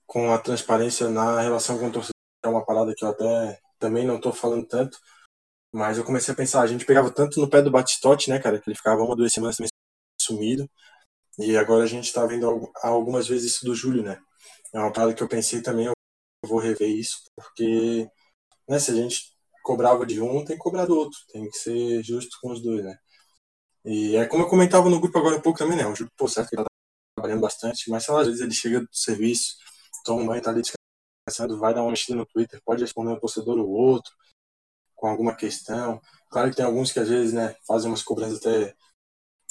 com 0.06 0.32
a 0.32 0.38
transparência 0.38 1.08
na 1.08 1.40
relação 1.40 1.78
com 1.78 1.88
o 1.88 1.92
torcedor, 1.92 2.12
é 2.44 2.48
uma 2.48 2.64
parada 2.64 2.94
que 2.96 3.04
eu 3.04 3.08
até 3.08 3.60
também 3.78 4.06
não 4.06 4.20
tô 4.20 4.32
falando 4.32 4.66
tanto, 4.66 4.98
mas 5.72 5.98
eu 5.98 6.04
comecei 6.04 6.32
a 6.34 6.36
pensar, 6.36 6.62
a 6.62 6.66
gente 6.66 6.84
pegava 6.86 7.10
tanto 7.12 7.40
no 7.40 7.48
pé 7.50 7.62
do 7.62 7.70
Batistote, 7.70 8.30
né, 8.30 8.38
cara, 8.40 8.60
que 8.60 8.68
ele 8.68 8.76
ficava 8.76 9.02
uma, 9.02 9.16
duas 9.16 9.32
semanas 9.32 9.56
também 9.56 9.70
sumido, 10.20 10.68
E 11.38 11.56
agora 11.56 11.84
a 11.84 11.86
gente 11.86 12.06
está 12.06 12.26
vendo 12.26 12.46
algumas 12.82 13.28
vezes 13.28 13.52
isso 13.54 13.64
do 13.66 13.74
Júlio, 13.74 14.02
né? 14.04 14.18
É 14.74 14.78
uma 14.80 14.92
parada 14.92 15.14
que 15.14 15.22
eu 15.22 15.28
pensei 15.28 15.62
também, 15.62 15.86
eu 15.86 15.94
vou 16.46 16.58
rever 16.60 16.88
isso, 16.90 17.18
porque 17.36 18.08
né, 18.68 18.78
se 18.78 18.90
a 18.92 18.94
gente 18.94 19.32
cobrava 19.64 20.06
de 20.06 20.20
um, 20.22 20.44
tem 20.44 20.56
que 20.56 20.62
cobrar 20.62 20.86
do 20.86 20.96
outro, 20.96 21.18
tem 21.32 21.48
que 21.50 21.58
ser 21.58 22.02
justo 22.04 22.38
com 22.42 22.52
os 22.52 22.62
dois, 22.62 22.84
né? 22.84 22.96
E 23.84 24.16
é 24.16 24.26
como 24.26 24.44
eu 24.44 24.48
comentava 24.48 24.88
no 24.90 25.00
grupo 25.00 25.18
agora 25.18 25.36
há 25.36 25.40
pouco 25.42 25.58
também, 25.58 25.76
né? 25.76 25.86
O 25.86 25.94
Júlio, 25.94 26.12
pô, 26.16 26.28
certo 26.28 26.50
que 26.50 26.56
ele 26.56 26.64
tá 26.64 26.70
trabalhando 27.16 27.40
bastante, 27.42 27.90
mas 27.90 28.04
sei 28.04 28.14
lá, 28.14 28.20
às 28.22 28.26
vezes 28.28 28.42
ele 28.42 28.52
chega 28.54 28.80
do 28.80 28.88
serviço, 28.92 29.56
toma 30.04 30.22
um 30.22 30.26
banho, 30.26 30.42
tá 30.42 30.50
ali 30.50 30.62
descansando, 30.62 31.58
vai 31.58 31.74
dar 31.74 31.82
uma 31.82 31.90
mexida 31.90 32.16
no 32.16 32.26
Twitter, 32.26 32.60
pode 32.64 32.82
responder 32.82 33.12
um 33.12 33.20
torcedor 33.20 33.58
ou 33.58 33.68
outro, 33.70 34.12
com 35.02 35.08
alguma 35.08 35.34
questão. 35.34 36.00
Claro 36.30 36.48
que 36.48 36.56
tem 36.56 36.64
alguns 36.64 36.92
que 36.92 37.00
às 37.00 37.08
vezes, 37.08 37.32
né, 37.32 37.56
fazem 37.66 37.90
umas 37.90 38.04
cobranças 38.04 38.38
até 38.38 38.72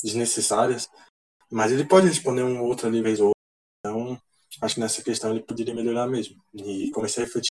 desnecessárias, 0.01 0.89
mas 1.51 1.73
ele 1.73 1.85
pode 1.85 2.07
responder 2.07 2.43
um 2.43 2.63
outro 2.63 2.87
ali 2.87 3.01
vez 3.01 3.19
ou 3.19 3.27
outra. 3.27 3.39
Então, 3.79 4.21
acho 4.61 4.75
que 4.75 4.81
nessa 4.81 5.03
questão 5.03 5.31
ele 5.31 5.43
poderia 5.43 5.75
melhorar 5.75 6.07
mesmo. 6.07 6.41
E 6.53 6.89
comecei 6.91 7.23
a 7.23 7.25
refletir 7.25 7.49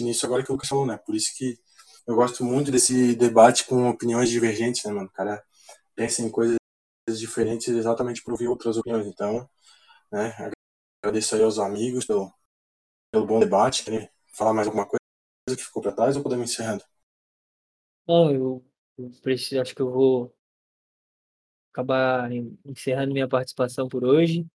nisso 0.00 0.26
agora 0.26 0.44
que 0.44 0.50
o 0.50 0.54
Lucas 0.54 0.68
falou, 0.68 0.86
né? 0.86 0.98
Por 0.98 1.14
isso 1.16 1.34
que 1.38 1.58
eu 2.06 2.16
gosto 2.16 2.44
muito 2.44 2.70
desse 2.70 3.16
debate 3.16 3.64
com 3.66 3.88
opiniões 3.88 4.28
divergentes, 4.28 4.84
né, 4.84 4.92
mano? 4.92 5.08
O 5.08 5.12
cara 5.12 5.42
pensa 5.96 6.20
em 6.22 6.30
coisas 6.30 6.58
diferentes 7.18 7.68
exatamente 7.68 8.22
por 8.22 8.32
ouvir 8.32 8.48
outras 8.48 8.76
opiniões. 8.76 9.06
Então, 9.06 9.48
né, 10.12 10.34
agradeço 11.02 11.34
aí 11.34 11.42
aos 11.42 11.58
amigos 11.58 12.04
pelo, 12.04 12.30
pelo 13.12 13.26
bom 13.26 13.40
debate. 13.40 13.84
Querem 13.84 14.08
falar 14.34 14.54
mais 14.54 14.66
alguma 14.68 14.86
coisa 14.86 15.00
que 15.56 15.64
ficou 15.64 15.82
para 15.82 15.92
trás 15.92 16.16
ou 16.16 16.22
podemos 16.22 16.50
encerrando? 16.50 16.84
Não, 18.08 18.32
eu, 18.32 18.64
preciso, 19.22 19.60
acho 19.60 19.74
que 19.74 19.82
eu 19.82 19.90
vou 19.90 20.34
acabar 21.72 22.30
encerrando 22.64 23.12
minha 23.12 23.28
participação 23.28 23.88
por 23.88 24.04
hoje. 24.04 24.46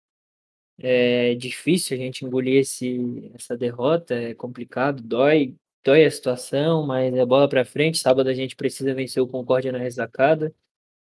É 0.80 1.36
difícil 1.36 1.95
a 1.95 1.99
gente 1.99 2.26
engolir 2.26 2.58
esse, 2.62 3.32
essa 3.36 3.58
derrota, 3.58 4.16
é 4.16 4.34
complicado, 4.34 5.04
dói, 5.04 5.56
dói 5.84 6.06
a 6.06 6.12
situação, 6.12 6.86
mas 6.86 7.14
é 7.14 7.26
bola 7.26 7.47
para 7.47 7.64
frente. 7.66 7.99
Sábado 7.99 8.28
a 8.30 8.34
gente 8.34 8.56
precisa 8.56 8.93
vencer 8.93 9.22
o 9.22 9.28
Concórdia 9.28 9.72
na 9.72 9.78
ressacada. 9.78 10.54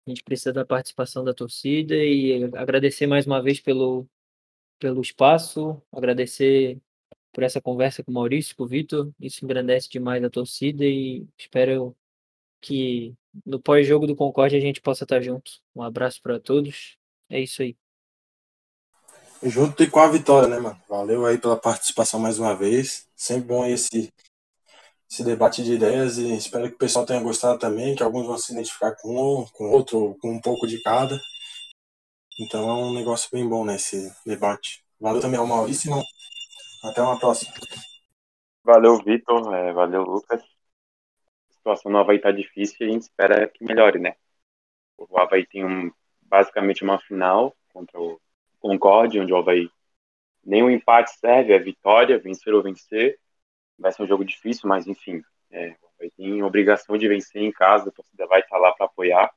A 0.06 0.10
gente 0.10 0.22
precisa 0.24 0.52
da 0.52 0.64
participação 0.64 1.24
da 1.24 1.34
torcida 1.34 1.94
e 1.96 2.44
agradecer 2.56 3.06
mais 3.06 3.26
uma 3.26 3.42
vez 3.42 3.60
pelo, 3.60 4.06
pelo 4.78 5.00
espaço, 5.00 5.82
agradecer 5.92 6.78
por 7.32 7.42
essa 7.44 7.60
conversa 7.60 8.02
com 8.04 8.10
o 8.10 8.14
Maurício, 8.14 8.56
com 8.56 8.64
o 8.64 8.68
Vitor. 8.68 9.10
Isso 9.20 9.44
engrandece 9.44 9.88
demais 9.88 10.22
a 10.24 10.30
torcida 10.30 10.84
e 10.84 11.26
espero 11.38 11.96
que 12.62 13.14
no 13.44 13.60
pós-jogo 13.60 14.06
do 14.06 14.16
Concorde 14.16 14.56
a 14.56 14.60
gente 14.60 14.80
possa 14.80 15.04
estar 15.04 15.20
junto. 15.20 15.50
Um 15.74 15.82
abraço 15.82 16.20
para 16.22 16.40
todos. 16.40 16.96
É 17.28 17.40
isso 17.40 17.62
aí. 17.62 17.76
Junto 19.42 19.82
e 19.82 19.90
com 19.90 19.98
a 19.98 20.06
vitória, 20.06 20.48
né, 20.48 20.60
mano? 20.60 20.80
Valeu 20.88 21.26
aí 21.26 21.36
pela 21.36 21.56
participação 21.56 22.20
mais 22.20 22.38
uma 22.38 22.54
vez. 22.54 23.08
Sempre 23.16 23.48
bom 23.48 23.66
esse, 23.66 24.12
esse 25.10 25.24
debate 25.24 25.64
de 25.64 25.74
ideias 25.74 26.16
e 26.16 26.36
espero 26.36 26.68
que 26.68 26.76
o 26.76 26.78
pessoal 26.78 27.04
tenha 27.04 27.20
gostado 27.20 27.58
também, 27.58 27.96
que 27.96 28.04
alguns 28.04 28.26
vão 28.26 28.38
se 28.38 28.52
identificar 28.52 28.94
com 29.00 29.40
um, 29.40 29.46
com 29.52 29.70
outro, 29.70 30.16
com 30.20 30.30
um 30.30 30.40
pouco 30.40 30.66
de 30.66 30.80
cada. 30.82 31.20
Então 32.38 32.68
é 32.70 32.72
um 32.72 32.94
negócio 32.94 33.28
bem 33.32 33.46
bom, 33.48 33.64
né, 33.64 33.74
esse 33.74 34.12
debate. 34.24 34.84
Valeu 35.00 35.20
também 35.20 35.40
ao 35.40 35.46
Maurício. 35.46 35.92
Até 36.84 37.02
uma 37.02 37.18
próxima. 37.18 37.52
Valeu, 38.62 38.98
Vitor. 39.02 39.52
É, 39.52 39.72
valeu, 39.72 40.02
Lucas 40.02 40.51
situação 41.62 41.92
no 41.92 41.98
Havaí 41.98 42.18
tá 42.18 42.32
difícil 42.32 42.76
e 42.80 42.84
a 42.84 42.92
gente 42.92 43.02
espera 43.02 43.48
que 43.48 43.64
melhore, 43.64 44.00
né? 44.00 44.16
O 44.98 45.18
Havaí 45.18 45.46
tem 45.46 45.64
um, 45.64 45.92
basicamente 46.22 46.82
uma 46.82 46.98
final 46.98 47.56
contra 47.72 48.00
o 48.00 48.20
Concorde, 48.58 49.20
onde 49.20 49.32
o 49.32 49.36
Havaí 49.36 49.70
nenhum 50.44 50.68
empate 50.68 51.12
serve, 51.12 51.52
é 51.52 51.58
vitória, 51.58 52.18
vencer 52.18 52.52
ou 52.52 52.62
vencer. 52.62 53.18
Vai 53.78 53.92
ser 53.92 54.02
um 54.02 54.06
jogo 54.06 54.24
difícil, 54.24 54.68
mas 54.68 54.86
enfim, 54.86 55.22
é, 55.50 55.76
Havaí 55.96 56.10
tem 56.16 56.42
obrigação 56.42 56.98
de 56.98 57.08
vencer 57.08 57.42
em 57.42 57.52
casa, 57.52 57.88
a 57.88 57.92
torcida 57.92 58.26
vai 58.26 58.40
estar 58.40 58.58
lá 58.58 58.72
para 58.72 58.86
apoiar. 58.86 59.32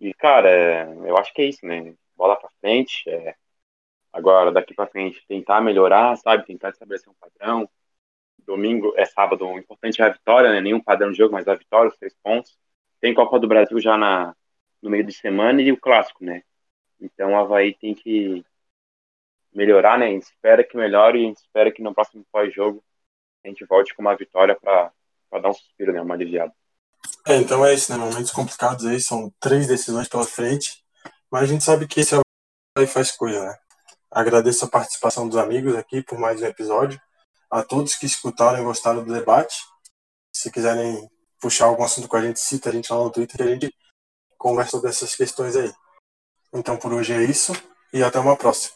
E, 0.00 0.14
cara, 0.14 0.48
é, 0.50 0.84
eu 1.06 1.16
acho 1.18 1.32
que 1.34 1.42
é 1.42 1.46
isso, 1.46 1.64
né? 1.66 1.94
Bola 2.16 2.36
para 2.36 2.50
frente, 2.60 3.08
é, 3.08 3.34
agora 4.12 4.50
daqui 4.50 4.74
para 4.74 4.86
frente 4.86 5.24
tentar 5.28 5.60
melhorar, 5.60 6.16
sabe? 6.16 6.46
Tentar 6.46 6.70
estabelecer 6.70 7.10
um 7.10 7.14
padrão, 7.14 7.68
domingo, 8.46 8.92
é 8.96 9.04
sábado, 9.04 9.46
o 9.46 9.58
importante 9.58 10.00
é 10.00 10.04
a 10.04 10.10
vitória, 10.10 10.50
né? 10.50 10.60
Nenhum 10.60 10.80
padrão 10.80 11.10
de 11.10 11.18
jogo, 11.18 11.34
mas 11.34 11.48
a 11.48 11.54
vitória, 11.54 11.90
os 11.90 11.96
três 11.96 12.14
pontos. 12.22 12.58
Tem 13.00 13.14
Copa 13.14 13.38
do 13.38 13.48
Brasil 13.48 13.80
já 13.80 13.96
na, 13.96 14.34
no 14.82 14.90
meio 14.90 15.04
de 15.04 15.12
semana 15.12 15.60
e 15.62 15.72
o 15.72 15.80
clássico, 15.80 16.24
né? 16.24 16.42
Então 17.00 17.32
o 17.32 17.36
Havaí 17.36 17.74
tem 17.74 17.94
que 17.94 18.44
melhorar, 19.52 19.98
né? 19.98 20.06
A 20.06 20.10
gente 20.10 20.24
espera 20.24 20.64
que 20.64 20.76
melhore 20.76 21.18
e 21.18 21.32
espera 21.32 21.72
que 21.72 21.82
no 21.82 21.94
próximo 21.94 22.24
pós-jogo 22.30 22.82
a 23.44 23.48
gente 23.48 23.64
volte 23.64 23.94
com 23.94 24.02
uma 24.02 24.16
vitória 24.16 24.54
para 24.54 24.92
dar 25.32 25.48
um 25.48 25.54
suspiro, 25.54 25.92
né? 25.92 26.00
Uma 26.00 26.14
aliviada. 26.14 26.52
É, 27.26 27.36
então 27.36 27.64
é 27.64 27.74
isso, 27.74 27.90
né? 27.92 27.98
Momentos 27.98 28.30
complicados 28.30 28.86
aí, 28.86 29.00
são 29.00 29.32
três 29.40 29.66
decisões 29.66 30.08
pela 30.08 30.24
frente, 30.24 30.84
mas 31.30 31.44
a 31.44 31.46
gente 31.46 31.64
sabe 31.64 31.86
que 31.86 32.00
esse 32.00 32.14
Havaí 32.14 32.86
faz 32.86 33.10
coisa, 33.12 33.44
né? 33.44 33.56
Agradeço 34.10 34.64
a 34.64 34.68
participação 34.68 35.28
dos 35.28 35.36
amigos 35.36 35.74
aqui 35.76 36.02
por 36.02 36.18
mais 36.18 36.42
um 36.42 36.46
episódio 36.46 37.00
a 37.50 37.62
todos 37.62 37.96
que 37.96 38.06
escutaram 38.06 38.60
e 38.60 38.64
gostaram 38.64 39.02
do 39.02 39.12
debate. 39.12 39.56
Se 40.32 40.50
quiserem 40.50 41.08
puxar 41.40 41.66
algum 41.66 41.82
assunto 41.82 42.06
com 42.06 42.16
a 42.16 42.22
gente, 42.22 42.38
cita 42.38 42.68
a 42.68 42.72
gente 42.72 42.92
lá 42.92 42.98
no 42.98 43.10
Twitter 43.10 43.36
que 43.36 43.42
a 43.42 43.46
gente 43.46 43.74
conversa 44.38 44.72
sobre 44.72 44.90
essas 44.90 45.14
questões 45.16 45.56
aí. 45.56 45.72
Então 46.52 46.76
por 46.76 46.92
hoje 46.92 47.12
é 47.12 47.22
isso 47.22 47.52
e 47.92 48.02
até 48.02 48.18
uma 48.18 48.36
próxima. 48.36 48.74